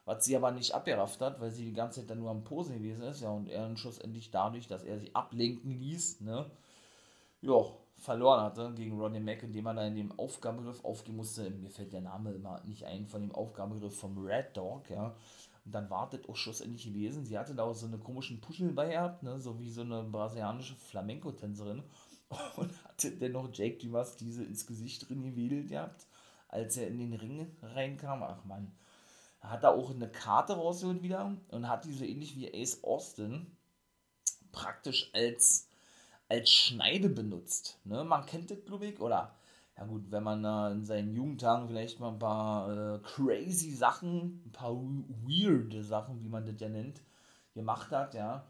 was 0.06 0.25
sie 0.25 0.36
aber 0.36 0.51
nicht 0.51 0.73
abgerafft 0.73 1.21
hat, 1.21 1.39
weil 1.39 1.51
sie 1.51 1.65
die 1.65 1.73
ganze 1.73 2.01
Zeit 2.01 2.10
dann 2.10 2.19
nur 2.19 2.32
am 2.32 2.43
Posen 2.43 2.75
gewesen 2.75 3.04
ist, 3.04 3.21
ja, 3.21 3.30
und 3.30 3.47
er 3.47 3.62
dann 3.62 3.77
schlussendlich 3.77 4.32
dadurch, 4.32 4.67
dass 4.67 4.84
er 4.84 4.99
sich 4.99 5.15
ablenken 5.15 5.80
ließ, 5.80 6.21
ne, 6.21 6.49
ja, 7.41 7.65
verloren 7.97 8.41
hatte 8.41 8.73
gegen 8.75 8.99
Ronnie 8.99 9.19
Mack, 9.19 9.43
indem 9.43 9.67
er 9.67 9.73
dann 9.75 9.88
in 9.88 9.95
dem 9.95 10.19
Aufgabegriff 10.19 10.84
aufgehen 10.84 11.17
musste, 11.17 11.49
mir 11.49 11.69
fällt 11.69 11.93
der 11.93 12.01
Name 12.01 12.32
immer 12.32 12.62
nicht 12.63 12.85
ein, 12.85 13.08
von 13.08 13.21
dem 13.21 13.31
Aufgabegriff 13.31 14.00
vom 14.00 14.17
Red 14.25 14.56
Dog, 14.58 14.89
ja, 14.89 15.15
und 15.65 15.75
dann 15.75 15.89
wartet 15.89 16.27
auch 16.27 16.35
schlussendlich 16.35 16.85
gewesen, 16.85 17.25
sie 17.25 17.37
hatte 17.37 17.54
da 17.54 17.63
auch 17.63 17.75
so 17.75 17.85
eine 17.85 18.00
komischen 18.00 18.42
Puschel 18.42 18.71
bei 18.71 18.89
gehabt, 18.89 19.23
ne, 19.23 19.39
so 19.39 19.60
wie 19.60 19.69
so 19.69 19.81
eine 19.81 20.04
brasilianische 20.04 20.75
Flamenco-Tänzerin, 20.75 21.83
und 22.58 22.85
hatte 22.85 23.12
dennoch 23.12 23.50
Jake 23.54 23.77
Dumas 23.77 24.15
diese 24.17 24.44
ins 24.44 24.65
Gesicht 24.65 25.08
drin 25.08 25.23
gewedelt 25.23 25.69
gehabt, 25.69 26.08
als 26.48 26.77
er 26.77 26.87
in 26.87 26.98
den 26.98 27.13
Ring 27.13 27.48
reinkam, 27.62 28.23
ach 28.23 28.44
man, 28.46 28.71
hat 29.42 29.63
er 29.63 29.73
auch 29.73 29.89
eine 29.89 30.10
Karte 30.10 30.54
rausgeholt 30.54 31.02
wieder 31.02 31.35
und 31.50 31.67
hat 31.67 31.85
die 31.85 31.94
so 31.94 32.04
ähnlich 32.04 32.35
wie 32.35 32.54
Ace 32.54 32.83
Austin 32.83 33.48
praktisch 34.52 35.10
als, 35.13 35.67
als 36.32 36.50
Schneide 36.50 37.10
benutzt. 37.10 37.79
Ne? 37.84 38.04
Man 38.04 38.25
kennt 38.25 38.50
das, 38.52 38.63
glaube 38.65 38.88
ich, 38.88 39.00
oder 39.00 39.36
ja 39.77 39.86
gut, 39.86 40.12
wenn 40.12 40.23
man 40.23 40.46
äh, 40.46 40.71
in 40.71 40.86
seinen 40.86 41.13
Jugendtagen 41.13 41.67
vielleicht 41.67 42.00
mal 42.00 42.10
ein 42.10 42.19
paar 42.19 42.96
äh, 42.96 43.00
crazy 43.00 43.73
Sachen, 43.73 44.42
ein 44.46 44.52
paar 44.52 44.73
weirde 44.73 45.84
Sachen, 45.84 46.21
wie 46.21 46.29
man 46.29 46.46
das 46.46 46.60
ja 46.60 46.69
nennt, 46.69 47.02
gemacht 47.54 47.92
hat, 47.92 48.13
ja, 48.13 48.46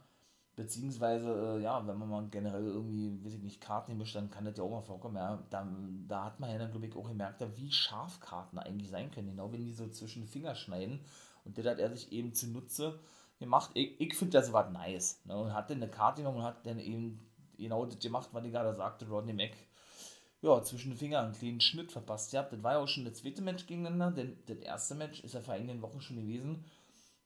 Beziehungsweise, 0.62 1.58
äh, 1.58 1.64
ja, 1.64 1.88
wenn 1.88 1.98
man 1.98 2.10
mal 2.10 2.28
generell 2.30 2.66
irgendwie, 2.66 3.26
weiß 3.26 3.36
ich 3.36 3.42
nicht, 3.42 3.62
Karten 3.62 3.98
mischt, 3.98 4.16
dann 4.16 4.30
kann 4.30 4.44
das 4.44 4.58
ja 4.58 4.64
auch 4.64 4.70
mal 4.70 4.82
vorkommen. 4.82 5.16
Ja, 5.16 5.42
da, 5.50 5.66
da 6.08 6.26
hat 6.26 6.40
man 6.40 6.52
ja 6.52 6.58
dann, 6.58 6.72
glaube 6.72 6.86
ich, 6.88 6.96
auch 6.96 7.08
gemerkt, 7.08 7.42
wie 7.56 7.72
scharf 7.72 8.20
Karten 8.20 8.60
eigentlich 8.60 8.90
sein 8.90 9.10
können. 9.12 9.30
Genau, 9.30 9.52
wenn 9.52 9.66
die 9.66 9.72
so 9.72 9.88
zwischen 9.88 10.28
Finger 10.28 10.54
schneiden. 10.54 11.00
Und 11.46 11.58
das 11.58 11.66
hat 11.66 11.80
er 11.80 11.90
sich 11.90 12.12
eben 12.12 12.34
zunutze 12.34 13.00
gemacht. 13.40 13.72
Ich, 13.74 14.00
ich 14.00 14.14
finde 14.14 14.38
das 14.38 14.52
was 14.52 14.72
nice. 14.72 15.22
Ne? 15.26 15.38
Und 15.38 15.54
hat 15.54 15.70
dann 15.70 15.78
eine 15.78 15.90
Karte 15.90 16.22
genommen 16.22 16.40
und 16.40 16.44
hat 16.44 16.66
dann 16.66 16.80
eben 16.80 17.20
genau 17.58 17.86
das 17.86 18.00
gemacht, 18.00 18.30
was 18.32 18.46
ich 18.46 18.52
gerade 18.52 18.76
sagte, 18.76 19.08
Rodney 19.08 19.34
Mack. 19.34 19.54
Ja, 20.42 20.64
zwischen 20.64 20.92
den 20.92 20.98
Fingern 20.98 21.26
einen 21.26 21.36
kleinen 21.36 21.62
Schnitt 21.62 21.92
verpasst. 21.92 22.34
Ja, 22.34 22.42
das 22.44 22.64
war 22.64 22.74
ja 22.74 22.80
auch 22.80 22.88
schon 22.88 23.06
das 23.06 23.16
zweite 23.16 23.44
Match 23.44 23.68
gegeneinander, 23.68 24.12
denn 24.12 24.38
das 24.48 24.58
erste 24.58 24.96
Match 24.96 25.24
ist 25.24 25.36
ja 25.36 25.42
vor 25.42 25.54
einigen 25.54 25.82
Wochen 25.82 26.02
schon 26.02 26.18
gewesen. 26.18 26.66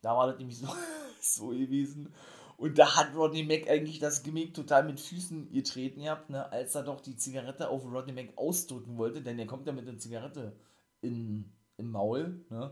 Da 0.01 0.15
war 0.15 0.28
das 0.28 0.38
nämlich 0.38 0.57
so, 0.57 0.67
so 1.21 1.47
gewesen. 1.47 2.13
Und 2.57 2.78
da 2.78 2.95
hat 2.95 3.15
Rodney 3.15 3.43
Mack 3.43 3.69
eigentlich 3.69 3.99
das 3.99 4.23
Gimmick 4.23 4.53
total 4.53 4.86
mit 4.86 4.99
Füßen 4.99 5.51
getreten 5.51 6.01
gehabt, 6.03 6.30
ne, 6.30 6.51
als 6.51 6.76
er 6.76 6.84
doch 6.84 7.01
die 7.01 7.17
Zigarette 7.17 7.69
auf 7.69 7.84
Rodney 7.86 8.13
Mack 8.13 8.38
ausdrücken 8.38 8.97
wollte, 8.97 9.21
denn 9.21 9.38
er 9.39 9.47
kommt 9.47 9.67
ja 9.67 9.73
mit 9.73 9.88
der 9.88 9.97
Zigarette 9.97 10.55
in, 11.01 11.51
im 11.78 11.91
Maul, 11.91 12.45
ne, 12.49 12.71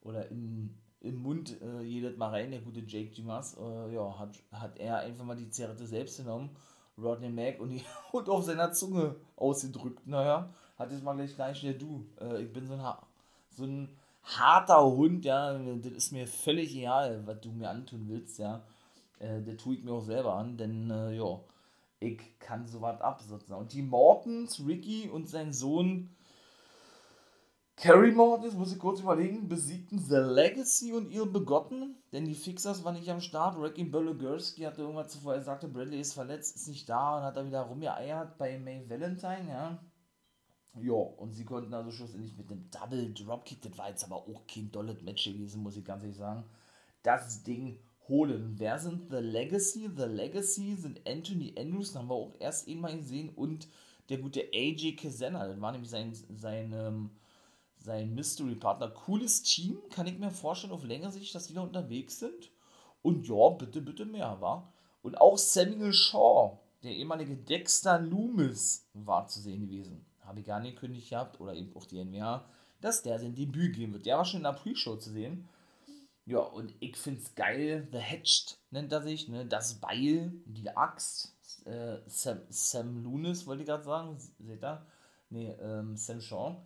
oder 0.00 0.30
in, 0.30 0.78
im 1.00 1.16
Mund 1.16 1.60
äh, 1.60 1.82
jedes 1.82 2.16
Mal 2.16 2.30
rein, 2.30 2.52
der 2.52 2.60
gute 2.60 2.80
Jake 2.86 3.14
Dumas, 3.14 3.56
äh, 3.58 3.94
ja, 3.94 4.16
hat, 4.18 4.38
hat 4.52 4.78
er 4.78 4.98
einfach 4.98 5.24
mal 5.24 5.36
die 5.36 5.50
Zigarette 5.50 5.86
selbst 5.86 6.18
genommen, 6.18 6.50
Rodney 6.98 7.28
Mack, 7.28 7.60
und, 7.60 7.70
die, 7.70 7.82
und 8.12 8.28
auf 8.28 8.44
seiner 8.44 8.72
Zunge 8.72 9.16
ausgedrückt, 9.36 10.06
naja, 10.06 10.48
hat 10.78 10.90
jetzt 10.90 11.02
mal 11.02 11.14
gleich 11.14 11.34
gleich 11.34 11.60
der 11.60 11.74
du, 11.74 12.06
äh, 12.20 12.42
ich 12.42 12.52
bin 12.52 12.66
so 12.66 12.74
ein, 12.74 12.82
so 13.50 13.64
ein 13.64 13.88
harter 14.22 14.84
Hund, 14.84 15.24
ja, 15.24 15.58
das 15.58 15.92
ist 15.92 16.12
mir 16.12 16.26
völlig 16.26 16.74
egal, 16.76 17.26
was 17.26 17.40
du 17.40 17.50
mir 17.50 17.70
antun 17.70 18.06
willst, 18.08 18.38
ja, 18.38 18.62
äh, 19.18 19.40
der 19.40 19.56
tue 19.56 19.76
ich 19.76 19.84
mir 19.84 19.92
auch 19.92 20.04
selber 20.04 20.34
an, 20.34 20.56
denn, 20.56 20.90
äh, 20.90 21.16
ja, 21.16 21.40
ich 21.98 22.20
kann 22.38 22.66
sowas 22.66 23.00
absitzen. 23.00 23.54
Und 23.54 23.72
die 23.72 23.82
Mortons, 23.82 24.62
Ricky 24.66 25.08
und 25.08 25.28
sein 25.28 25.52
Sohn 25.52 26.10
Carrie 27.78 28.12
Mortons, 28.12 28.54
muss 28.54 28.72
ich 28.72 28.78
kurz 28.78 29.00
überlegen, 29.00 29.48
besiegten 29.48 29.98
The 29.98 30.16
Legacy 30.16 30.94
und 30.94 31.10
ihre 31.10 31.26
Begotten, 31.26 31.94
denn 32.10 32.24
die 32.24 32.34
Fixers 32.34 32.82
waren 32.84 32.94
nicht 32.94 33.10
am 33.10 33.20
Start. 33.20 33.58
Ricky 33.58 33.84
Bölogurski 33.84 34.62
hatte 34.62 34.80
irgendwann 34.80 35.10
zuvor 35.10 35.34
gesagt, 35.34 35.70
Bradley 35.70 36.00
ist 36.00 36.14
verletzt, 36.14 36.56
ist 36.56 36.68
nicht 36.68 36.88
da 36.88 37.18
und 37.18 37.24
hat 37.24 37.36
da 37.36 37.44
wieder 37.44 37.60
rumgeeiert 37.60 38.38
bei 38.38 38.58
May 38.58 38.88
Valentine, 38.88 39.46
ja. 39.50 39.78
Ja, 40.80 40.94
und 40.94 41.34
sie 41.34 41.44
konnten 41.44 41.74
also 41.74 41.90
schlussendlich 41.90 42.34
mit 42.38 42.50
einem 42.50 42.70
Double 42.70 43.12
Dropkick, 43.12 43.60
das 43.60 43.76
war 43.76 43.90
jetzt 43.90 44.04
aber 44.04 44.16
auch 44.16 44.46
kein 44.46 44.72
dolles 44.72 45.02
Match 45.02 45.24
gewesen, 45.24 45.62
muss 45.62 45.76
ich 45.76 45.84
ganz 45.84 46.02
ehrlich 46.02 46.16
sagen, 46.16 46.44
das 47.02 47.42
Ding 47.42 47.78
holen. 48.08 48.54
Wer 48.56 48.78
sind 48.78 49.10
The 49.10 49.18
Legacy? 49.18 49.90
The 49.94 50.04
Legacy 50.04 50.76
sind 50.76 51.06
Anthony 51.06 51.54
Andrews, 51.58 51.94
haben 51.94 52.08
wir 52.08 52.14
auch 52.14 52.34
erst 52.38 52.68
eben 52.68 52.80
mal 52.80 52.96
gesehen, 52.96 53.28
und 53.36 53.68
der 54.08 54.16
gute 54.16 54.40
AJ 54.54 54.96
Kazena. 54.96 55.46
Das 55.46 55.60
war 55.60 55.72
nämlich 55.72 55.90
sein, 55.90 56.14
sein, 56.36 56.72
ähm, 56.72 57.10
sein 57.86 58.14
Mystery-Partner. 58.14 58.90
Cooles 58.90 59.42
Team, 59.42 59.78
kann 59.90 60.08
ich 60.08 60.18
mir 60.18 60.32
vorstellen, 60.32 60.72
auf 60.72 60.84
längere 60.84 61.12
Sicht, 61.12 61.34
dass 61.34 61.46
die 61.46 61.54
da 61.54 61.62
unterwegs 61.62 62.18
sind. 62.18 62.50
Und 63.00 63.26
ja, 63.28 63.48
bitte, 63.50 63.80
bitte 63.80 64.04
mehr, 64.04 64.40
war. 64.40 64.72
Und 65.02 65.20
auch 65.20 65.38
Samuel 65.38 65.92
Shaw, 65.92 66.58
der 66.82 66.90
ehemalige 66.90 67.36
Dexter 67.36 68.00
Loomis, 68.00 68.88
war 68.92 69.28
zu 69.28 69.40
sehen 69.40 69.68
gewesen. 69.68 70.04
Habe 70.24 70.40
ich 70.40 70.46
gar 70.46 70.58
nicht 70.58 70.74
gekündigt 70.74 71.10
gehabt, 71.10 71.40
oder 71.40 71.54
eben 71.54 71.74
auch 71.76 71.86
die 71.86 72.04
NWA, 72.04 72.44
dass 72.80 73.02
der 73.02 73.20
sein 73.20 73.36
Debüt 73.36 73.76
geben 73.76 73.92
wird. 73.92 74.04
Der 74.04 74.18
war 74.18 74.24
schon 74.24 74.38
in 74.38 74.44
der 74.44 74.52
Pre-Show 74.52 74.96
zu 74.96 75.10
sehen. 75.10 75.48
Ja, 76.26 76.40
und 76.40 76.74
ich 76.80 76.96
finde 76.96 77.20
es 77.20 77.36
geil. 77.36 77.86
The 77.92 77.98
Hatched 77.98 78.58
nennt 78.72 78.92
er 78.92 79.00
sich, 79.00 79.28
ne? 79.28 79.46
Das 79.46 79.74
Beil, 79.74 80.32
die 80.44 80.68
Axt. 80.76 81.32
Äh, 81.64 81.98
Sam, 82.08 82.40
Sam 82.48 83.04
Lunis 83.04 83.46
wollte 83.46 83.62
ich 83.62 83.68
gerade 83.68 83.84
sagen. 83.84 84.18
Seht 84.40 84.64
ihr? 84.64 84.84
Nee, 85.30 85.50
ähm, 85.60 85.96
Sam 85.96 86.20
Shaw. 86.20 86.56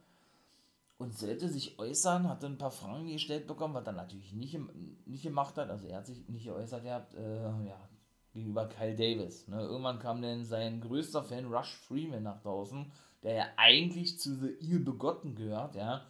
Und 1.01 1.16
sollte 1.16 1.48
sich 1.48 1.78
äußern, 1.78 2.28
hatte 2.28 2.46
ein 2.46 2.59
paar 2.59 2.70
Fragen 2.70 3.07
gestellt 3.07 3.46
bekommen, 3.46 3.74
was 3.74 3.86
er 3.86 3.92
natürlich 3.92 4.32
nicht, 4.34 4.59
nicht 5.07 5.22
gemacht 5.22 5.57
hat. 5.57 5.70
Also 5.70 5.86
er 5.86 5.98
hat 5.98 6.07
sich 6.07 6.28
nicht 6.28 6.44
geäußert 6.44 6.82
gehabt, 6.82 7.14
äh, 7.14 7.42
ja, 7.42 7.88
gegenüber 8.32 8.68
Kyle 8.68 8.94
Davis. 8.94 9.48
Ne? 9.48 9.61
Irgendwann 9.62 9.98
kam 9.98 10.20
dann 10.20 10.44
sein 10.44 10.80
größter 10.80 11.24
Fan 11.24 11.46
Rush 11.46 11.74
Freeman 11.74 12.22
nach 12.22 12.42
draußen, 12.42 12.92
der 13.22 13.34
ja 13.34 13.44
eigentlich 13.57 14.18
zu 14.18 14.36
The 14.36 14.48
Ill 14.61 14.80
Begotten 14.80 15.34
gehört, 15.34 15.74
ja 15.74 16.03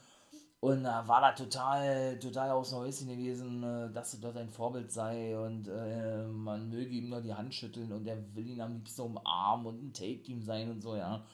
und 0.60 0.84
da 0.84 1.02
äh, 1.02 1.08
war 1.08 1.22
da 1.22 1.32
total, 1.32 2.18
total 2.18 2.50
aus 2.50 2.68
dem 2.68 2.78
Häuschen 2.78 3.08
gewesen, 3.08 3.62
äh, 3.62 3.90
dass 3.92 4.14
er 4.14 4.20
dort 4.20 4.36
ein 4.36 4.50
Vorbild 4.50 4.92
sei 4.92 5.38
und 5.38 5.68
äh, 5.68 6.26
man 6.26 6.68
möge 6.68 6.90
ihm 6.90 7.08
nur 7.08 7.22
die 7.22 7.32
Hand 7.32 7.54
schütteln 7.54 7.90
und 7.92 8.06
er 8.06 8.18
will 8.34 8.46
ihn 8.46 8.60
am 8.60 8.74
liebsten 8.74 9.00
umarmen 9.00 9.66
und 9.66 9.82
ein 9.82 9.92
Take-Team 9.94 10.42
sein 10.42 10.70
und 10.70 10.82
so, 10.82 10.96
ja. 10.96 11.24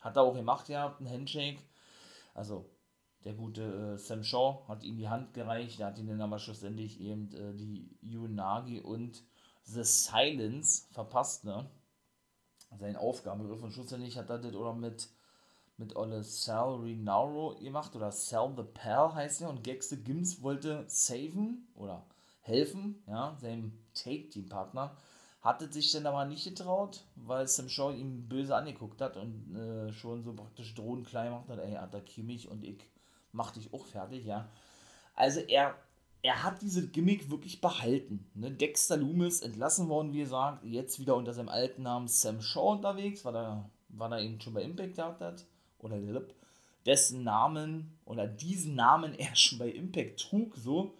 Hat 0.00 0.16
er 0.16 0.22
auch 0.22 0.34
gemacht, 0.34 0.68
ja, 0.68 0.96
ein 0.98 1.08
Handshake. 1.08 1.60
Also, 2.34 2.66
der 3.24 3.34
gute 3.34 3.94
äh, 3.94 3.98
Sam 3.98 4.22
Shaw 4.22 4.66
hat 4.68 4.82
ihm 4.84 4.96
die 4.96 5.08
Hand 5.08 5.34
gereicht, 5.34 5.78
der 5.78 5.88
hat 5.88 5.98
ihn 5.98 6.08
dann 6.08 6.20
aber 6.20 6.38
schlussendlich 6.38 7.00
eben 7.00 7.32
äh, 7.34 7.54
die 7.54 7.88
Yunagi 8.02 8.80
und 8.80 9.22
The 9.64 9.84
Silence 9.84 10.86
verpasst, 10.92 11.44
ne? 11.44 11.70
Sein 12.78 12.96
Aufgabengriff 12.96 13.62
und 13.62 13.72
schlussendlich 13.72 14.16
hat 14.16 14.30
er 14.30 14.38
das 14.38 14.54
oder 14.54 14.74
mit 14.74 15.08
mit 15.78 15.96
Olle 15.96 16.22
Sal 16.22 16.76
Rinauro 16.80 17.56
gemacht 17.56 17.96
oder 17.96 18.12
Sal 18.12 18.54
the 18.56 18.62
Pal 18.62 19.14
heißt 19.14 19.42
er 19.42 19.50
und 19.50 19.64
Gexte 19.64 19.96
Gims 19.96 20.42
wollte 20.42 20.84
saven 20.86 21.66
oder 21.74 22.06
helfen, 22.40 23.02
ja, 23.06 23.36
seinem 23.40 23.72
Take-Team-Partner. 23.94 24.96
Hatte 25.40 25.72
sich 25.72 25.90
dann 25.90 26.06
aber 26.06 26.24
nicht 26.24 26.44
getraut, 26.44 27.04
weil 27.16 27.48
Sam 27.48 27.68
Shaw 27.68 27.92
ihm 27.92 28.28
böse 28.28 28.54
angeguckt 28.54 29.00
hat 29.00 29.16
und 29.16 29.56
äh, 29.56 29.92
schon 29.92 30.22
so 30.22 30.34
praktisch 30.34 30.74
drohend 30.74 31.08
klein 31.08 31.32
macht 31.32 31.48
hat, 31.48 31.58
ey, 31.58 31.76
attackier 31.76 32.22
mich 32.22 32.48
und 32.48 32.62
ich 32.62 32.84
mach 33.32 33.50
dich 33.50 33.72
auch 33.72 33.86
fertig, 33.86 34.24
ja. 34.24 34.48
Also 35.14 35.40
er, 35.40 35.76
er 36.22 36.42
hat 36.42 36.62
diese 36.62 36.88
Gimmick 36.88 37.30
wirklich 37.30 37.60
behalten. 37.60 38.30
Ne? 38.34 38.50
Dexter 38.50 38.96
Loomis 38.96 39.40
entlassen 39.40 39.88
worden, 39.88 40.12
wie 40.12 40.20
gesagt, 40.20 40.64
jetzt 40.64 41.00
wieder 41.00 41.16
unter 41.16 41.32
seinem 41.32 41.48
alten 41.48 41.82
Namen 41.82 42.08
Sam 42.08 42.40
Shaw 42.40 42.72
unterwegs, 42.72 43.24
weil 43.24 43.36
er, 43.36 43.70
weil 43.88 44.12
er 44.12 44.20
eben 44.20 44.40
schon 44.40 44.54
bei 44.54 44.62
Impact 44.62 44.94
gehabt 44.94 45.20
hat 45.20 45.44
oder 45.78 45.98
Lip, 45.98 46.34
dessen 46.86 47.24
Namen 47.24 47.98
oder 48.04 48.26
diesen 48.26 48.74
Namen 48.74 49.14
er 49.18 49.34
schon 49.34 49.58
bei 49.58 49.68
Impact 49.68 50.20
trug, 50.20 50.56
so. 50.56 50.94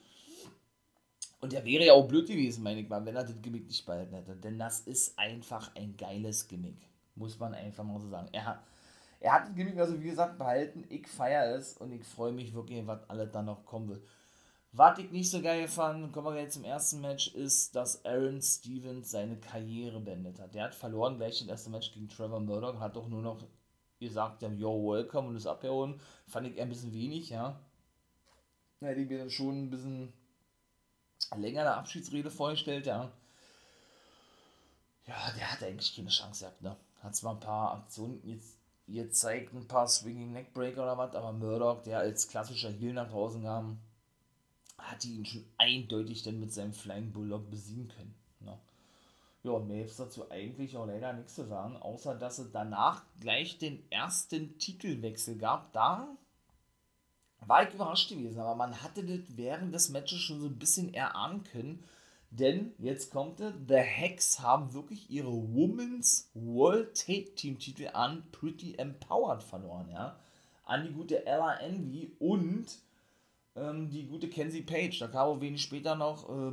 Und 1.40 1.52
er 1.52 1.64
wäre 1.64 1.84
ja 1.84 1.94
auch 1.94 2.06
blöd 2.06 2.28
gewesen, 2.28 2.62
meine 2.62 2.80
ich 2.80 2.88
mal, 2.88 3.04
wenn 3.04 3.16
er 3.16 3.24
das 3.24 3.42
Gimmick 3.42 3.66
nicht 3.66 3.84
behalten 3.84 4.14
hätte. 4.14 4.36
Denn 4.36 4.60
das 4.60 4.78
ist 4.80 5.18
einfach 5.18 5.74
ein 5.74 5.96
geiles 5.96 6.46
Gimmick. 6.46 6.76
Muss 7.16 7.36
man 7.40 7.52
einfach 7.52 7.82
mal 7.82 7.98
so 7.98 8.08
sagen. 8.08 8.28
Er 8.30 8.44
hat, 8.46 8.62
er 9.22 9.34
hat 9.34 9.46
das 9.46 9.54
Gimmick 9.54 9.78
also, 9.78 10.00
wie 10.00 10.10
gesagt, 10.10 10.36
behalten. 10.36 10.84
Ich 10.88 11.06
feiere 11.06 11.56
es 11.56 11.76
und 11.76 11.92
ich 11.92 12.04
freue 12.04 12.32
mich 12.32 12.52
wirklich, 12.54 12.84
was 12.86 13.08
alles 13.08 13.30
da 13.30 13.40
noch 13.40 13.64
kommen 13.64 13.88
wird. 13.88 14.02
Was 14.72 14.98
ich 14.98 15.12
nicht 15.12 15.30
so 15.30 15.40
geil 15.40 15.68
fand, 15.68 16.12
kommen 16.12 16.34
wir 16.34 16.42
jetzt 16.42 16.54
zum 16.54 16.64
ersten 16.64 17.00
Match, 17.00 17.28
ist, 17.34 17.76
dass 17.76 18.04
Aaron 18.04 18.42
Stevens 18.42 19.10
seine 19.10 19.36
Karriere 19.36 20.00
beendet 20.00 20.40
hat. 20.40 20.54
Der 20.54 20.64
hat 20.64 20.74
verloren 20.74 21.18
gleich 21.18 21.38
das 21.38 21.46
erste 21.46 21.70
Match 21.70 21.92
gegen 21.92 22.08
Trevor 22.08 22.40
Murdoch, 22.40 22.80
hat 22.80 22.96
doch 22.96 23.06
nur 23.06 23.22
noch 23.22 23.44
gesagt 24.00 24.42
yo, 24.42 24.92
welcome 24.92 25.28
und 25.28 25.34
das 25.34 25.46
abhauen, 25.46 26.00
fand 26.26 26.48
ich 26.48 26.56
eher 26.56 26.64
ein 26.64 26.70
bisschen 26.70 26.92
wenig, 26.92 27.30
ja. 27.30 27.60
Da 28.80 28.88
hätte 28.88 29.02
ich 29.02 29.08
mir 29.08 29.18
dann 29.18 29.30
schon 29.30 29.64
ein 29.64 29.70
bisschen 29.70 30.12
länger 31.36 31.60
eine 31.60 31.74
Abschiedsrede 31.74 32.30
vorgestellt, 32.30 32.86
ja. 32.86 33.12
Ja, 35.06 35.30
der 35.36 35.52
hat 35.52 35.62
eigentlich 35.62 35.94
keine 35.94 36.08
Chance 36.08 36.44
gehabt, 36.44 36.62
ne. 36.62 36.76
Hat 37.02 37.14
zwar 37.14 37.34
ein 37.34 37.40
paar 37.40 37.74
Aktionen 37.74 38.20
jetzt 38.24 38.61
gezeigt, 38.88 39.52
ein 39.54 39.68
paar 39.68 39.88
Swinging 39.88 40.32
Neckbreaker 40.32 40.82
oder 40.82 40.98
was, 40.98 41.14
aber 41.14 41.32
Murdoch, 41.32 41.82
der 41.82 41.98
als 41.98 42.28
klassischer 42.28 42.70
Heal 42.70 42.92
nach 42.92 43.10
draußen 43.10 43.42
kam, 43.42 43.78
hat 44.78 45.04
ihn 45.04 45.24
schon 45.24 45.44
eindeutig 45.58 46.22
dann 46.22 46.40
mit 46.40 46.52
seinem 46.52 46.72
Flying 46.72 47.12
Bulldog 47.12 47.50
besiegen 47.50 47.88
können. 47.88 48.14
Ne? 48.40 48.58
Ja, 49.44 49.58
mehr 49.58 49.84
ist 49.84 49.98
dazu 49.98 50.30
eigentlich 50.30 50.76
auch 50.76 50.86
leider 50.86 51.12
nichts 51.12 51.34
zu 51.34 51.46
sagen, 51.46 51.76
außer 51.76 52.14
dass 52.14 52.38
es 52.38 52.52
danach 52.52 53.04
gleich 53.20 53.58
den 53.58 53.82
ersten 53.90 54.58
Titelwechsel 54.58 55.36
gab. 55.36 55.72
Da 55.72 56.08
war 57.40 57.66
ich 57.66 57.74
überrascht 57.74 58.10
gewesen, 58.10 58.40
aber 58.40 58.54
man 58.54 58.82
hatte 58.82 59.04
das 59.04 59.36
während 59.36 59.74
des 59.74 59.88
Matches 59.88 60.20
schon 60.20 60.40
so 60.40 60.46
ein 60.46 60.58
bisschen 60.58 60.94
erahnen 60.94 61.42
können. 61.44 61.84
Denn 62.34 62.72
jetzt 62.78 63.12
kommt 63.12 63.40
es, 63.40 63.52
The 63.68 63.76
Hex 63.76 64.40
haben 64.40 64.72
wirklich 64.72 65.10
ihre 65.10 65.30
Women's 65.30 66.30
World 66.32 66.96
Take 66.96 67.34
Team 67.34 67.58
Titel 67.58 67.90
an 67.92 68.24
Pretty 68.32 68.74
Empowered 68.78 69.42
verloren, 69.42 69.90
ja. 69.90 70.18
An 70.64 70.86
die 70.86 70.92
gute 70.94 71.26
Ella 71.26 71.60
Envy 71.60 72.10
und 72.18 72.66
ähm, 73.54 73.90
die 73.90 74.06
gute 74.06 74.30
Kenzie 74.30 74.62
Page. 74.62 74.98
Da 74.98 75.08
kam 75.08 75.28
auch 75.28 75.40
wenig 75.42 75.60
später 75.60 75.94
noch 75.94 76.30
äh, 76.30 76.52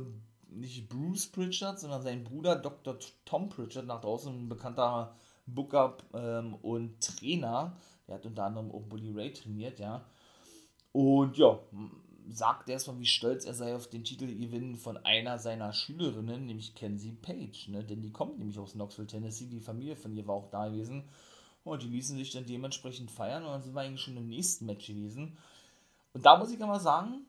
nicht 0.50 0.86
Bruce 0.90 1.28
Pritchard, 1.28 1.80
sondern 1.80 2.02
sein 2.02 2.24
Bruder 2.24 2.56
Dr. 2.56 2.98
Tom 3.24 3.48
Pritchard, 3.48 3.86
nach 3.86 4.02
draußen 4.02 4.34
ein 4.34 4.48
bekannter 4.50 5.16
Booker 5.46 5.96
ähm, 6.12 6.56
und 6.60 7.00
Trainer. 7.00 7.74
Der 8.06 8.16
hat 8.16 8.26
unter 8.26 8.44
anderem 8.44 8.70
auch 8.70 8.82
Bully 8.82 9.12
Ray 9.12 9.32
trainiert, 9.32 9.78
ja. 9.78 10.04
Und 10.92 11.38
ja, 11.38 11.58
sagt 12.32 12.68
erstmal, 12.68 12.98
wie 12.98 13.06
stolz 13.06 13.44
er 13.44 13.54
sei 13.54 13.74
auf 13.74 13.88
den 13.88 14.04
Titelgewinn 14.04 14.76
von 14.76 14.96
einer 14.98 15.38
seiner 15.38 15.72
Schülerinnen, 15.72 16.46
nämlich 16.46 16.74
Kenzie 16.74 17.12
Page. 17.12 17.68
Ne? 17.68 17.84
Denn 17.84 18.02
die 18.02 18.12
kommt 18.12 18.38
nämlich 18.38 18.58
aus 18.58 18.72
Knoxville, 18.72 19.06
Tennessee. 19.06 19.46
Die 19.46 19.60
Familie 19.60 19.96
von 19.96 20.12
ihr 20.12 20.26
war 20.26 20.34
auch 20.34 20.50
da 20.50 20.68
gewesen. 20.68 21.04
Und 21.64 21.82
die 21.82 21.88
ließen 21.88 22.16
sich 22.16 22.32
dann 22.32 22.46
dementsprechend 22.46 23.10
feiern. 23.10 23.44
Und 23.44 23.50
dann 23.50 23.62
sind 23.62 23.74
wir 23.74 23.80
eigentlich 23.80 24.00
schon 24.00 24.16
im 24.16 24.28
nächsten 24.28 24.66
Match 24.66 24.86
gewesen. 24.86 25.36
Und 26.12 26.24
da 26.24 26.36
muss 26.38 26.50
ich 26.50 26.62
aber 26.62 26.80
sagen, 26.80 27.26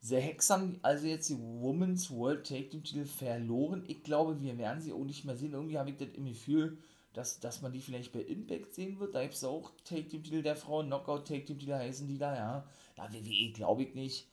The 0.00 0.16
Hex 0.16 0.48
haben 0.50 0.78
also 0.82 1.06
jetzt 1.06 1.28
die 1.28 1.38
Women's 1.38 2.10
World 2.10 2.46
Take 2.46 2.68
Team 2.68 2.84
Titel 2.84 3.04
verloren. 3.04 3.84
Ich 3.88 4.02
glaube, 4.04 4.40
wir 4.40 4.56
werden 4.56 4.80
sie 4.80 4.92
auch 4.92 5.04
nicht 5.04 5.24
mehr 5.24 5.36
sehen. 5.36 5.52
Irgendwie 5.52 5.78
habe 5.78 5.90
ich 5.90 5.96
das 5.96 6.08
im 6.14 6.26
Gefühl, 6.26 6.78
dass, 7.14 7.40
dass 7.40 7.62
man 7.62 7.72
die 7.72 7.80
vielleicht 7.80 8.12
bei 8.12 8.20
Impact 8.20 8.74
sehen 8.74 9.00
wird. 9.00 9.14
Da 9.14 9.22
gibt 9.22 9.34
es 9.34 9.44
auch 9.44 9.72
Take 9.84 10.08
Team 10.08 10.22
Titel 10.22 10.42
der 10.42 10.56
Frauen, 10.56 10.86
Knockout 10.86 11.26
Take 11.26 11.44
Team 11.44 11.58
Titel 11.58 11.74
heißen 11.74 12.06
die 12.06 12.18
da, 12.18 12.34
ja. 12.34 12.68
Da 12.98 13.12
WWE 13.12 13.52
glaube 13.52 13.84
ich 13.84 13.94
nicht. 13.94 14.26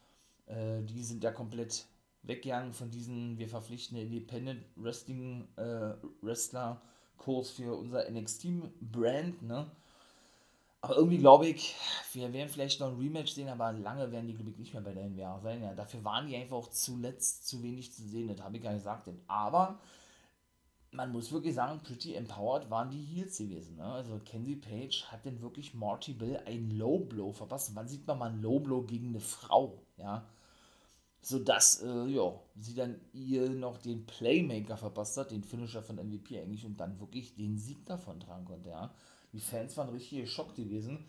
Äh, 0.47 0.81
die 0.81 1.03
sind 1.03 1.23
ja 1.23 1.31
komplett 1.31 1.85
weggegangen 2.23 2.73
von 2.73 2.89
diesen, 2.89 3.37
wir 3.37 3.47
verpflichten 3.47 3.97
Independent 3.97 4.65
Wrestling 4.75 5.47
äh, 5.55 5.93
Wrestler 6.21 6.81
Kurs 7.17 7.51
für 7.51 7.75
unser 7.75 8.09
NXT 8.09 8.47
Brand, 8.81 9.41
ne? 9.43 9.69
Aber 10.81 10.97
irgendwie 10.97 11.17
glaube 11.17 11.47
ich, 11.47 11.75
wir 12.13 12.31
werden 12.33 12.49
vielleicht 12.49 12.79
noch 12.79 12.89
ein 12.89 12.99
Rematch 12.99 13.31
sehen, 13.33 13.49
aber 13.49 13.71
lange 13.71 14.11
werden 14.11 14.27
die, 14.27 14.33
glaube 14.35 14.51
ich, 14.51 14.57
nicht 14.57 14.73
mehr 14.73 14.83
bei 14.83 14.93
der 14.93 15.05
NWA 15.05 15.39
sein. 15.39 15.63
Ja, 15.63 15.73
dafür 15.73 16.03
waren 16.03 16.27
die 16.27 16.35
einfach 16.35 16.57
auch 16.57 16.69
zuletzt 16.69 17.47
zu 17.47 17.63
wenig 17.63 17.91
zu 17.91 18.03
sehen, 18.07 18.27
das 18.27 18.41
habe 18.41 18.57
ich 18.57 18.63
ja 18.63 18.73
gesagt. 18.73 19.09
Aber 19.27 19.79
man 20.95 21.11
muss 21.11 21.31
wirklich 21.31 21.55
sagen, 21.55 21.81
Pretty 21.83 22.13
Empowered 22.13 22.69
waren 22.69 22.89
die 22.89 23.03
Heels 23.03 23.37
gewesen. 23.37 23.77
Ne? 23.77 23.85
Also 23.85 24.19
Kenzie 24.25 24.55
Page 24.55 25.05
hat 25.11 25.25
denn 25.25 25.41
wirklich 25.41 25.73
Marty 25.73 26.13
Bill 26.13 26.39
ein 26.45 26.71
Low 26.71 26.99
Blow 26.99 27.31
verpasst. 27.31 27.75
Wann 27.75 27.87
sieht 27.87 28.07
man 28.07 28.19
mal 28.19 28.31
ein 28.31 28.41
Low 28.41 28.59
Blow 28.59 28.81
gegen 28.83 29.09
eine 29.09 29.19
Frau? 29.19 29.81
Ja. 29.97 30.27
Sodass, 31.21 31.81
äh, 31.81 32.05
ja, 32.07 32.39
sie 32.59 32.75
dann 32.75 32.99
ihr 33.13 33.49
noch 33.49 33.77
den 33.77 34.05
Playmaker 34.05 34.77
verpasst 34.77 35.17
hat, 35.17 35.31
den 35.31 35.43
Finisher 35.43 35.81
von 35.81 35.95
MVP 35.95 36.39
eigentlich, 36.39 36.65
und 36.65 36.79
dann 36.79 36.99
wirklich 36.99 37.35
den 37.35 37.57
Sieg 37.57 37.85
davon 37.85 38.19
tragen 38.19 38.45
konnte, 38.45 38.69
ja. 38.69 38.93
Die 39.33 39.39
Fans 39.39 39.75
waren 39.75 39.89
richtig 39.89 40.21
geschockt 40.21 40.55
gewesen. 40.55 41.05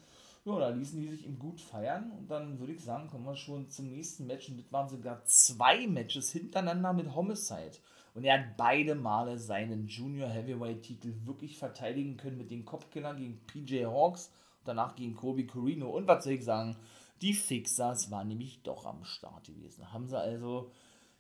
Ja, 0.47 0.59
da 0.61 0.69
ließen 0.69 1.01
die 1.01 1.09
sich 1.09 1.27
ihm 1.27 1.39
gut 1.39 1.61
feiern 1.61 2.13
und 2.13 2.31
dann 2.31 2.61
würde 2.61 2.73
ich 2.73 2.83
sagen, 2.83 3.09
kommen 3.09 3.27
wir 3.27 3.35
schon 3.35 3.69
zum 3.69 3.89
nächsten 3.89 4.27
Match 4.27 4.49
und 4.49 4.59
das 4.59 4.73
waren 4.73 4.89
sogar 4.89 5.25
zwei 5.25 5.89
Matches 5.89 6.31
hintereinander 6.31 6.93
mit 6.93 7.15
Homicide. 7.15 7.73
Und 8.17 8.25
er 8.25 8.39
hat 8.39 8.57
beide 8.57 8.95
Male 8.95 9.39
seinen 9.39 9.89
Junior 9.89 10.31
Heavyweight 10.31 10.81
Titel 10.81 11.13
wirklich 11.27 11.59
verteidigen 11.59 12.17
können 12.17 12.39
mit 12.39 12.51
den 12.51 12.65
Kopfkillern 12.65 13.19
gegen 13.19 13.39
PJ 13.47 13.85
Hawks 13.85 14.33
danach 14.65 14.97
gegen 14.97 15.15
Kobe 15.15 15.47
Corino. 15.47 15.91
Und 15.91 16.09
was 16.09 16.25
soll 16.25 16.33
ich 16.33 16.45
sagen, 16.45 16.77
die 17.21 17.35
Fixers 17.35 18.11
waren 18.11 18.29
nämlich 18.29 18.63
doch 18.63 18.87
am 18.87 19.05
Start 19.05 19.49
gewesen. 19.49 19.93
Haben 19.93 20.09
sie 20.09 20.19
also, 20.19 20.71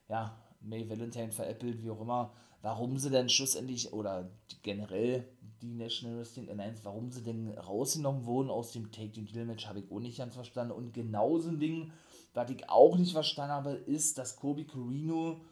ja, 0.09 0.39
May 0.63 0.89
Valentine 0.89 1.33
veräppelt, 1.33 1.83
wie 1.83 1.91
auch 1.91 2.01
immer, 2.01 2.33
warum 2.63 2.97
sie 2.97 3.11
denn 3.11 3.29
schlussendlich 3.29 3.93
oder 3.93 4.31
generell 4.63 5.29
die 5.61 5.75
National 5.75 6.17
Wrestling 6.17 6.49
Alliance, 6.49 6.83
warum 6.83 7.11
sie 7.11 7.23
denn 7.23 7.49
rausgenommen 7.59 8.25
wurden 8.25 8.49
aus 8.49 8.73
dem 8.73 8.91
Take 8.91 9.13
the 9.17 9.25
Deal 9.27 9.45
Match, 9.45 9.67
habe 9.67 9.81
ich 9.81 9.93
auch 9.93 10.01
nicht 10.01 10.17
ganz 10.17 10.35
verstanden. 10.35 10.73
Und 10.73 10.95
genauso 10.95 11.51
ein 11.51 11.61
Ding, 11.61 11.93
was 12.33 12.51
ich 12.51 12.71
auch 12.71 12.97
nicht 12.97 13.13
verstanden 13.13 13.53
habe, 13.53 13.73
ist, 13.73 14.17
dass 14.17 14.37
Kobe 14.37 14.65
Corino 14.65 15.43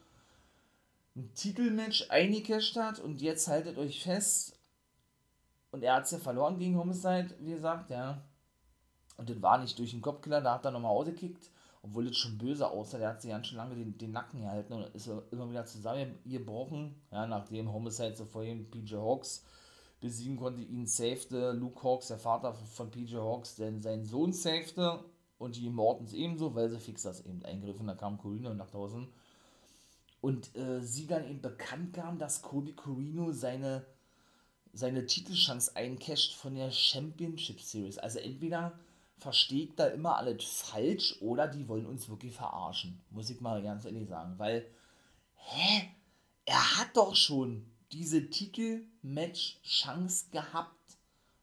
ein 1.15 1.33
Titelmatch 1.33 2.09
eingecasht 2.09 2.75
hat 2.75 2.99
und 2.99 3.21
jetzt 3.21 3.47
haltet 3.47 3.77
euch 3.77 4.03
fest. 4.03 4.57
Und 5.71 5.83
er 5.83 5.95
hat 5.95 6.05
es 6.05 6.11
ja 6.11 6.19
verloren 6.19 6.59
gegen 6.59 6.77
Homicide, 6.77 7.35
wie 7.39 7.51
gesagt, 7.51 7.89
ja. 7.89 8.21
Und 9.17 9.29
das 9.29 9.41
war 9.41 9.57
nicht 9.57 9.77
durch 9.79 9.91
den 9.91 10.01
Kopfkiller, 10.01 10.41
da 10.41 10.55
hat 10.55 10.65
er 10.65 10.71
nochmal 10.71 10.91
ausgekickt 10.91 11.49
obwohl 11.85 12.07
es 12.07 12.17
schon 12.17 12.37
böse 12.37 12.67
aussah, 12.67 12.97
der 12.97 13.09
hat 13.09 13.21
sich 13.21 13.29
ganz 13.29 13.47
schön 13.47 13.57
lange 13.57 13.75
den, 13.75 13.95
den 13.97 14.11
Nacken 14.11 14.41
gehalten 14.41 14.73
und 14.73 14.95
ist 14.95 15.07
immer 15.29 15.49
wieder 15.49 15.65
zusammengebrochen, 15.65 16.95
ja, 17.11 17.27
nachdem 17.27 17.71
Homicide 17.71 18.15
so 18.15 18.25
vorhin 18.25 18.71
PJ 18.71 18.95
Hawks 18.95 19.43
besiegen 20.01 20.37
konnte, 20.37 20.63
ihn 20.63 20.87
safete, 20.87 21.51
Luke 21.51 21.83
Hawks, 21.83 22.07
der 22.07 22.17
Vater 22.17 22.53
von 22.53 22.89
PJ 22.89 23.17
Hawks, 23.17 23.55
denn 23.55 23.83
sein 23.83 24.03
Sohn 24.03 24.33
safete 24.33 24.99
und 25.37 25.55
die 25.57 25.69
Mortons 25.69 26.13
ebenso, 26.13 26.55
weil 26.55 26.69
sie 26.69 26.79
Fixers 26.79 27.23
eben 27.23 27.45
eingriffen, 27.45 27.85
da 27.85 27.93
kam 27.93 28.17
Corino 28.17 28.51
nach 28.53 28.71
draußen 28.71 29.07
und 30.25 30.55
äh, 30.55 30.81
sie 30.81 31.05
dann 31.05 31.29
eben 31.29 31.43
bekannt 31.43 31.93
gaben, 31.93 32.17
dass 32.17 32.41
Kobe 32.41 32.73
Corino 32.73 33.31
seine 33.31 33.85
seine 34.73 35.05
Titelchance 35.05 35.75
eincasht 35.75 36.33
von 36.33 36.55
der 36.55 36.71
Championship 36.71 37.61
Series, 37.61 37.99
also 37.99 38.17
entweder 38.17 38.79
versteht 39.19 39.77
da 39.77 39.85
immer 39.85 40.17
alles 40.17 40.43
falsch 40.43 41.21
oder 41.21 41.47
die 41.47 41.67
wollen 41.67 41.85
uns 41.85 42.09
wirklich 42.09 42.33
verarschen. 42.33 42.99
Muss 43.11 43.29
ich 43.29 43.39
mal 43.39 43.61
ganz 43.61 43.85
ehrlich 43.85 44.09
sagen. 44.09 44.39
Weil, 44.39 44.65
hä? 45.35 45.91
Er 46.45 46.79
hat 46.79 46.97
doch 46.97 47.15
schon 47.15 47.69
diese 47.91 48.27
Titel-Match-Chance 48.27 50.31
gehabt, 50.31 50.97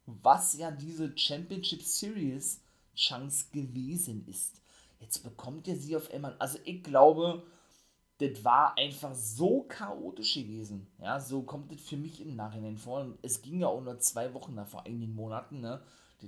was 0.07 0.59
ja 0.59 0.73
diese 0.73 1.17
Championship 1.17 1.83
Series 1.83 2.61
Chance 2.97 3.47
gewesen 3.53 4.27
ist. 4.27 4.61
Jetzt 4.99 5.23
bekommt 5.23 5.69
er 5.69 5.77
sie 5.77 5.95
auf 5.95 6.11
einmal. 6.11 6.35
Also 6.41 6.59
ich 6.65 6.83
glaube, 6.83 7.47
das 8.19 8.45
war 8.45 8.77
einfach 8.79 9.15
so 9.15 9.63
chaotisch 9.63 10.35
gewesen. 10.35 10.87
Ja, 11.01 11.19
so 11.19 11.43
kommt 11.43 11.73
es 11.73 11.81
für 11.81 11.97
mich 11.97 12.21
im 12.21 12.37
Nachhinein 12.37 12.77
vor. 12.77 13.01
Und 13.01 13.19
es 13.23 13.43
ging 13.43 13.61
ja 13.61 13.69
auch 13.69 13.83
nur 13.83 13.99
zwei 13.99 14.33
Wochen 14.35 14.55
nach 14.55 14.69
vor 14.69 14.87
einigen 14.87 15.15
Monaten, 15.15 15.61
ne? 15.61 15.83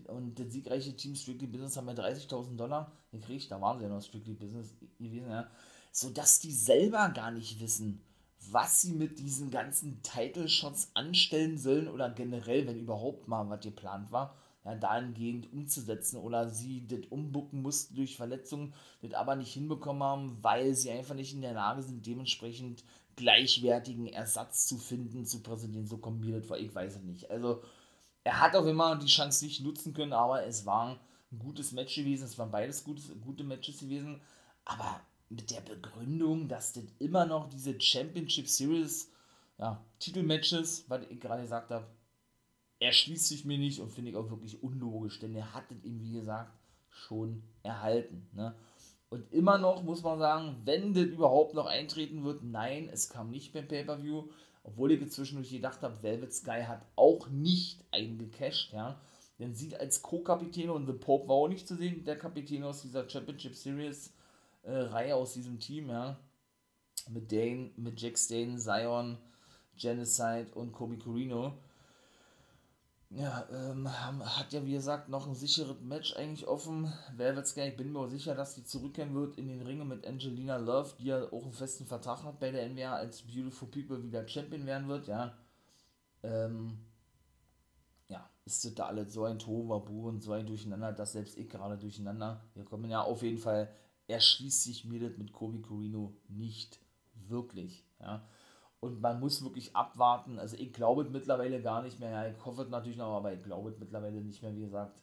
Und 0.09 0.41
das 0.41 0.53
siegreiche 0.53 0.97
Team 0.97 1.15
Strictly 1.15 1.47
Business 1.47 1.77
haben 1.77 1.87
ja 1.87 1.95
30.000 1.95 2.57
Dollar 2.57 2.91
gekriegt, 3.13 3.49
da 3.51 3.61
waren 3.61 3.79
sie 3.79 3.85
ja 3.85 3.91
noch 3.91 4.03
Strictly 4.03 4.35
Business 4.35 4.75
gewesen, 4.99 5.31
ja. 5.31 5.49
Sodass 5.93 6.41
die 6.41 6.53
selber 6.53 7.11
gar 7.11 7.31
nicht 7.31 7.61
wissen, 7.61 8.03
was 8.51 8.83
sie 8.83 8.93
mit 8.93 9.21
diesen 9.21 9.51
ganzen 9.53 10.03
Title 10.03 10.49
Shots 10.49 10.91
anstellen 10.95 11.59
sollen 11.59 11.89
oder 11.89 12.11
generell, 12.11 12.67
wenn 12.67 12.77
überhaupt 12.77 13.29
mal 13.29 13.49
was 13.49 13.61
geplant 13.61 14.11
war, 14.11 14.37
ja, 14.65 14.75
dahingehend 14.75 15.53
umzusetzen 15.53 16.17
oder 16.17 16.49
sie 16.49 16.87
das 16.87 17.01
umbucken 17.11 17.63
mussten 17.63 17.95
durch 17.95 18.17
Verletzungen, 18.17 18.75
das 19.03 19.13
aber 19.13 19.37
nicht 19.37 19.53
hinbekommen 19.53 20.03
haben, 20.03 20.39
weil 20.43 20.75
sie 20.75 20.91
einfach 20.91 21.15
nicht 21.15 21.35
in 21.35 21.43
der 21.43 21.53
Lage 21.53 21.83
sind, 21.83 22.07
dementsprechend 22.07 22.85
gleichwertigen 23.17 24.07
Ersatz 24.07 24.67
zu 24.67 24.79
finden, 24.79 25.27
zu 25.27 25.43
präsentieren. 25.43 25.87
So 25.87 25.99
kombiniert 25.99 26.49
war, 26.49 26.59
ich 26.59 26.75
weiß 26.75 26.97
es 26.97 27.03
nicht. 27.03 27.31
Also, 27.31 27.63
er 28.25 28.41
hat 28.41 28.57
auch 28.57 28.67
immer 28.67 28.97
die 28.97 29.07
Chance 29.07 29.45
nicht 29.45 29.63
nutzen 29.63 29.93
können, 29.93 30.13
aber 30.13 30.47
es 30.47 30.65
war 30.67 30.99
ein 31.31 31.39
gutes 31.39 31.73
Match 31.73 31.95
gewesen. 31.95 32.25
Es 32.25 32.39
waren 32.39 32.51
beides 32.51 32.83
gutes, 32.83 33.11
gute 33.21 33.45
Matches 33.45 33.81
gewesen. 33.81 34.21
Aber 34.65 35.01
mit 35.29 35.51
der 35.51 35.61
Begründung, 35.61 36.49
dass 36.49 36.73
das 36.73 36.85
immer 36.99 37.27
noch 37.27 37.49
diese 37.51 37.79
Championship 37.79 38.49
Series 38.49 39.11
ja, 39.59 39.85
Titelmatches, 39.99 40.85
was 40.89 41.03
ich 41.11 41.21
gerade 41.21 41.43
gesagt 41.43 41.71
habe, 41.71 41.87
erschließt 42.85 43.29
sich 43.29 43.45
mir 43.45 43.59
nicht 43.59 43.81
und 43.81 43.93
finde 43.93 44.11
ich 44.11 44.17
auch 44.17 44.31
wirklich 44.31 44.63
unlogisch, 44.63 45.19
denn 45.19 45.35
er 45.35 45.55
hat 45.55 45.71
das 45.71 45.83
eben, 45.85 46.03
wie 46.03 46.13
gesagt, 46.13 46.53
schon 46.91 47.43
erhalten. 47.63 48.29
Ne? 48.33 48.55
Und 49.11 49.33
immer 49.33 49.59
noch 49.59 49.83
muss 49.83 50.03
man 50.03 50.19
sagen, 50.19 50.57
wenn 50.65 50.95
das 50.95 51.05
überhaupt 51.05 51.55
noch 51.55 51.67
eintreten 51.67 52.25
wird, 52.25 52.43
nein, 52.43 52.89
es 52.93 53.09
kam 53.09 53.31
nicht 53.31 53.53
beim 53.53 53.69
Pay-Per-View, 53.69 54.25
obwohl 54.65 54.93
ich 54.93 55.11
zwischendurch 55.11 55.51
gedacht 55.51 55.83
habe, 55.83 56.03
Velvet 56.03 56.33
Sky 56.33 56.63
hat 56.67 56.85
auch 56.97 57.29
nicht 57.29 57.85
eingecasht, 57.91 58.73
ja. 58.73 59.01
Denn 59.39 59.55
sie 59.55 59.77
als 59.77 60.03
Co-Kapitän 60.03 60.71
und 60.71 60.87
The 60.87 60.93
Pope 60.93 61.29
war 61.29 61.37
auch 61.37 61.49
nicht 61.49 61.67
zu 61.67 61.77
sehen, 61.77 62.05
der 62.05 62.17
Kapitän 62.17 62.63
aus 62.63 62.83
dieser 62.83 63.09
Championship 63.09 63.55
Series 63.55 64.13
äh, 64.63 64.73
Reihe 64.73 65.17
aus 65.17 65.35
diesem 65.35 65.59
Team, 65.59 65.91
ja. 65.91 66.19
Mit 67.11 67.31
Dane, 67.31 67.71
mit 67.77 68.01
Jack 68.01 68.17
Stane, 68.17 68.57
Zion, 68.57 69.19
Genocide 69.77 70.47
und 70.55 70.73
Kobe 70.73 70.97
Corino 70.97 71.59
ja, 73.17 73.47
ähm, 73.53 73.89
hat 73.89 74.53
ja 74.53 74.65
wie 74.65 74.73
gesagt 74.73 75.09
noch 75.09 75.27
ein 75.27 75.35
sicheres 75.35 75.81
Match 75.81 76.17
eigentlich 76.17 76.47
offen. 76.49 76.93
Velvet 77.17 77.47
Sky, 77.47 77.69
ich 77.69 77.77
bin 77.77 77.93
mir 77.93 78.01
auch 78.01 78.09
sicher, 78.09 78.35
dass 78.35 78.55
die 78.55 78.65
zurückkehren 78.65 79.15
wird 79.15 79.39
in 79.39 79.47
den 79.47 79.63
Ringen 79.63 79.87
mit 79.87 80.07
Angelina 80.07 80.57
Love, 80.57 80.95
die 80.99 81.07
ja 81.07 81.25
auch 81.33 81.45
einen 81.45 81.53
festen 81.53 81.87
Vertrag 81.87 82.25
hat 82.25 82.41
bei 82.41 82.51
der 82.51 82.69
NWA 82.69 82.95
als 82.97 83.23
Beautiful 83.23 83.69
People 83.69 84.03
wieder 84.03 84.27
Champion 84.27 84.67
werden 84.67 84.89
wird, 84.89 85.07
ja. 85.07 85.37
Ähm, 86.25 86.79
ja, 88.09 88.29
ist 88.45 88.79
da 88.79 88.87
alles 88.87 89.13
so 89.13 89.25
ein 89.25 89.39
Tohuwabu 89.39 90.09
und 90.09 90.21
so 90.21 90.33
ein 90.33 90.47
Durcheinander, 90.47 90.93
dass 90.93 91.13
selbst 91.13 91.39
ich 91.39 91.49
gerade 91.49 91.79
durcheinander. 91.79 92.43
Wir 92.55 92.65
kommen 92.65 92.91
ja 92.91 93.03
auf 93.03 93.23
jeden 93.23 93.39
Fall, 93.39 93.73
erschließt 94.09 94.65
sich 94.65 94.85
mir 94.85 94.99
das 95.09 95.17
mit 95.19 95.33
Kobe 95.33 95.61
Corino 95.61 96.17
nicht 96.29 96.81
wirklich, 97.29 97.85
ja. 98.01 98.27
Und 98.85 99.01
man 99.01 99.19
muss 99.19 99.43
wirklich 99.43 99.75
abwarten. 99.75 100.39
Also 100.39 100.59
ich 100.59 100.71
glaube 100.71 101.05
mittlerweile 101.05 101.63
gar 101.63 101.81
nicht 101.81 102.01
mehr. 102.01 102.11
Ja, 102.11 102.29
ich 102.29 102.45
hoffe 102.45 102.67
natürlich 102.67 102.99
noch, 102.99 103.17
aber 103.17 103.33
ich 103.33 103.43
glaube 103.43 103.75
mittlerweile 103.79 104.21
nicht 104.21 104.43
mehr, 104.43 104.55
wie 104.55 104.61
gesagt, 104.61 105.03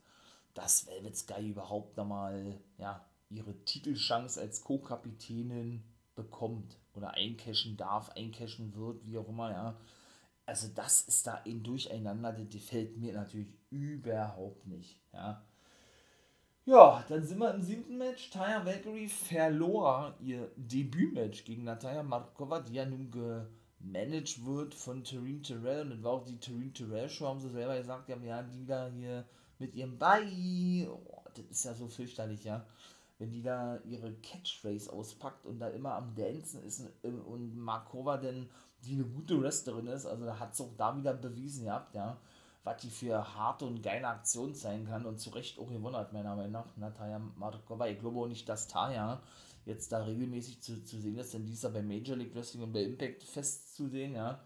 dass 0.53 0.85
Velvet 0.85 1.17
Sky 1.17 1.49
überhaupt 1.49 1.97
nochmal 1.97 2.59
ja, 2.77 3.03
ihre 3.29 3.55
Titelchance 3.65 4.39
als 4.39 4.61
Co-Kapitänin 4.61 5.83
bekommt 6.13 6.77
oder 6.93 7.15
eincashen 7.15 7.75
darf, 7.75 8.09
eincashen 8.09 8.75
wird, 8.75 9.03
wie 9.07 9.17
auch 9.17 9.29
immer, 9.29 9.49
ja. 9.49 9.79
Also 10.45 10.67
das 10.75 11.01
ist 11.01 11.25
da 11.25 11.41
ein 11.43 11.63
Durcheinander, 11.63 12.33
das 12.33 12.49
gefällt 12.49 12.97
mir 12.97 13.13
natürlich 13.13 13.51
überhaupt 13.71 14.67
nicht, 14.67 15.01
ja. 15.11 15.43
Ja, 16.65 17.03
dann 17.09 17.25
sind 17.25 17.39
wir 17.39 17.51
im 17.51 17.63
siebten 17.63 17.97
Match. 17.97 18.29
Taya 18.29 18.63
Valkyrie 18.63 19.07
verlor 19.07 20.13
ihr 20.19 20.51
Debütmatch 20.55 21.43
gegen 21.45 21.63
Natalia 21.63 22.03
Markova, 22.03 22.59
die 22.59 22.73
ja 22.73 22.85
nun 22.85 23.09
gemanagt 23.81 24.45
wird 24.45 24.73
von 24.73 25.03
Tareen 25.03 25.43
Terrell. 25.43 25.83
Und 25.83 25.89
das 25.91 26.03
war 26.03 26.11
auch 26.13 26.25
die 26.25 26.39
Tareen 26.39 26.73
Terrell 26.73 27.09
Show, 27.09 27.27
haben 27.27 27.39
sie 27.39 27.49
selber 27.49 27.77
gesagt, 27.77 28.09
ja, 28.09 28.17
ja, 28.17 28.43
die 28.43 28.65
da 28.65 28.87
hier 28.87 29.25
mit 29.59 29.75
ihrem 29.75 29.97
Bye. 29.97 30.89
Oh, 30.89 31.21
das 31.35 31.45
ist 31.45 31.65
ja 31.65 31.73
so 31.73 31.87
fürchterlich, 31.87 32.43
ja. 32.43 32.65
Wenn 33.19 33.31
die 33.31 33.43
da 33.43 33.79
ihre 33.85 34.13
Catchphrase 34.13 34.91
auspackt 34.91 35.45
und 35.45 35.59
da 35.59 35.69
immer 35.69 35.93
am 35.93 36.15
Dancen 36.15 36.63
ist 36.63 36.83
und 37.03 37.55
Markova 37.55 38.17
denn, 38.17 38.49
die 38.83 38.93
eine 38.93 39.03
gute 39.03 39.39
Wrestlerin 39.39 39.85
ist, 39.87 40.07
also 40.07 40.25
da 40.25 40.39
hat 40.39 40.53
es 40.53 40.61
auch 40.61 40.73
da 40.75 40.97
wieder 40.97 41.13
bewiesen 41.13 41.65
gehabt, 41.65 41.93
ja 41.93 42.17
was 42.63 42.81
die 42.81 42.89
für 42.89 43.35
harte 43.35 43.65
und 43.65 43.81
geile 43.81 44.07
Aktion 44.07 44.53
sein 44.53 44.85
kann 44.85 45.05
und 45.05 45.19
zu 45.19 45.31
Recht 45.31 45.57
auch 45.59 45.67
gewonnen 45.67 45.95
hat, 45.95 46.13
meiner 46.13 46.35
Meinung 46.35 46.51
nach, 46.51 46.77
Natalia 46.77 47.19
Markova. 47.19 47.87
Ich 47.87 47.99
glaube 47.99 48.19
auch 48.19 48.27
nicht, 48.27 48.47
dass 48.47 48.67
Taya 48.67 49.21
jetzt 49.65 49.91
da 49.91 50.03
regelmäßig 50.03 50.61
zu, 50.61 50.83
zu 50.83 50.99
sehen 50.99 51.17
ist, 51.17 51.33
denn 51.33 51.45
die 51.45 51.55
bei 51.67 51.81
Major 51.81 52.17
League 52.17 52.35
Wrestling 52.35 52.63
und 52.63 52.73
bei 52.73 52.83
Impact 52.83 53.23
festzusehen, 53.23 54.15
ja. 54.15 54.43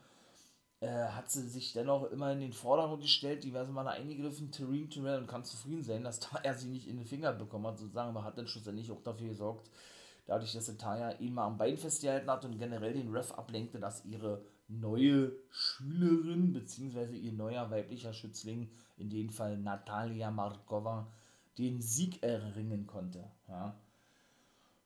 Äh, 0.81 1.07
hat 1.07 1.31
sie 1.31 1.47
sich 1.47 1.71
dennoch 1.71 2.11
immer 2.11 2.33
in 2.33 2.41
den 2.41 2.51
Vordergrund 2.51 3.01
gestellt, 3.01 3.43
diverse 3.43 3.71
Male 3.71 3.91
eingegriffen, 3.91 4.51
Terreen 4.51 4.89
Terrell 4.89 5.19
und 5.19 5.27
kann 5.27 5.45
zufrieden 5.45 5.83
sein, 5.83 6.03
dass 6.03 6.19
Taya 6.19 6.53
sie 6.53 6.67
nicht 6.67 6.87
in 6.87 6.97
den 6.97 7.05
Finger 7.05 7.31
bekommen 7.31 7.65
hat, 7.67 7.79
sozusagen, 7.79 8.09
aber 8.09 8.25
hat 8.25 8.37
dann 8.37 8.47
schlussendlich 8.47 8.91
auch 8.91 9.01
dafür 9.01 9.29
gesorgt, 9.29 9.71
dadurch, 10.25 10.51
dass 10.53 10.77
Taya 10.77 11.11
ihn 11.19 11.33
mal 11.33 11.45
am 11.45 11.57
Bein 11.57 11.77
festgehalten 11.77 12.29
hat 12.29 12.43
und 12.43 12.59
generell 12.59 12.93
den 12.93 13.09
Ref 13.09 13.31
ablenkte, 13.31 13.79
dass 13.79 14.03
ihre 14.05 14.43
neue 14.67 15.31
Schülerin 15.49 16.51
beziehungsweise 16.51 17.15
ihr 17.15 17.31
neuer 17.31 17.71
weiblicher 17.71 18.13
Schützling, 18.13 18.69
in 18.97 19.09
dem 19.09 19.29
Fall 19.29 19.57
Natalia 19.57 20.29
Markova, 20.29 21.11
den 21.57 21.81
Sieg 21.81 22.21
erringen 22.21 22.85
konnte. 22.85 23.31
Ja, 23.47 23.75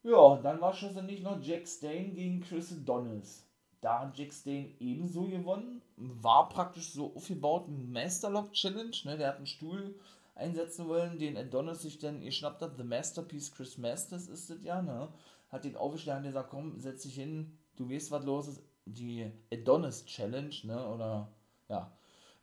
ja 0.04 0.38
dann 0.38 0.62
war 0.62 0.74
schlussendlich 0.74 1.22
noch 1.22 1.41
Jack 1.41 1.68
Stain 1.68 2.14
gegen 2.14 2.41
Chris 2.41 2.74
Donnells. 2.86 3.45
Da 3.82 4.00
hat 4.00 4.18
Jack 4.18 4.34
Stain 4.34 4.76
ebenso 4.80 5.24
gewonnen, 5.24 5.82
war 5.95 6.50
praktisch 6.50 6.91
so 6.91 7.14
aufgebaut 7.16 7.68
Masterlock 7.70 8.52
Challenge, 8.52 8.95
ne? 9.06 9.18
der 9.18 9.30
hat 9.30 9.38
einen 9.38 9.45
Stuhl 9.45 9.95
einsetzen 10.36 10.88
wollen, 10.88 11.20
den 11.20 11.38
Adonis 11.38 11.82
sich 11.82 12.00
dann 12.00 12.22
geschnappt 12.22 12.62
hat, 12.62 12.78
The 12.78 12.84
Masterpiece 12.84 13.52
Chris 13.52 13.78
Masters 13.78 14.28
ist 14.28 14.50
das 14.50 14.64
ja, 14.64 14.82
ne? 14.82 15.10
Hat 15.50 15.66
den 15.66 15.76
aufgestellt 15.76 16.18
und 16.18 16.24
gesagt, 16.24 16.50
komm, 16.50 16.80
setz 16.80 17.04
dich 17.04 17.16
hin, 17.16 17.58
du 17.76 17.89
weißt, 17.89 18.12
was 18.12 18.24
los 18.24 18.47
ist, 18.47 18.64
die 18.86 19.32
Adonis 19.52 20.06
Challenge, 20.06 20.56
ne? 20.64 20.88
Oder 20.88 21.32
ja, 21.70 21.91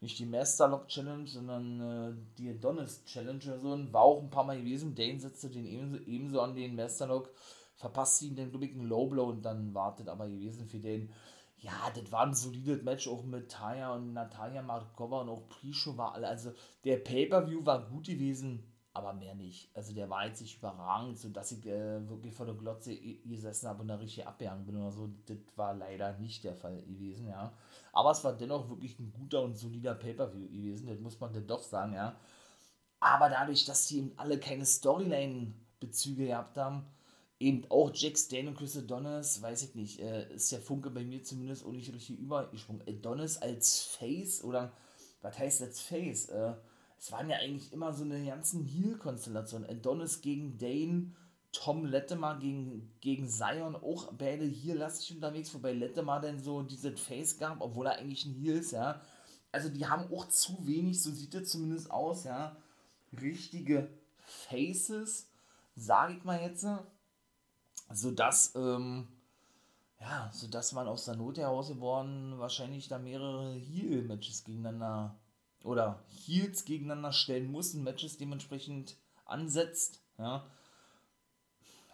nicht 0.06 0.18
die 0.20 0.26
Masterlock 0.26 0.86
Challenge, 0.86 1.26
sondern 1.26 1.80
äh, 1.80 2.14
die 2.38 2.50
Adonis 2.50 3.04
Challenge 3.04 3.40
oder 3.44 3.58
so. 3.58 3.92
War 3.92 4.02
auch 4.02 4.22
ein 4.22 4.30
paar 4.30 4.44
Mal 4.44 4.58
gewesen. 4.58 4.94
Dane 4.94 5.18
setzte 5.18 5.50
den 5.50 5.66
ebenso, 5.66 5.98
ebenso 5.98 6.40
an 6.40 6.54
den 6.54 6.76
Masterlock, 6.76 7.30
verpasst 7.74 8.22
ihn 8.22 8.36
den, 8.36 8.50
glaube 8.50 8.66
ich, 8.66 8.72
einen 8.72 8.88
Low 8.88 9.08
Blow 9.08 9.28
und 9.28 9.42
dann 9.42 9.74
wartet 9.74 10.08
aber 10.08 10.28
gewesen 10.28 10.68
für 10.68 10.78
den. 10.78 11.10
Ja, 11.58 11.90
das 11.94 12.12
war 12.12 12.24
ein 12.24 12.34
solides 12.34 12.82
Match 12.82 13.08
auch 13.08 13.24
mit 13.24 13.50
Taya 13.50 13.94
und 13.94 14.12
Natalia 14.12 14.62
Markova 14.62 15.22
und 15.22 15.28
auch 15.28 15.48
Prisho 15.48 15.96
war 15.96 16.14
alle. 16.14 16.28
Also 16.28 16.52
der 16.84 16.98
Pay-Per-View 16.98 17.64
war 17.66 17.88
gut 17.88 18.06
gewesen 18.06 18.62
aber 18.96 19.12
mehr 19.12 19.34
nicht. 19.34 19.70
Also 19.74 19.92
der 19.92 20.08
war 20.08 20.26
jetzt 20.26 20.40
nicht 20.40 20.56
überragend, 20.56 21.18
sodass 21.18 21.52
ich 21.52 21.66
äh, 21.66 22.08
wirklich 22.08 22.34
vor 22.34 22.46
der 22.46 22.54
Glotze 22.54 22.96
gesessen 22.96 23.68
habe 23.68 23.82
und 23.82 23.88
da 23.88 23.96
richtig 23.96 24.26
abgehangen 24.26 24.64
bin 24.64 24.76
oder 24.76 24.90
so. 24.90 25.10
Das 25.26 25.36
war 25.54 25.74
leider 25.74 26.16
nicht 26.18 26.42
der 26.44 26.56
Fall 26.56 26.82
gewesen, 26.82 27.28
ja. 27.28 27.52
Aber 27.92 28.10
es 28.10 28.24
war 28.24 28.32
dennoch 28.32 28.68
wirklich 28.68 28.98
ein 28.98 29.12
guter 29.12 29.42
und 29.42 29.56
solider 29.56 29.94
Pay-Per-View 29.94 30.48
gewesen, 30.48 30.88
das 30.88 30.98
muss 30.98 31.20
man 31.20 31.32
dann 31.32 31.46
doch 31.46 31.62
sagen, 31.62 31.92
ja. 31.94 32.16
Aber 33.00 33.28
dadurch, 33.28 33.64
dass 33.66 33.86
die 33.86 33.98
eben 33.98 34.12
alle 34.16 34.40
keine 34.40 34.64
Storyline-Bezüge 34.64 36.26
gehabt 36.26 36.56
haben, 36.56 36.86
eben 37.38 37.64
auch 37.70 37.90
Jack 37.92 38.16
Stan 38.16 38.48
und 38.48 38.56
Chris 38.56 38.76
Adonis, 38.76 39.42
weiß 39.42 39.62
ich 39.62 39.74
nicht, 39.74 40.00
äh, 40.00 40.32
ist 40.34 40.50
der 40.52 40.60
Funke 40.60 40.90
bei 40.90 41.04
mir 41.04 41.22
zumindest 41.22 41.64
auch 41.64 41.72
nicht 41.72 41.92
richtig 41.92 42.18
übergesprungen. 42.18 42.82
Adonis 42.88 43.36
als 43.36 43.82
Face 43.82 44.42
oder 44.42 44.72
was 45.22 45.38
heißt 45.38 45.62
als 45.62 45.80
Face? 45.80 46.28
Äh, 46.30 46.54
es 46.98 47.12
waren 47.12 47.28
ja 47.28 47.36
eigentlich 47.36 47.72
immer 47.72 47.92
so 47.92 48.04
eine 48.04 48.24
ganzen 48.24 48.64
Heal-Konstellation. 48.64 49.66
Adonis 49.66 50.20
gegen 50.20 50.58
Dane, 50.58 51.12
Tom 51.52 51.84
Lettemar 51.84 52.38
gegen, 52.38 52.92
gegen 53.00 53.28
Zion, 53.28 53.76
auch 53.76 54.12
beide 54.12 54.44
hier 54.44 54.74
lastig 54.74 55.14
unterwegs, 55.14 55.54
wobei 55.54 55.72
Lettemar 55.72 56.20
dann 56.20 56.40
so 56.40 56.62
diese 56.62 56.96
Face 56.96 57.38
gab, 57.38 57.60
obwohl 57.60 57.86
er 57.86 57.98
eigentlich 57.98 58.24
ein 58.24 58.34
Heal 58.34 58.56
ist, 58.56 58.72
ja. 58.72 59.00
Also 59.52 59.68
die 59.68 59.86
haben 59.86 60.12
auch 60.12 60.28
zu 60.28 60.66
wenig, 60.66 61.02
so 61.02 61.10
sieht 61.10 61.34
es 61.34 61.50
zumindest 61.50 61.90
aus, 61.90 62.24
ja, 62.24 62.56
richtige 63.20 63.88
Faces, 64.18 65.30
sage 65.76 66.14
ich 66.14 66.24
mal 66.24 66.40
jetzt, 66.40 66.66
sodass, 67.90 68.54
ähm, 68.54 69.08
ja, 70.00 70.30
sodass 70.32 70.72
man 70.72 70.88
aus 70.88 71.04
der 71.04 71.16
Not 71.16 71.38
heraus 71.38 71.68
geworden 71.68 72.38
wahrscheinlich 72.38 72.88
da 72.88 72.98
mehrere 72.98 73.54
Heal-Matches 73.54 74.44
gegeneinander 74.44 75.16
oder 75.66 76.04
Heels 76.08 76.64
gegeneinander 76.64 77.12
stellen 77.12 77.50
muss 77.50 77.74
und 77.74 77.82
Matches 77.82 78.16
dementsprechend 78.16 78.96
ansetzt, 79.24 80.02
ja, 80.18 80.46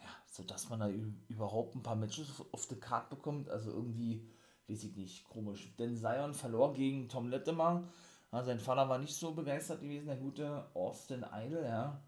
ja 0.02 0.10
sodass 0.26 0.68
man 0.68 0.80
da 0.80 0.88
überhaupt 1.28 1.74
ein 1.74 1.82
paar 1.82 1.96
Matches 1.96 2.42
auf 2.52 2.66
die 2.66 2.78
Card 2.78 3.10
bekommt, 3.10 3.48
also 3.48 3.70
irgendwie, 3.70 4.28
weiß 4.68 4.84
ich 4.84 4.96
nicht, 4.96 5.24
komisch. 5.24 5.74
Denn 5.78 5.96
Zion 5.96 6.34
verlor 6.34 6.74
gegen 6.74 7.08
Tom 7.08 7.28
Lettemar, 7.28 7.88
ja, 8.30 8.42
sein 8.42 8.60
Vater 8.60 8.88
war 8.88 8.98
nicht 8.98 9.14
so 9.14 9.32
begeistert 9.32 9.80
gewesen, 9.80 10.06
der 10.06 10.16
gute 10.16 10.66
Austin 10.74 11.24
Idol, 11.32 11.64
ja. 11.64 12.02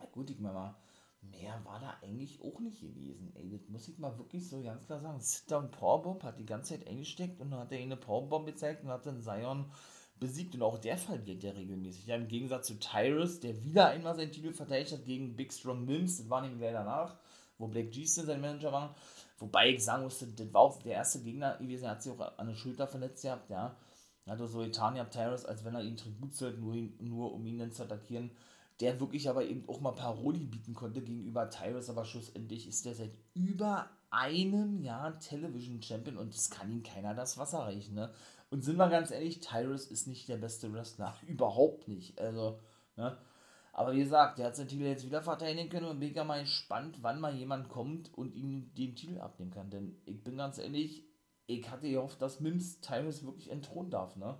ja 0.00 0.06
gut, 0.12 0.30
ich 0.30 0.40
meine 0.40 0.54
mal, 0.54 0.76
mehr 1.20 1.60
war 1.64 1.80
da 1.80 1.96
eigentlich 2.02 2.40
auch 2.42 2.60
nicht 2.60 2.80
gewesen. 2.80 3.32
Ey, 3.34 3.50
das 3.50 3.68
muss 3.68 3.88
ich 3.88 3.98
mal 3.98 4.16
wirklich 4.18 4.48
so 4.48 4.62
ganz 4.62 4.86
klar 4.86 5.00
sagen. 5.00 5.20
Sit-Down 5.20 5.70
Powerbomb 5.70 6.22
hat 6.22 6.38
die 6.38 6.46
ganze 6.46 6.74
Zeit 6.74 6.86
eingesteckt 6.86 7.40
und 7.40 7.50
dann 7.50 7.60
hat 7.60 7.72
er 7.72 7.78
eine 7.78 7.96
Powerbomb 7.96 8.46
gezeigt 8.46 8.84
und 8.84 8.90
hat 8.90 9.06
dann 9.06 9.20
Zion 9.20 9.70
besiegt 10.20 10.54
und 10.54 10.62
auch 10.62 10.78
der 10.78 10.96
verliert 10.96 11.42
ja 11.42 11.52
regelmäßig. 11.52 12.06
Ja, 12.06 12.16
Im 12.16 12.28
Gegensatz 12.28 12.66
zu 12.66 12.78
Tyrus, 12.78 13.40
der 13.40 13.64
wieder 13.64 13.88
einmal 13.88 14.14
seinen 14.14 14.32
Titel 14.32 14.52
verteidigt 14.52 14.92
hat 14.92 15.04
gegen 15.04 15.36
Big 15.36 15.52
Strong 15.52 15.84
Mims, 15.84 16.18
das 16.18 16.30
war 16.30 16.42
nämlich 16.42 16.58
gleich 16.58 16.72
danach, 16.72 17.16
wo 17.58 17.66
Black 17.66 17.90
G-Stin 17.92 18.26
sein 18.26 18.40
Manager 18.40 18.72
war. 18.72 18.94
Wobei 19.38 19.70
ich 19.70 19.84
sagen 19.84 20.02
musste, 20.02 20.26
das 20.26 20.52
war 20.52 20.62
auch 20.62 20.82
der 20.82 20.94
erste 20.94 21.20
Gegner 21.20 21.56
gewesen, 21.58 21.84
er 21.84 21.92
hat 21.92 22.02
sich 22.02 22.12
auch 22.12 22.38
an 22.38 22.48
der 22.48 22.54
Schulter 22.54 22.86
verletzt 22.86 23.22
gehabt, 23.22 23.50
ja. 23.50 23.76
Er 24.26 24.38
hat 24.38 24.48
so 24.48 24.58
getan, 24.58 24.96
ja, 24.96 25.04
Tyrus, 25.04 25.46
als 25.46 25.64
wenn 25.64 25.74
er 25.74 25.82
ihn 25.82 25.96
Tribut 25.96 26.34
zollt, 26.34 26.58
nur, 26.58 26.74
nur 27.00 27.32
um 27.32 27.46
ihn 27.46 27.58
dann 27.58 27.72
zu 27.72 27.84
attackieren. 27.84 28.30
Der 28.80 29.00
wirklich 29.00 29.28
aber 29.28 29.44
eben 29.44 29.68
auch 29.68 29.80
mal 29.80 29.92
Paroli 29.92 30.44
bieten 30.44 30.74
konnte 30.74 31.00
gegenüber 31.00 31.48
Tyrus, 31.50 31.88
aber 31.88 32.04
schlussendlich 32.04 32.68
ist 32.68 32.84
der 32.84 32.94
seit 32.94 33.10
über 33.34 33.88
einem 34.10 34.82
Jahr 34.82 35.18
Television 35.18 35.82
Champion 35.82 36.16
und 36.16 36.34
es 36.34 36.50
kann 36.50 36.70
ihm 36.70 36.82
keiner 36.82 37.14
das 37.14 37.38
Wasser 37.38 37.60
reichen, 37.60 37.94
ne? 37.94 38.12
Und 38.50 38.62
sind 38.62 38.76
wir 38.76 38.88
ganz 38.88 39.10
ehrlich, 39.10 39.40
Tyrus 39.40 39.86
ist 39.86 40.06
nicht 40.06 40.28
der 40.28 40.38
beste 40.38 40.72
Wrestler. 40.72 41.16
Überhaupt 41.26 41.88
nicht. 41.88 42.18
Also, 42.18 42.58
ne? 42.96 43.18
Aber 43.72 43.92
wie 43.92 44.00
gesagt, 44.00 44.38
der 44.38 44.46
hat 44.46 44.56
seinen 44.56 44.68
Titel 44.68 44.82
jetzt 44.84 45.06
wieder 45.06 45.22
verteidigen 45.22 45.68
können 45.68 45.86
und 45.86 46.00
bin 46.00 46.12
ja 46.12 46.24
mal 46.24 46.40
gespannt, 46.40 46.98
wann 47.02 47.20
mal 47.20 47.34
jemand 47.34 47.68
kommt 47.68 48.12
und 48.12 48.34
ihm 48.34 48.74
den 48.74 48.96
Titel 48.96 49.20
abnehmen 49.20 49.52
kann. 49.52 49.70
Denn 49.70 49.96
ich 50.04 50.24
bin 50.24 50.36
ganz 50.36 50.58
ehrlich, 50.58 51.04
ich 51.46 51.70
hatte 51.70 51.88
gehofft, 51.88 52.20
dass 52.20 52.40
Mims 52.40 52.80
Tyrus 52.80 53.24
wirklich 53.24 53.50
entthronen 53.50 53.90
darf, 53.90 54.16
ne? 54.16 54.36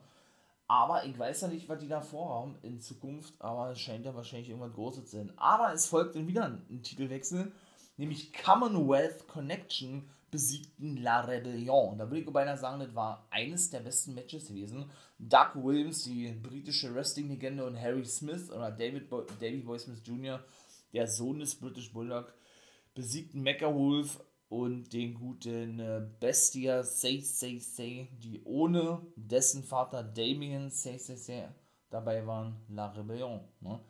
Aber 0.67 1.07
ich 1.07 1.19
weiß 1.19 1.43
ja 1.43 1.49
nicht, 1.49 1.69
was 1.69 1.79
die 1.79 1.89
da 1.89 2.03
vorhaben 2.03 2.59
in 2.63 2.79
Zukunft, 2.81 3.41
aber 3.41 3.71
es 3.71 3.81
scheint 3.81 4.05
ja 4.05 4.15
wahrscheinlich 4.15 4.51
irgendwas 4.51 4.75
Großes 4.75 5.07
zu 5.07 5.17
sein. 5.17 5.33
Aber 5.39 5.73
es 5.73 5.87
folgt 5.87 6.15
dann 6.15 6.27
wieder 6.27 6.45
ein, 6.45 6.67
ein 6.69 6.83
Titelwechsel, 6.83 7.53
nämlich 7.97 8.35
Commonwealth 8.35 9.27
Connection 9.29 10.11
besiegten 10.31 10.97
La 10.97 11.20
Rebellion. 11.20 11.99
Da 11.99 12.09
würde 12.11 12.20
ich 12.20 12.31
beinahe 12.31 12.57
sagen, 12.57 12.81
das 12.81 12.95
war 12.95 13.26
eines 13.31 13.70
der 13.70 13.81
besten 13.81 14.14
Matches 14.14 14.49
gewesen. 14.49 14.91
Doug 15.18 15.55
Williams, 15.55 16.05
die 16.05 16.33
britische 16.33 16.95
Wrestling-Legende, 16.95 17.64
und 17.64 17.81
Harry 17.81 18.05
Smith 18.05 18.51
oder 18.51 18.70
David, 18.70 19.09
Bo 19.09 19.22
David 19.41 19.64
Boy 19.64 19.79
Smith 19.79 20.03
Jr., 20.05 20.45
der 20.93 21.07
Sohn 21.07 21.39
des 21.39 21.55
British 21.55 21.93
Bulldog, 21.93 22.33
besiegten 22.95 23.43
Mecha 23.43 23.72
Wolf 23.72 24.20
und 24.49 24.93
den 24.93 25.14
guten 25.14 25.79
äh, 25.79 26.07
Bestia 26.20 26.83
Say 26.83 27.20
Say 27.20 27.59
Say, 27.59 28.09
die 28.22 28.43
ohne 28.45 29.03
dessen 29.16 29.62
Vater 29.62 30.03
Damien 30.03 30.70
Say 30.70 30.99
Say 30.99 31.16
Say 31.16 31.49
dabei 31.91 32.26
waren, 32.26 32.57
La 32.68 32.87
Rebellion. 32.87 33.41
Ne? 33.61 33.81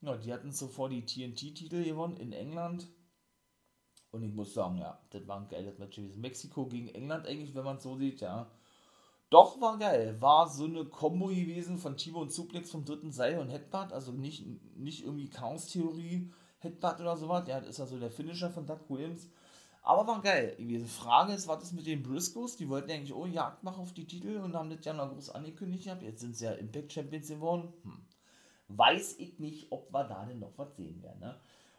Ja, 0.00 0.16
die 0.16 0.32
hatten 0.32 0.52
zuvor 0.52 0.88
die 0.88 1.04
TNT-Titel 1.04 1.82
gewonnen 1.82 2.16
in 2.16 2.32
England 2.32 2.88
und 4.10 4.22
ich 4.22 4.32
muss 4.32 4.54
sagen, 4.54 4.78
ja, 4.78 4.98
das 5.10 5.26
war 5.26 5.40
ein 5.40 5.48
geiles 5.48 5.78
Match 5.78 5.96
gewesen. 5.96 6.20
Mexiko 6.20 6.66
gegen 6.66 6.88
England 6.88 7.26
eigentlich, 7.26 7.54
wenn 7.54 7.64
man 7.64 7.76
es 7.76 7.82
so 7.82 7.96
sieht, 7.96 8.20
ja. 8.20 8.50
Doch, 9.30 9.60
war 9.60 9.78
geil. 9.78 10.16
War 10.20 10.48
so 10.48 10.64
eine 10.64 10.86
Kombo 10.86 11.26
gewesen 11.26 11.76
von 11.76 11.96
Timo 11.96 12.20
und 12.22 12.32
Suplex 12.32 12.70
vom 12.70 12.84
dritten 12.84 13.12
Seil 13.12 13.38
und 13.38 13.50
Headbutt. 13.50 13.92
Also 13.92 14.12
nicht, 14.12 14.46
nicht 14.76 15.04
irgendwie 15.04 15.28
Chaos-Theorie, 15.28 16.32
Headbutt 16.60 17.00
oder 17.00 17.16
sowas. 17.16 17.46
Ja, 17.46 17.60
das 17.60 17.70
ist 17.70 17.80
also 17.80 17.98
der 17.98 18.10
Finisher 18.10 18.50
von 18.50 18.66
Doug 18.66 18.80
Williams. 18.88 19.28
Aber 19.82 20.06
war 20.06 20.22
geil 20.22 20.56
gewesen. 20.56 20.86
Frage 20.86 21.34
ist, 21.34 21.46
was 21.46 21.62
ist 21.62 21.72
mit 21.72 21.86
den 21.86 22.02
Briscoes? 22.02 22.56
Die 22.56 22.68
wollten 22.68 22.90
eigentlich, 22.90 23.14
oh, 23.14 23.26
Jagd 23.26 23.64
machen 23.64 23.82
auf 23.82 23.92
die 23.92 24.06
Titel 24.06 24.38
und 24.38 24.54
haben 24.54 24.70
das 24.70 24.84
ja 24.84 24.94
noch 24.94 25.12
groß 25.12 25.30
angekündigt 25.30 25.84
gehabt. 25.84 26.02
Jetzt 26.02 26.20
sind 26.20 26.36
sie 26.36 26.46
ja 26.46 26.52
Impact 26.52 26.92
Champions 26.92 27.28
geworden. 27.28 27.72
Hm. 27.82 28.06
weiß 28.68 29.18
ich 29.18 29.38
nicht, 29.38 29.70
ob 29.70 29.92
wir 29.92 30.04
da 30.04 30.24
denn 30.24 30.40
noch 30.40 30.56
was 30.56 30.74
sehen 30.76 31.02
werden. 31.02 31.20
Ne? 31.20 31.38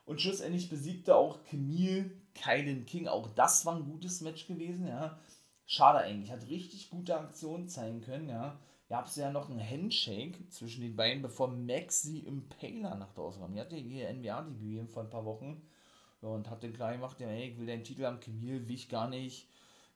Und 0.09 0.19
schlussendlich 0.19 0.69
besiegte 0.69 1.15
auch 1.15 1.43
Camille 1.43 2.09
Kylan 2.33 2.87
King. 2.87 3.07
Auch 3.07 3.27
das 3.35 3.63
war 3.67 3.75
ein 3.75 3.85
gutes 3.85 4.21
Match 4.21 4.47
gewesen. 4.47 4.87
Ja. 4.87 5.19
Schade 5.67 5.99
eigentlich. 5.99 6.31
Hat 6.31 6.49
richtig 6.49 6.89
gute 6.89 7.15
Aktionen 7.15 7.67
zeigen 7.67 8.01
können. 8.01 8.27
Ja. 8.27 8.59
Gab 8.87 9.05
es 9.05 9.17
ja 9.17 9.29
noch 9.29 9.51
einen 9.51 9.61
Handshake 9.61 10.49
zwischen 10.49 10.81
den 10.81 10.95
beiden, 10.95 11.21
bevor 11.21 11.49
Maxi 11.49 12.23
Impaler 12.25 12.95
nach 12.95 13.13
draußen 13.13 13.39
kam. 13.39 13.53
Die 13.53 13.59
hatte 13.59 13.75
ihr 13.75 14.11
NBA-Debüt 14.11 14.89
vor 14.89 15.03
ein 15.03 15.11
paar 15.11 15.25
Wochen. 15.25 15.61
Und 16.21 16.49
hat 16.49 16.63
den 16.63 16.73
klar 16.73 16.93
gemacht, 16.93 17.19
ja, 17.19 17.31
ich 17.31 17.59
will 17.59 17.67
deinen 17.67 17.83
Titel 17.83 18.05
am 18.05 18.19
Camille, 18.19 18.67
will 18.67 18.75
ich 18.75 18.89
gar 18.89 19.09
nicht 19.09 19.47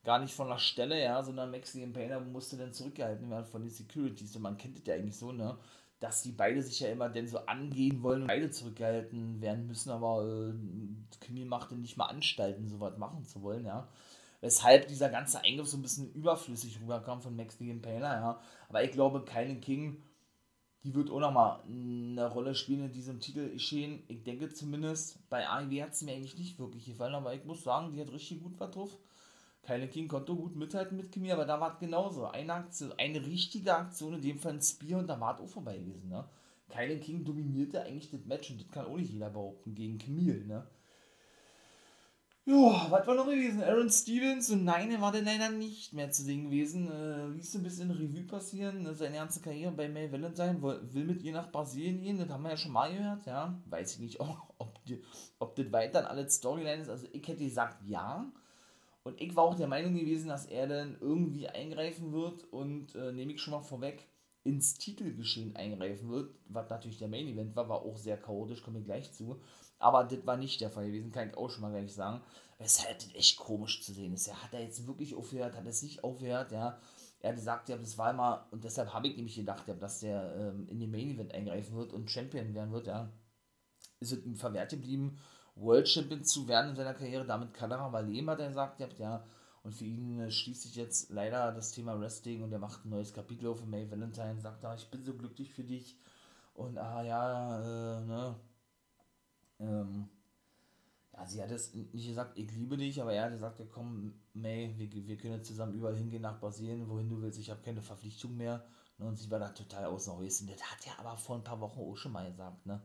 gar 0.04 0.20
nicht 0.20 0.34
von 0.34 0.48
der 0.48 0.58
Stelle, 0.58 1.02
ja, 1.02 1.22
sondern 1.22 1.50
Maxi 1.50 1.82
Impaler 1.82 2.20
musste 2.20 2.56
dann 2.56 2.72
zurückgehalten 2.72 3.28
werden 3.30 3.46
von 3.46 3.62
den 3.62 3.70
Securities. 3.70 4.36
Und 4.36 4.42
man 4.42 4.58
kennt 4.58 4.78
das 4.78 4.86
ja 4.86 4.94
eigentlich 4.94 5.16
so, 5.16 5.32
ne? 5.32 5.58
Dass 6.00 6.22
die 6.22 6.32
beide 6.32 6.62
sich 6.62 6.80
ja 6.80 6.88
immer 6.88 7.08
denn 7.08 7.28
so 7.28 7.38
angehen 7.46 8.02
wollen 8.02 8.22
und 8.22 8.28
beide 8.28 8.50
zurückgehalten 8.50 9.40
werden 9.40 9.66
müssen, 9.66 9.90
aber 9.90 10.24
äh, 10.24 10.54
Kimi 11.20 11.44
machte 11.44 11.76
nicht 11.76 11.96
mal 11.96 12.06
Anstalten, 12.06 12.68
so 12.68 12.80
was 12.80 12.98
machen 12.98 13.24
zu 13.24 13.42
wollen, 13.42 13.64
ja. 13.64 13.88
Weshalb 14.40 14.88
dieser 14.88 15.08
ganze 15.08 15.42
Eingriff 15.42 15.68
so 15.68 15.78
ein 15.78 15.82
bisschen 15.82 16.12
überflüssig 16.12 16.78
rüberkam 16.80 17.22
von 17.22 17.34
Max 17.34 17.56
the 17.56 17.70
Impaler, 17.70 18.14
ja. 18.14 18.40
Aber 18.68 18.84
ich 18.84 18.90
glaube, 18.90 19.24
Kylie 19.24 19.60
King, 19.60 20.02
die 20.82 20.94
wird 20.94 21.10
auch 21.10 21.20
nochmal 21.20 21.62
eine 21.66 22.30
Rolle 22.30 22.54
spielen 22.54 22.84
in 22.84 22.92
diesem 22.92 23.20
Titel 23.20 23.48
geschehen. 23.50 24.02
Ich 24.08 24.22
denke 24.22 24.50
zumindest, 24.50 25.26
bei 25.30 25.48
AEW 25.48 25.82
hat 25.82 25.92
es 25.92 26.02
mir 26.02 26.12
eigentlich 26.12 26.36
nicht 26.36 26.58
wirklich 26.58 26.84
gefallen, 26.84 27.14
aber 27.14 27.34
ich 27.34 27.44
muss 27.44 27.64
sagen, 27.64 27.92
die 27.92 28.00
hat 28.00 28.12
richtig 28.12 28.42
gut 28.42 28.60
was 28.60 28.70
drauf. 28.70 28.98
Kylie 29.66 29.88
King 29.88 30.08
konnte 30.08 30.34
gut 30.34 30.56
mithalten 30.56 30.96
mit 30.96 31.10
Kimi, 31.10 31.32
aber 31.32 31.44
da 31.44 31.60
war 31.60 31.72
es 31.72 31.78
genauso. 31.78 32.26
Eine 32.26 32.54
Aktion, 32.54 32.92
eine 32.98 33.24
richtige 33.24 33.74
Aktion, 33.74 34.14
in 34.14 34.22
dem 34.22 34.38
Fall 34.38 34.54
ein 34.54 34.62
Spear 34.62 35.00
und 35.00 35.06
da 35.06 35.18
war 35.18 35.34
es 35.34 35.40
auch 35.40 35.48
vorbei 35.48 35.78
gewesen. 35.78 36.08
Ne? 36.08 36.24
Kylie 36.68 36.98
King 36.98 37.24
dominierte 37.24 37.82
eigentlich 37.82 38.10
das 38.10 38.24
Match 38.26 38.50
und 38.50 38.60
das 38.60 38.70
kann 38.70 38.86
auch 38.86 38.96
nicht 38.96 39.12
jeder 39.12 39.30
behaupten 39.30 39.74
gegen 39.74 39.98
Camille. 39.98 40.44
Ne? 40.46 40.66
Ja, 42.46 42.86
was 42.90 43.06
war 43.06 43.14
noch 43.14 43.24
gewesen? 43.24 43.62
Aaron 43.62 43.88
Stevens 43.88 44.50
und 44.50 44.64
nein, 44.64 44.90
er 44.90 45.00
war 45.00 45.12
dann 45.12 45.24
leider 45.24 45.48
nicht 45.48 45.94
mehr 45.94 46.10
zu 46.10 46.22
sehen 46.22 46.44
gewesen. 46.44 46.90
Äh, 46.92 47.28
ließ 47.28 47.54
ein 47.54 47.62
bisschen 47.62 47.90
Revue 47.90 48.24
passieren. 48.24 48.82
Ne? 48.82 48.94
Seine 48.94 49.16
ganze 49.16 49.40
Karriere 49.40 49.72
bei 49.72 49.88
May 49.88 50.12
Valentine 50.12 50.60
will 50.60 51.04
mit 51.04 51.22
ihr 51.22 51.32
nach 51.32 51.50
Brasilien 51.50 52.02
gehen. 52.02 52.18
Das 52.18 52.28
haben 52.28 52.42
wir 52.42 52.50
ja 52.50 52.56
schon 52.58 52.72
mal 52.72 52.92
gehört. 52.94 53.24
Ja, 53.24 53.58
weiß 53.64 53.94
ich 53.94 54.00
nicht, 54.00 54.20
ob, 54.20 54.36
ob, 54.58 54.78
ob 55.38 55.56
das 55.56 55.72
weiter 55.72 56.00
an 56.00 56.04
alles 56.06 56.34
Storyline 56.34 56.82
ist. 56.82 56.90
Also, 56.90 57.06
ich 57.12 57.26
hätte 57.26 57.44
gesagt, 57.44 57.82
ja. 57.86 58.30
Und 59.04 59.20
ich 59.20 59.36
war 59.36 59.44
auch 59.44 59.54
der 59.54 59.68
Meinung 59.68 59.94
gewesen, 59.94 60.28
dass 60.28 60.46
er 60.46 60.66
dann 60.66 60.96
irgendwie 60.98 61.46
eingreifen 61.46 62.12
wird 62.12 62.44
und 62.52 62.94
äh, 62.94 63.12
nehme 63.12 63.34
ich 63.34 63.40
schon 63.40 63.52
mal 63.52 63.60
vorweg, 63.60 64.08
ins 64.44 64.74
Titelgeschehen 64.74 65.56
eingreifen 65.56 66.10
wird, 66.10 66.34
was 66.46 66.68
natürlich 66.68 66.98
der 66.98 67.08
Main 67.08 67.28
Event 67.28 67.54
war, 67.56 67.68
war 67.68 67.82
auch 67.82 67.96
sehr 67.96 68.18
chaotisch, 68.18 68.62
komme 68.62 68.80
ich 68.80 68.84
gleich 68.84 69.12
zu. 69.12 69.40
Aber 69.78 70.04
das 70.04 70.26
war 70.26 70.36
nicht 70.36 70.60
der 70.60 70.70
Fall 70.70 70.86
gewesen, 70.86 71.12
kann 71.12 71.28
ich 71.28 71.36
auch 71.36 71.50
schon 71.50 71.62
mal 71.62 71.70
gleich 71.70 71.92
sagen. 71.94 72.22
Weshalb 72.58 72.98
das 72.98 73.14
echt 73.14 73.38
komisch 73.38 73.82
zu 73.82 73.92
sehen 73.92 74.14
ist. 74.14 74.28
Er 74.28 74.42
hat 74.42 74.54
er 74.54 74.62
jetzt 74.62 74.86
wirklich 74.86 75.14
aufgehört, 75.14 75.56
hat 75.56 75.66
es 75.66 75.82
nicht 75.82 76.04
aufgehört, 76.04 76.52
ja. 76.52 76.78
Er 77.20 77.30
hat 77.30 77.36
gesagt, 77.36 77.68
ja, 77.70 77.76
das 77.76 77.96
war 77.96 78.10
immer, 78.10 78.46
und 78.50 78.64
deshalb 78.64 78.92
habe 78.92 79.08
ich 79.08 79.16
nämlich 79.16 79.34
gedacht, 79.34 79.66
ja, 79.66 79.74
dass 79.74 80.00
der 80.00 80.34
ähm, 80.36 80.68
in 80.68 80.78
den 80.78 80.90
Main 80.90 81.10
Event 81.10 81.32
eingreifen 81.32 81.76
wird 81.76 81.92
und 81.92 82.10
Champion 82.10 82.54
werden 82.54 82.72
wird, 82.72 82.86
ja. 82.86 83.10
Ist 84.00 84.12
es 84.12 84.24
ihm 84.24 84.36
verwehrt 84.36 84.70
geblieben 84.70 85.18
World 85.56 85.88
Champion 85.88 86.24
zu 86.24 86.48
werden 86.48 86.70
in 86.70 86.76
seiner 86.76 86.94
Karriere. 86.94 87.24
Damit 87.24 87.54
kann 87.54 87.70
er 87.70 87.78
aber 87.78 88.02
leben, 88.02 88.30
hat 88.30 88.40
er 88.40 88.48
gesagt. 88.48 88.80
Ja, 88.98 89.24
und 89.62 89.72
für 89.72 89.84
ihn 89.84 90.20
äh, 90.20 90.30
schließt 90.30 90.62
sich 90.62 90.76
jetzt 90.76 91.10
leider 91.10 91.52
das 91.52 91.72
Thema 91.72 91.98
Wrestling 91.98 92.42
und 92.42 92.52
er 92.52 92.58
macht 92.58 92.84
ein 92.84 92.90
neues 92.90 93.12
Kapitel 93.12 93.46
auf. 93.48 93.64
May 93.64 93.90
Valentine 93.90 94.40
sagt, 94.40 94.64
ah, 94.64 94.74
ich 94.74 94.90
bin 94.90 95.02
so 95.04 95.14
glücklich 95.14 95.52
für 95.52 95.64
dich. 95.64 95.96
Und 96.54 96.78
ah 96.78 97.02
ja, 97.02 97.60
äh, 97.60 98.04
ne. 98.04 98.36
Ähm, 99.60 100.08
ja, 101.12 101.26
sie 101.26 101.42
hat 101.42 101.50
es 101.50 101.72
nicht 101.74 102.08
gesagt, 102.08 102.36
ich 102.38 102.50
liebe 102.52 102.76
dich, 102.76 103.00
aber 103.00 103.12
er 103.12 103.24
hat 103.24 103.32
gesagt, 103.32 103.58
ja, 103.60 103.66
komm, 103.70 104.14
May, 104.34 104.74
wir, 104.76 105.06
wir 105.06 105.16
können 105.16 105.42
zusammen 105.42 105.74
überall 105.74 105.96
hingehen 105.96 106.22
nach 106.22 106.40
Brasilien, 106.40 106.88
wohin 106.88 107.08
du 107.08 107.22
willst, 107.22 107.38
ich 107.38 107.50
habe 107.50 107.62
keine 107.62 107.82
Verpflichtung 107.82 108.36
mehr. 108.36 108.64
Ne, 108.98 109.06
und 109.06 109.16
sie 109.16 109.30
war 109.30 109.38
da 109.38 109.48
total 109.48 109.86
außen 109.86 110.12
vor. 110.12 110.22
Das 110.24 110.62
hat 110.62 110.86
er 110.86 110.98
aber 110.98 111.16
vor 111.16 111.36
ein 111.36 111.44
paar 111.44 111.60
Wochen 111.60 111.80
auch 111.80 111.96
schon 111.96 112.12
mal 112.12 112.28
gesagt, 112.30 112.66
ne? 112.66 112.82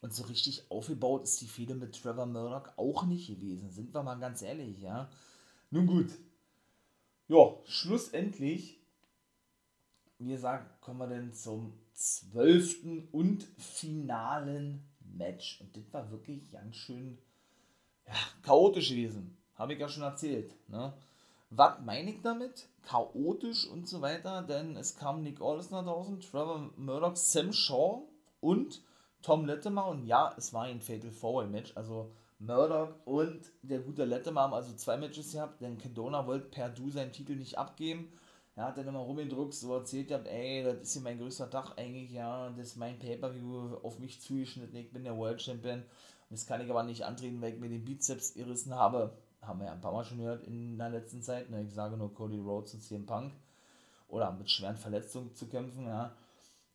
Und 0.00 0.14
so 0.14 0.24
richtig 0.24 0.70
aufgebaut 0.70 1.24
ist 1.24 1.40
die 1.40 1.48
Fehde 1.48 1.74
mit 1.74 2.00
Trevor 2.00 2.26
Murdoch 2.26 2.70
auch 2.76 3.06
nicht 3.06 3.28
gewesen, 3.28 3.70
sind 3.70 3.94
wir 3.94 4.02
mal 4.02 4.16
ganz 4.16 4.42
ehrlich, 4.42 4.80
ja. 4.80 5.08
Nun 5.70 5.86
gut. 5.86 6.10
Ja, 7.28 7.56
schlussendlich, 7.64 8.78
wie 10.18 10.28
gesagt, 10.28 10.80
kommen 10.80 11.00
wir 11.00 11.08
dann 11.08 11.32
zum 11.32 11.72
zwölften 11.92 13.08
und 13.10 13.42
finalen 13.58 14.84
Match. 15.00 15.60
Und 15.60 15.76
das 15.76 15.92
war 15.92 16.10
wirklich 16.10 16.50
ganz 16.52 16.76
schön 16.76 17.18
ja, 18.06 18.14
chaotisch 18.42 18.90
gewesen. 18.90 19.36
Habe 19.56 19.72
ich 19.72 19.80
ja 19.80 19.88
schon 19.88 20.02
erzählt. 20.02 20.54
Ne? 20.68 20.92
Was 21.50 21.80
meine 21.84 22.10
ich 22.10 22.20
damit? 22.22 22.68
Chaotisch 22.82 23.66
und 23.66 23.88
so 23.88 24.00
weiter, 24.00 24.42
denn 24.42 24.76
es 24.76 24.96
kam 24.96 25.22
Nick 25.22 25.40
Aldis 25.40 25.70
nach 25.70 25.84
draußen, 25.84 26.20
Trevor 26.20 26.70
Murdoch, 26.76 27.16
Sam 27.16 27.52
Shaw 27.52 28.02
und 28.40 28.82
Tom 29.22 29.44
Lettemer 29.46 29.86
und 29.86 30.06
ja, 30.06 30.34
es 30.36 30.52
war 30.52 30.64
ein 30.64 30.80
Fatal 30.80 31.10
Four 31.10 31.46
Match, 31.46 31.72
also 31.76 32.12
Murdoch 32.38 32.94
und 33.04 33.40
der 33.62 33.80
gute 33.80 34.04
Lettemer 34.04 34.42
haben 34.42 34.54
also 34.54 34.74
zwei 34.74 34.96
Matches 34.96 35.32
gehabt, 35.32 35.60
denn 35.60 35.78
Kedona 35.78 36.26
wollte 36.26 36.48
per 36.48 36.68
Du 36.68 36.90
seinen 36.90 37.12
Titel 37.12 37.36
nicht 37.36 37.58
abgeben. 37.58 38.12
Er 38.54 38.64
hat 38.64 38.78
dann 38.78 38.88
immer 38.88 39.00
rumgedruckt, 39.00 39.52
so 39.52 39.74
erzählt 39.74 40.10
hat, 40.10 40.26
ey, 40.26 40.64
das 40.64 40.80
ist 40.80 40.92
hier 40.94 41.02
mein 41.02 41.18
größter 41.18 41.50
Tag 41.50 41.76
eigentlich, 41.76 42.12
ja, 42.12 42.48
das 42.50 42.68
ist 42.68 42.76
mein 42.76 42.98
Pay-Per-View 42.98 43.76
auf 43.82 43.98
mich 43.98 44.22
zugeschnitten, 44.22 44.76
ich 44.76 44.92
bin 44.92 45.04
der 45.04 45.16
World 45.16 45.42
Champion. 45.42 45.82
Das 46.30 46.46
kann 46.46 46.60
ich 46.60 46.70
aber 46.70 46.82
nicht 46.82 47.04
antreten, 47.04 47.40
weil 47.40 47.54
ich 47.54 47.60
mir 47.60 47.68
den 47.68 47.84
Bizeps 47.84 48.34
gerissen 48.34 48.74
habe. 48.74 49.16
Haben 49.42 49.60
wir 49.60 49.66
ja 49.66 49.72
ein 49.72 49.80
paar 49.80 49.92
Mal 49.92 50.04
schon 50.04 50.18
gehört 50.18 50.44
in 50.44 50.76
der 50.76 50.90
letzten 50.90 51.22
Zeit. 51.22 51.50
Ne? 51.50 51.62
Ich 51.62 51.72
sage 51.72 51.96
nur 51.96 52.12
Cody 52.12 52.38
Rhodes 52.38 52.74
und 52.74 52.82
CM 52.82 53.06
Punk. 53.06 53.32
Oder 54.08 54.32
mit 54.32 54.50
schweren 54.50 54.76
Verletzungen 54.76 55.34
zu 55.34 55.46
kämpfen, 55.46 55.86
ja. 55.86 56.12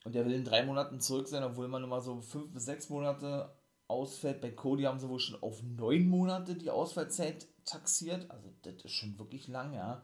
Und 0.04 0.16
der 0.16 0.26
will 0.26 0.34
in 0.34 0.44
drei 0.44 0.66
Monaten 0.66 1.00
zurück 1.00 1.28
sein, 1.28 1.44
obwohl 1.44 1.68
man 1.68 1.84
immer 1.84 2.02
so 2.02 2.22
fünf 2.22 2.52
bis 2.52 2.66
sechs 2.66 2.90
Monate 2.90 3.56
ausfällt. 3.88 4.42
Bei 4.42 4.52
Cody 4.52 4.84
haben 4.84 5.00
sie 5.00 5.10
wohl 5.10 5.20
schon 5.20 5.42
auf 5.44 5.62
neun 5.62 6.08
Monate 6.08 6.56
die 6.56 6.72
Ausfallzeit 6.72 7.48
taxiert. 7.66 8.30
Also 8.32 8.52
das 8.64 8.84
ist 8.84 8.94
schon 8.94 9.20
wirklich 9.20 9.48
lang, 9.48 9.74
ja. 9.74 10.04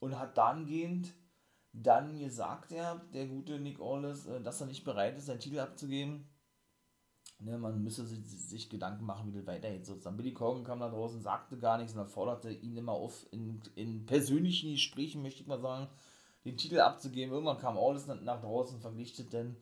Und 0.00 0.18
hat 0.18 0.36
dahingehend 0.36 1.14
dann 1.72 2.18
gesagt, 2.18 2.72
er, 2.72 3.00
der 3.12 3.26
gute 3.26 3.60
Nick 3.60 3.80
Aldis, 3.80 4.26
äh, 4.26 4.40
dass 4.40 4.60
er 4.60 4.66
nicht 4.66 4.84
bereit 4.84 5.16
ist, 5.16 5.26
seinen 5.26 5.40
Titel 5.40 5.60
abzugeben. 5.60 6.28
Ne, 7.40 7.56
man 7.56 7.84
müsse 7.84 8.04
sich, 8.04 8.18
sich, 8.26 8.68
Gedanken 8.68 9.04
machen, 9.04 9.28
wie 9.28 9.36
das 9.36 9.46
weitergeht. 9.46 9.86
Sozusagen. 9.86 10.16
Billy 10.16 10.32
Corgan 10.32 10.64
kam 10.64 10.80
da 10.80 10.88
draußen, 10.88 11.22
sagte 11.22 11.56
gar 11.56 11.78
nichts 11.78 11.94
und 11.94 12.08
forderte 12.08 12.50
ihn 12.50 12.76
immer 12.76 12.92
auf 12.92 13.26
in, 13.30 13.60
in 13.76 14.06
persönlichen 14.06 14.72
Gesprächen, 14.72 15.22
möchte 15.22 15.42
ich 15.42 15.46
mal 15.46 15.60
sagen, 15.60 15.88
den 16.50 16.56
Titel 16.56 16.80
abzugeben. 16.80 17.32
Irgendwann 17.32 17.58
kam 17.58 17.78
alles 17.78 18.06
nach 18.06 18.40
draußen, 18.40 18.80
verpflichtet 18.80 19.32
denn 19.32 19.56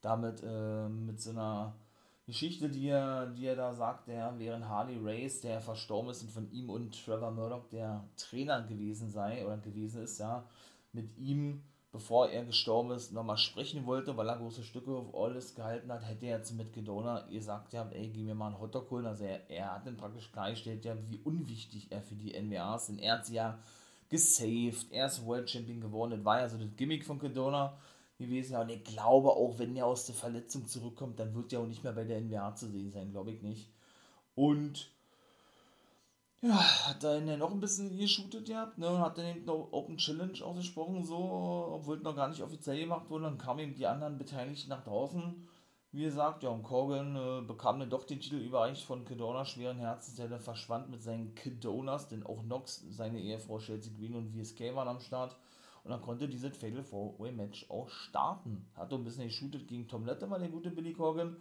damit 0.00 0.42
äh, 0.44 0.88
mit 0.88 1.20
so 1.20 1.30
einer 1.30 1.74
Geschichte, 2.26 2.68
die 2.68 2.88
er, 2.88 3.26
die 3.26 3.46
er 3.46 3.56
da 3.56 3.72
sagt, 3.72 4.08
der 4.08 4.34
während 4.38 4.68
Harley 4.68 4.98
Race, 5.00 5.40
der 5.40 5.62
verstorben 5.62 6.10
ist 6.10 6.22
und 6.22 6.30
von 6.30 6.52
ihm 6.52 6.68
und 6.68 7.02
Trevor 7.04 7.30
Murdoch 7.30 7.66
der 7.70 8.04
Trainer 8.18 8.62
gewesen 8.62 9.10
sei 9.10 9.46
oder 9.46 9.56
gewesen 9.56 10.02
ist, 10.02 10.18
ja, 10.18 10.44
mit 10.92 11.16
ihm, 11.16 11.62
bevor 11.90 12.28
er 12.28 12.44
gestorben 12.44 12.90
ist, 12.90 13.12
nochmal 13.12 13.38
sprechen 13.38 13.86
wollte, 13.86 14.14
weil 14.16 14.28
er 14.28 14.36
große 14.36 14.62
Stücke 14.62 14.90
auf 14.90 15.14
Alles 15.14 15.54
gehalten 15.54 15.90
hat, 15.90 16.06
hätte 16.06 16.26
er 16.26 16.36
jetzt 16.36 16.52
mit 16.52 16.74
gesagt, 16.74 17.72
ja, 17.72 17.88
ey, 17.92 18.10
geh 18.10 18.22
mir 18.22 18.34
mal 18.34 18.48
einen 18.48 18.60
Hotdog 18.60 18.90
holen. 18.90 19.06
Also 19.06 19.24
er, 19.24 19.48
er 19.50 19.74
hat 19.74 19.86
dann 19.86 19.96
praktisch 19.96 20.30
klargestellt, 20.30 20.84
ja, 20.84 20.94
wie 21.08 21.20
unwichtig 21.24 21.90
er 21.90 22.02
für 22.02 22.14
die 22.14 22.38
NWA 22.38 22.76
ist, 22.76 22.88
denn 22.88 22.98
er 22.98 23.14
hat 23.14 23.24
sie 23.26 23.36
ja 23.36 23.58
gesaved, 24.08 24.90
er 24.90 25.06
ist 25.06 25.24
World 25.24 25.50
Champion 25.50 25.80
geworden. 25.80 26.12
Das 26.12 26.24
war 26.24 26.40
ja 26.40 26.48
so 26.48 26.58
das 26.58 26.74
Gimmick 26.76 27.04
von 27.04 27.18
Kedona 27.18 27.78
gewesen. 28.18 28.56
Und 28.56 28.68
ich 28.70 28.84
glaube 28.84 29.30
auch, 29.30 29.58
wenn 29.58 29.76
er 29.76 29.86
aus 29.86 30.06
der 30.06 30.14
Verletzung 30.14 30.66
zurückkommt, 30.66 31.18
dann 31.18 31.34
wird 31.34 31.52
er 31.52 31.60
auch 31.60 31.66
nicht 31.66 31.84
mehr 31.84 31.92
bei 31.92 32.04
der 32.04 32.20
NWA 32.20 32.54
zu 32.54 32.68
sehen 32.68 32.92
sein, 32.92 33.10
glaube 33.10 33.32
ich 33.32 33.42
nicht. 33.42 33.70
Und 34.34 34.90
ja, 36.40 36.88
hat 36.88 37.02
dann 37.02 37.38
noch 37.38 37.50
ein 37.50 37.60
bisschen 37.60 37.96
geshootet 37.96 38.46
gehabt, 38.46 38.78
ne, 38.78 38.88
und 38.88 39.00
hat 39.00 39.18
dann 39.18 39.26
eben 39.26 39.44
noch 39.44 39.72
Open 39.72 39.96
Challenge 39.96 40.40
ausgesprochen, 40.44 41.04
so, 41.04 41.16
obwohl 41.16 41.96
es 41.96 42.04
noch 42.04 42.14
gar 42.14 42.28
nicht 42.28 42.42
offiziell 42.42 42.78
gemacht 42.78 43.10
wurde, 43.10 43.24
dann 43.24 43.38
kamen 43.38 43.58
eben 43.58 43.74
die 43.74 43.88
anderen 43.88 44.18
Beteiligten 44.18 44.68
nach 44.68 44.84
draußen 44.84 45.47
wie 45.90 46.02
gesagt, 46.02 46.42
ja, 46.42 46.50
und 46.50 46.62
Corgan 46.62 47.16
äh, 47.16 47.46
bekam 47.46 47.80
dann 47.80 47.88
doch 47.88 48.04
den 48.04 48.20
Titel 48.20 48.36
überreicht 48.36 48.84
von 48.84 49.04
Kedona 49.06 49.44
schweren 49.46 49.78
Herzens, 49.78 50.16
der 50.16 50.28
dann 50.28 50.40
verschwand 50.40 50.90
mit 50.90 51.02
seinen 51.02 51.34
Kedonas, 51.34 52.08
denn 52.08 52.24
auch 52.24 52.42
Nox, 52.42 52.84
seine 52.90 53.20
Ehefrau 53.20 53.58
Chelsea 53.58 53.92
Green 53.96 54.14
und 54.14 54.28
VSK 54.28 54.74
waren 54.74 54.88
am 54.88 55.00
Start. 55.00 55.36
Und 55.84 55.92
dann 55.92 56.02
konnte 56.02 56.28
dieses 56.28 56.54
Fatal 56.54 56.84
4 56.84 57.32
Match 57.32 57.70
auch 57.70 57.88
starten. 57.88 58.66
Hat 58.74 58.92
ein 58.92 59.04
bisschen 59.04 59.24
geshootet 59.24 59.66
gegen 59.66 59.88
Tom 59.88 60.04
Letterman, 60.04 60.40
der 60.40 60.50
gute 60.50 60.70
Billy 60.70 60.92
Corgan. 60.92 61.38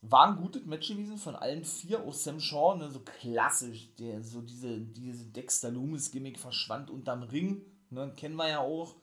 War 0.00 0.26
ein 0.26 0.36
gutes 0.36 0.64
Match 0.64 0.88
gewesen 0.88 1.16
von 1.16 1.36
allen 1.36 1.64
vier, 1.64 2.02
auch 2.02 2.12
Sam 2.12 2.40
Shaw, 2.40 2.76
ne, 2.76 2.90
so 2.90 2.98
klassisch, 2.98 3.94
der 3.94 4.20
so 4.20 4.40
diese, 4.40 4.80
diese 4.80 5.26
Dexter 5.26 5.70
Loomis 5.70 6.10
Gimmick 6.10 6.40
verschwand 6.40 6.90
unterm 6.90 7.22
Ring, 7.22 7.64
ne, 7.90 8.12
kennen 8.16 8.34
wir 8.34 8.48
ja 8.48 8.58
auch 8.58 8.96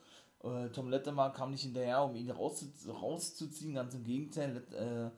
Äh, 0.43 0.69
Tom 0.69 0.89
Lettemer 0.89 1.31
kam 1.31 1.51
nicht 1.51 1.63
hinterher, 1.63 2.03
um 2.03 2.15
ihn 2.15 2.31
rauszu 2.31 2.67
rauszuziehen, 2.89 3.73
ganz 3.73 3.93
im 3.93 4.03
Gegenteil. 4.03 4.53
Let 4.53 4.73
äh, 4.73 5.09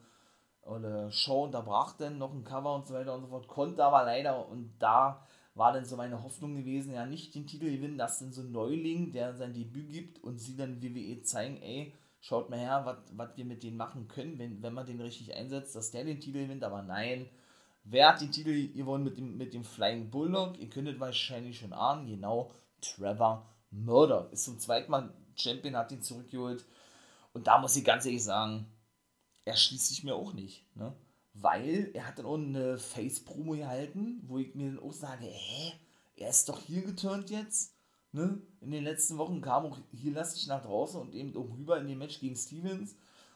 oder 0.64 1.10
Shaw 1.10 1.44
unterbrach 1.44 1.96
dann 1.96 2.18
noch 2.18 2.32
ein 2.32 2.44
Cover 2.44 2.74
und 2.74 2.86
so 2.86 2.94
weiter 2.94 3.14
und 3.14 3.22
so 3.22 3.28
fort, 3.28 3.48
konnte 3.48 3.84
aber 3.84 4.04
leider 4.04 4.48
und 4.48 4.72
da 4.78 5.26
war 5.54 5.72
dann 5.72 5.84
so 5.84 5.96
meine 5.96 6.22
Hoffnung 6.22 6.56
gewesen, 6.56 6.94
ja 6.94 7.04
nicht 7.04 7.34
den 7.34 7.46
Titel 7.46 7.70
gewinnen, 7.70 7.98
dass 7.98 8.20
dann 8.20 8.32
so 8.32 8.42
ein 8.42 8.52
Neuling, 8.52 9.12
der 9.12 9.34
sein 9.34 9.52
Debüt 9.52 9.90
gibt 9.90 10.22
und 10.22 10.38
sie 10.38 10.56
dann 10.56 10.82
WWE 10.82 11.22
zeigen, 11.22 11.60
ey, 11.60 11.92
schaut 12.20 12.48
mal 12.48 12.58
her, 12.58 12.98
was 13.12 13.36
wir 13.36 13.44
mit 13.44 13.62
denen 13.62 13.76
machen 13.76 14.08
können, 14.08 14.38
wenn, 14.38 14.62
wenn 14.62 14.72
man 14.72 14.86
den 14.86 15.00
richtig 15.00 15.34
einsetzt, 15.34 15.74
dass 15.74 15.90
der 15.90 16.04
den 16.04 16.20
Titel 16.20 16.44
gewinnt, 16.44 16.64
aber 16.64 16.82
nein, 16.82 17.28
wer 17.84 18.10
hat 18.10 18.20
den 18.20 18.30
Titel 18.30 18.72
gewonnen 18.72 19.04
mit 19.04 19.18
dem, 19.18 19.36
mit 19.36 19.52
dem 19.52 19.64
Flying 19.64 20.10
Bulldog? 20.10 20.58
Ihr 20.58 20.70
könntet 20.70 21.00
wahrscheinlich 21.00 21.58
schon 21.58 21.72
ahnen, 21.72 22.06
genau, 22.06 22.52
Trevor 22.80 23.46
Murdoch 23.72 24.30
ist 24.30 24.44
zum 24.44 24.58
zweiten 24.58 24.90
Mal 24.90 25.12
Champion, 25.34 25.76
hat 25.76 25.92
ihn 25.92 26.02
zurückgeholt 26.02 26.64
und 27.32 27.46
da 27.46 27.58
muss 27.58 27.76
ich 27.76 27.84
ganz 27.84 28.04
ehrlich 28.04 28.22
sagen, 28.22 28.66
er 29.44 29.56
schließt 29.56 29.88
sich 29.88 30.04
mir 30.04 30.14
auch 30.14 30.32
nicht, 30.32 30.64
ne? 30.76 30.94
weil 31.34 31.90
er 31.94 32.06
hat 32.06 32.18
dann 32.18 32.26
auch 32.26 32.36
eine 32.36 32.78
Face-Promo 32.78 33.52
gehalten, 33.52 34.22
wo 34.26 34.38
ich 34.38 34.54
mir 34.54 34.72
dann 34.72 34.82
auch 34.82 34.92
sage, 34.92 35.24
hä, 35.24 35.72
er 36.16 36.28
ist 36.28 36.48
doch 36.48 36.60
hier 36.60 36.82
geturnt 36.82 37.30
jetzt, 37.30 37.74
ne? 38.12 38.40
In 38.60 38.70
den 38.70 38.84
letzten 38.84 39.16
Wochen 39.16 39.40
kam 39.40 39.64
auch 39.64 39.78
hier 39.90 40.12
lass 40.12 40.34
dich 40.34 40.46
nach 40.46 40.62
draußen 40.62 41.00
und 41.00 41.14
eben 41.14 41.34
auch 41.36 41.56
rüber 41.56 41.80
in 41.80 41.88
dem 41.88 41.98
Match 41.98 42.20
gegen 42.20 42.36
Stevens 42.36 42.94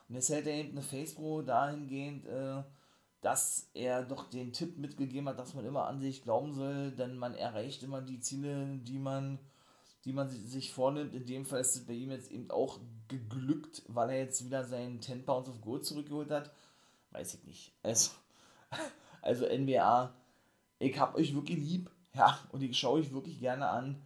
und 0.08 0.14
jetzt 0.14 0.28
hält 0.28 0.46
er 0.46 0.54
eben 0.54 0.72
eine 0.72 0.82
Face-Promo 0.82 1.42
dahingehend, 1.42 2.26
äh, 2.26 2.62
dass 3.22 3.70
er 3.74 4.04
doch 4.04 4.28
den 4.30 4.52
Tipp 4.52 4.76
mitgegeben 4.76 5.28
hat, 5.28 5.38
dass 5.38 5.54
man 5.54 5.64
immer 5.64 5.86
an 5.86 5.98
sich 5.98 6.22
glauben 6.22 6.52
soll, 6.52 6.92
denn 6.92 7.16
man 7.16 7.34
erreicht 7.34 7.82
immer 7.82 8.02
die 8.02 8.20
Ziele, 8.20 8.78
die 8.82 8.98
man 8.98 9.38
die 10.06 10.14
man 10.14 10.30
sich 10.30 10.72
vornimmt. 10.72 11.12
In 11.12 11.26
dem 11.26 11.44
Fall 11.44 11.60
ist 11.60 11.76
es 11.76 11.84
bei 11.84 11.92
ihm 11.92 12.10
jetzt 12.10 12.30
eben 12.30 12.50
auch 12.50 12.80
geglückt, 13.08 13.82
weil 13.88 14.08
er 14.08 14.20
jetzt 14.20 14.42
wieder 14.44 14.64
seinen 14.64 15.02
10 15.02 15.26
Pounds 15.26 15.50
of 15.50 15.60
Gold 15.60 15.84
zurückgeholt 15.84 16.30
hat 16.30 16.50
weiß 17.16 17.34
ich 17.34 17.44
nicht. 17.44 17.72
Also, 17.82 18.10
also 19.22 19.46
NBA, 19.46 20.12
ich 20.78 20.98
hab 20.98 21.14
euch 21.14 21.34
wirklich 21.34 21.58
lieb, 21.58 21.90
ja, 22.14 22.38
und 22.52 22.62
ich 22.62 22.78
schaue 22.78 23.00
euch 23.00 23.12
wirklich 23.12 23.40
gerne 23.40 23.68
an. 23.68 24.02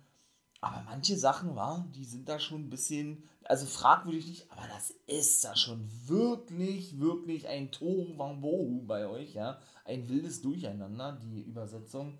Aber 0.62 0.82
manche 0.84 1.16
Sachen, 1.16 1.56
war, 1.56 1.86
die 1.94 2.04
sind 2.04 2.28
da 2.28 2.38
schon 2.38 2.62
ein 2.62 2.70
bisschen, 2.70 3.24
also 3.44 3.64
fragwürdig 3.64 4.26
nicht, 4.26 4.52
aber 4.52 4.68
das 4.68 4.90
ist 5.06 5.42
da 5.42 5.56
schon 5.56 5.88
wirklich, 6.06 7.00
wirklich 7.00 7.48
ein 7.48 7.72
Tohuwambohu 7.72 8.82
bei 8.86 9.06
euch, 9.06 9.34
ja. 9.34 9.58
Ein 9.84 10.08
wildes 10.08 10.42
Durcheinander, 10.42 11.18
die 11.22 11.40
Übersetzung. 11.40 12.18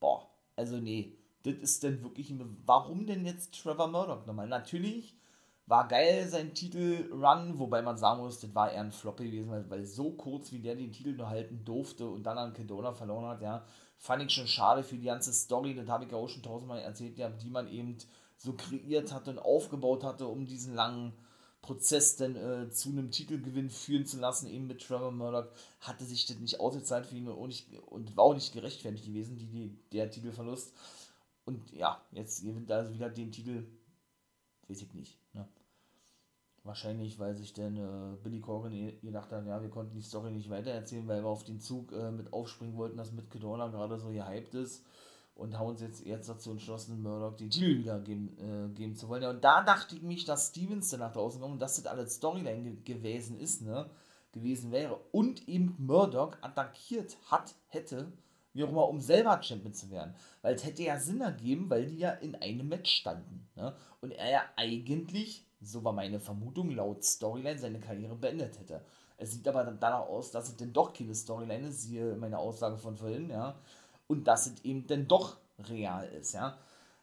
Boah, 0.00 0.26
also 0.56 0.78
nee, 0.78 1.12
das 1.46 1.54
ist 1.56 1.82
denn 1.82 2.02
wirklich, 2.02 2.34
warum 2.64 3.06
denn 3.06 3.24
jetzt 3.24 3.60
Trevor 3.62 3.88
Murdoch 3.88 4.26
nochmal? 4.26 4.48
Natürlich 4.48 5.16
war 5.66 5.88
geil, 5.88 6.28
sein 6.28 6.54
Titel-Run, 6.54 7.58
wobei 7.58 7.82
man 7.82 7.96
sagen 7.96 8.20
muss, 8.20 8.40
das 8.40 8.54
war 8.54 8.70
eher 8.70 8.82
ein 8.82 8.92
Flop 8.92 9.16
gewesen, 9.16 9.50
weil, 9.50 9.68
weil 9.68 9.84
so 9.84 10.12
kurz 10.12 10.52
wie 10.52 10.60
der 10.60 10.76
den 10.76 10.92
Titel 10.92 11.12
nur 11.16 11.28
halten 11.28 11.64
durfte 11.64 12.08
und 12.08 12.24
dann 12.24 12.38
an 12.38 12.52
Kedona 12.52 12.92
verloren 12.92 13.26
hat, 13.26 13.42
ja, 13.42 13.64
fand 13.98 14.22
ich 14.22 14.32
schon 14.32 14.46
schade 14.46 14.82
für 14.82 14.96
die 14.96 15.06
ganze 15.06 15.32
Story, 15.32 15.74
das 15.74 15.88
habe 15.88 16.04
ich 16.04 16.12
ja 16.12 16.16
auch 16.16 16.28
schon 16.28 16.42
tausendmal 16.42 16.80
erzählt, 16.80 17.18
ja, 17.18 17.28
die 17.30 17.50
man 17.50 17.68
eben 17.68 17.96
so 18.36 18.52
kreiert 18.52 19.12
hatte 19.12 19.30
und 19.30 19.38
aufgebaut 19.38 20.04
hatte, 20.04 20.26
um 20.26 20.46
diesen 20.46 20.74
langen 20.74 21.12
Prozess 21.62 22.14
dann 22.14 22.36
äh, 22.36 22.70
zu 22.70 22.90
einem 22.90 23.10
Titelgewinn 23.10 23.70
führen 23.70 24.06
zu 24.06 24.20
lassen, 24.20 24.48
eben 24.48 24.68
mit 24.68 24.82
Trevor 24.82 25.10
Murdoch, 25.10 25.48
hatte 25.80 26.04
sich 26.04 26.26
das 26.26 26.38
nicht 26.38 26.60
ausgezahlt 26.60 27.06
für 27.06 27.16
ihn 27.16 27.26
und, 27.28 27.48
nicht, 27.48 27.66
und 27.86 28.16
war 28.16 28.24
auch 28.24 28.34
nicht 28.34 28.52
gerechtfertigt 28.52 29.06
gewesen, 29.06 29.36
die, 29.36 29.46
die, 29.46 29.76
der 29.92 30.10
Titelverlust. 30.10 30.72
Und 31.46 31.72
ja, 31.72 32.02
jetzt 32.10 32.42
gewinnt 32.42 32.68
er 32.68 32.78
also 32.78 32.92
wieder 32.92 33.08
den 33.08 33.32
Titel, 33.32 33.64
weiß 34.68 34.82
ich 34.82 34.92
nicht. 34.92 35.18
Ne? 35.32 35.48
Wahrscheinlich, 36.64 37.18
weil 37.20 37.36
sich 37.36 37.52
dann 37.52 37.76
äh, 37.76 38.16
Billy 38.22 38.40
Corgan 38.40 38.72
gedacht 39.00 39.30
hat, 39.30 39.46
ja, 39.46 39.62
wir 39.62 39.70
konnten 39.70 39.94
die 39.94 40.02
Story 40.02 40.32
nicht 40.32 40.50
weitererzählen, 40.50 41.06
weil 41.06 41.22
wir 41.22 41.28
auf 41.28 41.44
den 41.44 41.60
Zug 41.60 41.92
äh, 41.92 42.10
mit 42.10 42.32
aufspringen 42.32 42.76
wollten, 42.76 42.96
dass 42.96 43.12
mit 43.12 43.30
Kedona 43.30 43.68
gerade 43.68 43.96
so 43.98 44.08
gehypt 44.08 44.54
ist 44.54 44.84
und 45.36 45.56
haben 45.56 45.68
uns 45.68 45.80
jetzt, 45.80 46.04
jetzt 46.04 46.28
dazu 46.28 46.50
entschlossen, 46.50 47.00
Murdoch 47.00 47.36
die 47.36 47.48
Titel 47.48 47.78
wieder 47.78 48.00
geben, 48.00 48.36
äh, 48.38 48.74
geben 48.74 48.96
zu 48.96 49.08
wollen. 49.08 49.22
Ja, 49.22 49.30
und 49.30 49.44
da 49.44 49.62
dachte 49.62 49.94
ich 49.94 50.02
mich, 50.02 50.24
dass 50.24 50.48
Stevens 50.48 50.90
dann 50.90 51.00
nach 51.00 51.12
draußen 51.12 51.40
kommt 51.40 51.54
und 51.54 51.60
dass 51.60 51.76
das 51.76 51.86
alles 51.86 52.16
Storyline 52.16 52.72
ge 52.72 52.96
gewesen 52.96 53.38
ist, 53.38 53.62
ne? 53.62 53.88
gewesen 54.32 54.72
wäre 54.72 54.98
und 55.12 55.48
eben 55.48 55.76
Murdoch 55.78 56.36
attackiert 56.42 57.16
hat, 57.30 57.54
hätte, 57.68 58.12
wie 58.56 58.64
auch 58.64 58.70
immer, 58.70 58.88
um 58.88 59.00
selber 59.00 59.40
Champion 59.42 59.72
zu 59.72 59.90
werden. 59.90 60.14
Weil 60.42 60.54
es 60.54 60.64
hätte 60.64 60.82
ja 60.82 60.98
Sinn 60.98 61.20
ergeben, 61.20 61.70
weil 61.70 61.86
die 61.86 61.98
ja 61.98 62.10
in 62.10 62.34
einem 62.36 62.68
Match 62.68 62.90
standen. 62.90 63.48
Ne? 63.54 63.74
Und 64.00 64.10
er 64.12 64.30
ja 64.30 64.42
eigentlich 64.56 65.46
so 65.60 65.84
war 65.84 65.92
meine 65.92 66.20
Vermutung, 66.20 66.70
laut 66.70 67.04
Storyline 67.04 67.58
seine 67.58 67.80
Karriere 67.80 68.14
beendet 68.14 68.58
hätte. 68.58 68.82
Es 69.16 69.32
sieht 69.32 69.48
aber 69.48 69.64
dann 69.64 69.80
danach 69.80 70.00
aus, 70.00 70.30
dass 70.30 70.48
es 70.48 70.56
denn 70.56 70.72
doch 70.72 70.92
keine 70.92 71.14
Storyline 71.14 71.68
ist, 71.68 71.82
siehe 71.82 72.16
meine 72.16 72.38
Aussage 72.38 72.76
von 72.76 72.96
vorhin, 72.96 73.30
ja, 73.30 73.56
und 74.06 74.26
dass 74.26 74.46
es 74.46 74.64
eben 74.64 74.86
dann 74.86 75.08
doch 75.08 75.38
real 75.58 76.06
ist, 76.08 76.34
ja. 76.34 76.58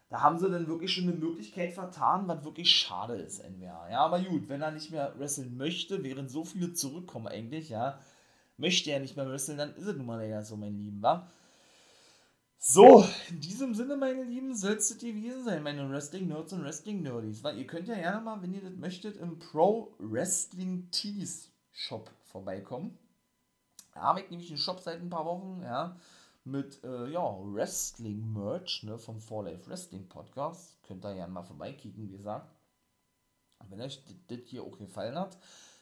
Da 0.09 0.21
haben 0.21 0.37
sie 0.37 0.49
dann 0.49 0.67
wirklich 0.67 0.93
schon 0.93 1.05
eine 1.05 1.13
Möglichkeit 1.13 1.73
vertan, 1.73 2.27
was 2.27 2.43
wirklich 2.43 2.69
schade 2.69 3.15
ist, 3.15 3.43
NWA. 3.43 3.89
Ja, 3.89 4.01
aber 4.01 4.19
gut, 4.21 4.47
wenn 4.47 4.61
er 4.61 4.69
nicht 4.69 4.91
mehr 4.91 5.17
wresteln 5.17 5.57
möchte, 5.57 6.03
während 6.03 6.29
so 6.29 6.45
viele 6.45 6.73
zurückkommen 6.73 7.27
eigentlich, 7.27 7.69
ja, 7.69 7.99
möchte 8.57 8.91
er 8.91 8.99
nicht 8.99 9.15
mehr 9.15 9.27
wresteln, 9.27 9.57
dann 9.57 9.75
ist 9.75 9.87
es 9.87 9.95
nun 9.95 10.05
mal 10.05 10.21
leider 10.21 10.43
so, 10.43 10.55
mein 10.55 10.77
Lieben, 10.77 11.01
wa? 11.01 11.27
So, 12.65 13.03
in 13.27 13.41
diesem 13.41 13.75
Sinne, 13.75 13.97
meine 13.97 14.23
Lieben, 14.23 14.55
soll 14.55 14.75
es 14.75 14.97
gewesen 14.97 15.43
sein, 15.43 15.63
meine 15.63 15.89
Wrestling-Nerds 15.91 16.53
und 16.53 16.63
Wrestling-Nerdies. 16.63 17.43
Weil 17.43 17.57
ihr 17.57 17.67
könnt 17.67 17.89
ja 17.89 17.95
gerne 17.95 18.21
mal, 18.21 18.41
wenn 18.41 18.53
ihr 18.53 18.61
das 18.61 18.77
möchtet, 18.77 19.17
im 19.17 19.37
Pro 19.37 19.93
Wrestling 19.99 20.89
Tees 20.89 21.51
Shop 21.71 22.09
vorbeikommen. 22.23 22.97
Da 23.91 24.03
habe 24.03 24.21
ich 24.21 24.29
nämlich 24.29 24.47
einen 24.47 24.59
Shop 24.59 24.79
seit 24.79 25.01
ein 25.01 25.09
paar 25.09 25.25
Wochen, 25.25 25.61
ja, 25.61 25.99
mit, 26.45 26.81
äh, 26.85 27.09
ja, 27.09 27.35
Wrestling-Merch, 27.37 28.83
ne, 28.83 28.97
vom 28.97 29.19
For 29.19 29.43
Life 29.43 29.69
Wrestling 29.69 30.07
Podcast. 30.07 30.81
Könnt 30.83 31.03
ihr 31.03 31.15
gerne 31.15 31.33
mal 31.33 31.43
vorbeikicken, 31.43 32.01
wie 32.01 32.15
gesagt. 32.15 32.49
Wenn 33.67 33.81
euch 33.81 34.01
das 34.29 34.39
hier 34.45 34.63
auch 34.63 34.77
gefallen 34.77 35.19
hat, 35.19 35.37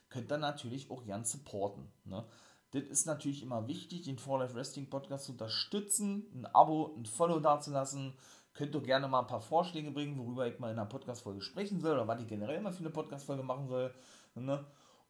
könnt 0.10 0.32
ihr 0.32 0.40
natürlich 0.40 0.90
auch 0.90 1.06
gern 1.06 1.26
supporten, 1.26 1.92
ne. 2.06 2.26
Das 2.72 2.84
ist 2.84 3.06
natürlich 3.06 3.44
immer 3.44 3.68
wichtig, 3.68 4.04
den 4.04 4.18
For 4.18 4.40
Life 4.40 4.56
Wrestling 4.56 4.90
Podcast 4.90 5.26
zu 5.26 5.34
unterstützen, 5.34 6.26
ein 6.34 6.46
Abo, 6.48 6.96
ein 6.98 7.06
Follow 7.06 7.40
dazulassen. 7.40 8.14
Könnt 8.54 8.76
ihr 8.76 8.82
gerne 8.82 9.08
mal 9.08 9.22
ein 9.22 9.28
paar 9.28 9.42
Vorschläge 9.42 9.92
bringen, 9.92 10.18
worüber 10.18 10.48
ich 10.48 10.60
mal 10.60 10.72
in 10.72 10.80
einer 10.80 10.88
Podcast-Folge 10.88 11.42
sprechen 11.42 11.82
soll 11.82 11.94
oder 11.94 12.08
was 12.08 12.22
ich 12.22 12.28
generell 12.28 12.62
mal 12.62 12.72
für 12.72 12.80
eine 12.80 12.90
Podcast-Folge 12.90 13.44
machen 13.44 13.68
soll. 13.68 13.94
Ne? 14.36 14.66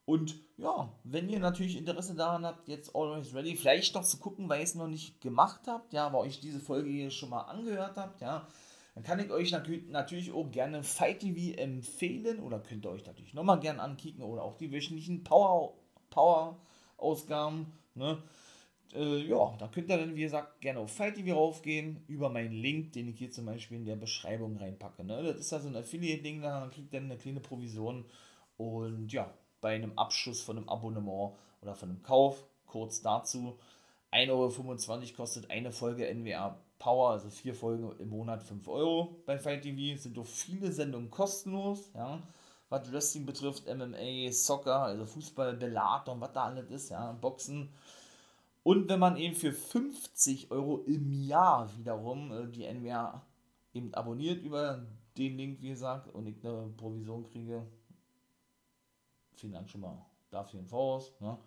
Und 0.05 0.35
ja, 0.57 0.91
wenn 1.03 1.29
ihr 1.29 1.39
natürlich 1.39 1.77
Interesse 1.77 2.15
daran 2.15 2.45
habt, 2.45 2.67
jetzt 2.67 2.95
Always 2.95 3.33
Ready 3.33 3.55
vielleicht 3.55 3.93
noch 3.93 4.03
zu 4.03 4.17
gucken, 4.17 4.49
weil 4.49 4.59
ihr 4.59 4.63
es 4.63 4.75
noch 4.75 4.87
nicht 4.87 5.21
gemacht 5.21 5.61
habt, 5.67 5.93
ja, 5.93 6.07
aber 6.07 6.19
euch 6.19 6.39
diese 6.39 6.59
Folge 6.59 6.89
hier 6.89 7.11
schon 7.11 7.29
mal 7.29 7.41
angehört 7.41 7.97
habt, 7.97 8.21
ja, 8.21 8.47
dann 8.95 9.03
kann 9.03 9.19
ich 9.19 9.31
euch 9.31 9.51
natürlich 9.51 10.33
auch 10.33 10.51
gerne 10.51 10.83
Fight 10.83 11.19
TV 11.19 11.57
empfehlen 11.57 12.39
oder 12.39 12.59
könnt 12.59 12.85
ihr 12.85 12.91
euch 12.91 13.05
natürlich 13.05 13.33
nochmal 13.33 13.59
gerne 13.59 13.81
ankicken 13.81 14.23
oder 14.23 14.43
auch 14.43 14.57
die 14.57 14.71
wöchentlichen 14.71 15.23
Power, 15.23 15.73
Power 16.09 16.59
Ausgaben. 17.01 17.71
Ne? 17.95 18.21
Äh, 18.93 19.27
ja, 19.27 19.55
da 19.57 19.67
könnt 19.67 19.89
ihr 19.89 19.97
dann, 19.97 20.15
wie 20.15 20.21
gesagt, 20.21 20.61
gerne 20.61 20.79
auf 20.79 20.91
Fight 20.91 21.15
TV 21.15 21.35
raufgehen, 21.35 22.03
über 22.07 22.29
meinen 22.29 22.53
Link, 22.53 22.93
den 22.93 23.07
ich 23.07 23.19
hier 23.19 23.31
zum 23.31 23.45
Beispiel 23.45 23.77
in 23.77 23.85
der 23.85 23.95
Beschreibung 23.95 24.57
reinpacke. 24.57 25.03
Ne? 25.03 25.23
Das 25.23 25.37
ist 25.37 25.51
ja 25.51 25.59
so 25.59 25.69
ein 25.69 25.75
Affiliate-Ding, 25.75 26.41
da 26.41 26.69
kriegt 26.73 26.93
ihr 26.93 26.99
eine 26.99 27.17
kleine 27.17 27.39
Provision. 27.39 28.05
Und 28.57 29.11
ja, 29.11 29.33
bei 29.61 29.75
einem 29.75 29.97
Abschluss 29.97 30.41
von 30.41 30.57
einem 30.57 30.69
Abonnement 30.69 31.33
oder 31.61 31.75
von 31.75 31.89
einem 31.89 32.03
Kauf, 32.03 32.43
kurz 32.65 33.01
dazu, 33.01 33.57
1,25 34.11 34.29
Euro 34.29 35.15
kostet 35.15 35.49
eine 35.49 35.71
Folge 35.71 36.13
NWA 36.13 36.59
Power, 36.79 37.11
also 37.11 37.29
vier 37.29 37.53
Folgen 37.53 37.91
im 37.99 38.09
Monat 38.09 38.43
5 38.43 38.67
Euro 38.67 39.21
bei 39.25 39.37
Fight 39.37 39.61
TV. 39.61 40.01
Sind 40.01 40.17
doch 40.17 40.25
viele 40.25 40.71
Sendungen 40.71 41.11
kostenlos, 41.11 41.91
ja 41.93 42.21
was 42.71 42.91
Wrestling 42.91 43.25
betrifft, 43.25 43.67
MMA, 43.67 44.31
Soccer, 44.31 44.83
also 44.83 45.05
Fußball, 45.05 45.57
Bellator 45.57 46.15
und 46.15 46.21
was 46.21 46.31
da 46.31 46.45
alles 46.45 46.69
ist, 46.71 46.89
ja, 46.89 47.11
Boxen. 47.11 47.69
Und 48.63 48.87
wenn 48.89 48.99
man 48.99 49.17
eben 49.17 49.35
für 49.35 49.51
50 49.51 50.51
Euro 50.51 50.83
im 50.85 51.11
Jahr 51.11 51.69
wiederum 51.77 52.31
äh, 52.31 52.47
die 52.47 52.65
NWA 52.65 53.21
eben 53.73 53.93
abonniert 53.93 54.41
über 54.41 54.85
den 55.17 55.37
Link, 55.37 55.61
wie 55.61 55.69
gesagt, 55.69 56.07
und 56.13 56.27
ich 56.27 56.43
eine 56.45 56.71
Provision 56.77 57.25
kriege, 57.25 57.67
vielen 59.35 59.53
Dank 59.53 59.69
schon 59.69 59.81
mal 59.81 60.05
dafür 60.29 60.61
im 60.61 60.67
Voraus, 60.67 61.11
ne? 61.19 61.37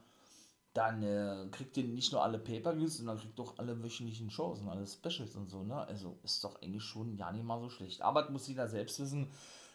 dann 0.74 1.02
äh, 1.02 1.48
kriegt 1.52 1.76
ihr 1.78 1.84
nicht 1.84 2.12
nur 2.12 2.22
alle 2.22 2.38
Pay-Per-Views, 2.38 2.98
sondern 2.98 3.18
kriegt 3.18 3.40
auch 3.40 3.56
alle 3.58 3.82
wöchentlichen 3.82 4.28
Shows 4.28 4.60
und 4.60 4.68
alle 4.68 4.86
Specials 4.86 5.36
und 5.36 5.48
so, 5.48 5.62
ne? 5.62 5.76
Also 5.76 6.18
ist 6.24 6.42
doch 6.42 6.60
eigentlich 6.60 6.82
schon 6.82 7.16
ja 7.16 7.30
nicht 7.32 7.44
mal 7.44 7.60
so 7.60 7.70
schlecht. 7.70 8.02
Aber 8.02 8.22
das 8.22 8.30
muss 8.32 8.48
jeder 8.48 8.68
selbst 8.68 8.98
wissen. 8.98 9.30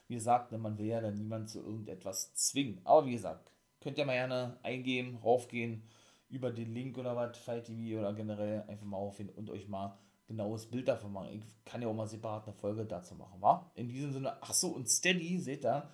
Wie 0.10 0.16
gesagt, 0.16 0.52
ne, 0.52 0.58
man 0.58 0.78
will 0.78 0.88
ja 0.88 1.00
dann 1.00 1.14
niemand 1.14 1.50
zu 1.50 1.60
irgendetwas 1.60 2.34
zwingen. 2.34 2.82
Aber 2.84 3.06
wie 3.06 3.12
gesagt, 3.12 3.52
könnt 3.80 3.98
ihr 3.98 4.06
mal 4.06 4.14
gerne 4.14 4.58
eingeben, 4.64 5.20
raufgehen 5.24 5.84
über 6.30 6.52
den 6.52 6.74
Link 6.74 6.98
oder 6.98 7.16
was, 7.16 7.38
Fight 7.38 7.66
TV 7.66 8.00
oder 8.00 8.14
generell 8.14 8.64
einfach 8.64 8.86
mal 8.86 8.98
aufgehen 8.98 9.30
und 9.30 9.50
euch 9.52 9.68
mal 9.68 9.98
genaues 10.28 10.66
Bild 10.66 10.88
davon 10.88 11.14
machen. 11.14 11.30
Ich 11.32 11.44
kann 11.64 11.82
ja 11.82 11.88
auch 11.88 11.94
mal 11.94 12.08
separat 12.08 12.48
eine 12.48 12.54
Folge 12.54 12.86
dazu 12.86 13.16
machen, 13.16 13.40
wa? 13.40 13.72
In 13.76 13.88
diesem 13.88 14.12
Sinne, 14.12 14.42
ach 14.42 14.54
so, 14.54 14.70
und 14.70 14.90
Steady, 14.90 15.40
seht 15.40 15.64
ihr, 15.64 15.88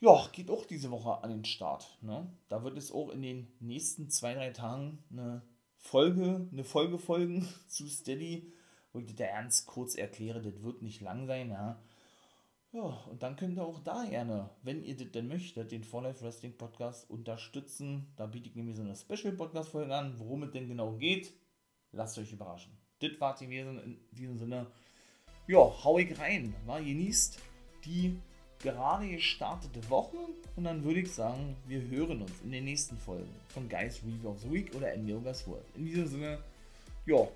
ja, 0.00 0.28
geht 0.32 0.50
auch 0.50 0.66
diese 0.66 0.90
Woche 0.90 1.22
an 1.22 1.30
den 1.30 1.44
Start. 1.44 1.98
Ne? 2.02 2.28
Da 2.48 2.64
wird 2.64 2.76
es 2.76 2.90
auch 2.90 3.10
in 3.10 3.22
den 3.22 3.52
nächsten 3.60 4.10
zwei, 4.10 4.34
drei 4.34 4.50
Tagen 4.50 5.04
eine 5.12 5.42
Folge, 5.76 6.48
eine 6.50 6.64
Folge 6.64 6.98
folgen 6.98 7.48
zu 7.68 7.86
Steady, 7.86 8.52
wo 8.92 8.98
ich 8.98 9.06
das 9.14 9.28
ernst 9.28 9.66
kurz 9.68 9.94
erkläre, 9.94 10.42
das 10.42 10.60
wird 10.62 10.82
nicht 10.82 11.00
lang 11.00 11.26
sein, 11.26 11.50
ja. 11.50 11.80
Ja, 12.74 12.80
und 13.10 13.22
dann 13.22 13.36
könnt 13.36 13.58
ihr 13.58 13.64
auch 13.64 13.80
da 13.80 14.02
gerne, 14.06 14.48
wenn 14.62 14.82
ihr 14.82 14.96
das 14.96 15.10
denn 15.10 15.28
möchtet, 15.28 15.72
den 15.72 15.84
For 15.84 16.02
Life 16.02 16.24
Wrestling 16.24 16.56
Podcast 16.56 17.08
unterstützen. 17.10 18.06
Da 18.16 18.24
biete 18.24 18.48
ich 18.48 18.54
nämlich 18.54 18.76
so 18.76 18.82
eine 18.82 18.96
Special 18.96 19.34
Podcast 19.34 19.68
Folge 19.68 19.94
an, 19.94 20.18
worum 20.18 20.44
es 20.44 20.52
denn 20.52 20.68
genau 20.68 20.92
geht. 20.92 21.34
Lasst 21.90 22.16
euch 22.16 22.32
überraschen. 22.32 22.72
Das 23.00 23.10
war 23.20 23.36
gewesen 23.36 23.78
in 23.82 24.16
diesem 24.16 24.38
Sinne. 24.38 24.66
Ja, 25.46 25.58
hau 25.58 25.98
ich 25.98 26.18
rein. 26.18 26.54
War 26.64 26.80
genießt 26.80 27.38
die 27.84 28.18
gerade 28.58 29.06
gestartete 29.06 29.90
Woche 29.90 30.16
und 30.56 30.64
dann 30.64 30.82
würde 30.82 31.00
ich 31.00 31.12
sagen, 31.12 31.56
wir 31.66 31.82
hören 31.82 32.22
uns 32.22 32.40
in 32.42 32.52
den 32.52 32.64
nächsten 32.64 32.96
Folgen 32.96 33.34
von 33.48 33.68
Guys 33.68 34.00
Review 34.02 34.30
of 34.30 34.40
the 34.40 34.50
Week 34.50 34.74
oder 34.74 34.96
NBOGAS 34.96 35.46
World. 35.46 35.66
In 35.76 35.84
diesem 35.84 36.06
Sinne, 36.06 36.38
ja, 37.04 37.28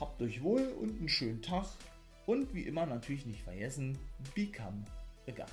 habt 0.00 0.20
euch 0.20 0.42
wohl 0.42 0.62
und 0.80 0.98
einen 0.98 1.08
schönen 1.08 1.42
Tag 1.42 1.66
und 2.30 2.54
wie 2.54 2.62
immer 2.62 2.86
natürlich 2.86 3.26
nicht 3.26 3.42
vergessen, 3.42 3.98
become 4.36 4.84
a 5.26 5.32
guy. 5.32 5.44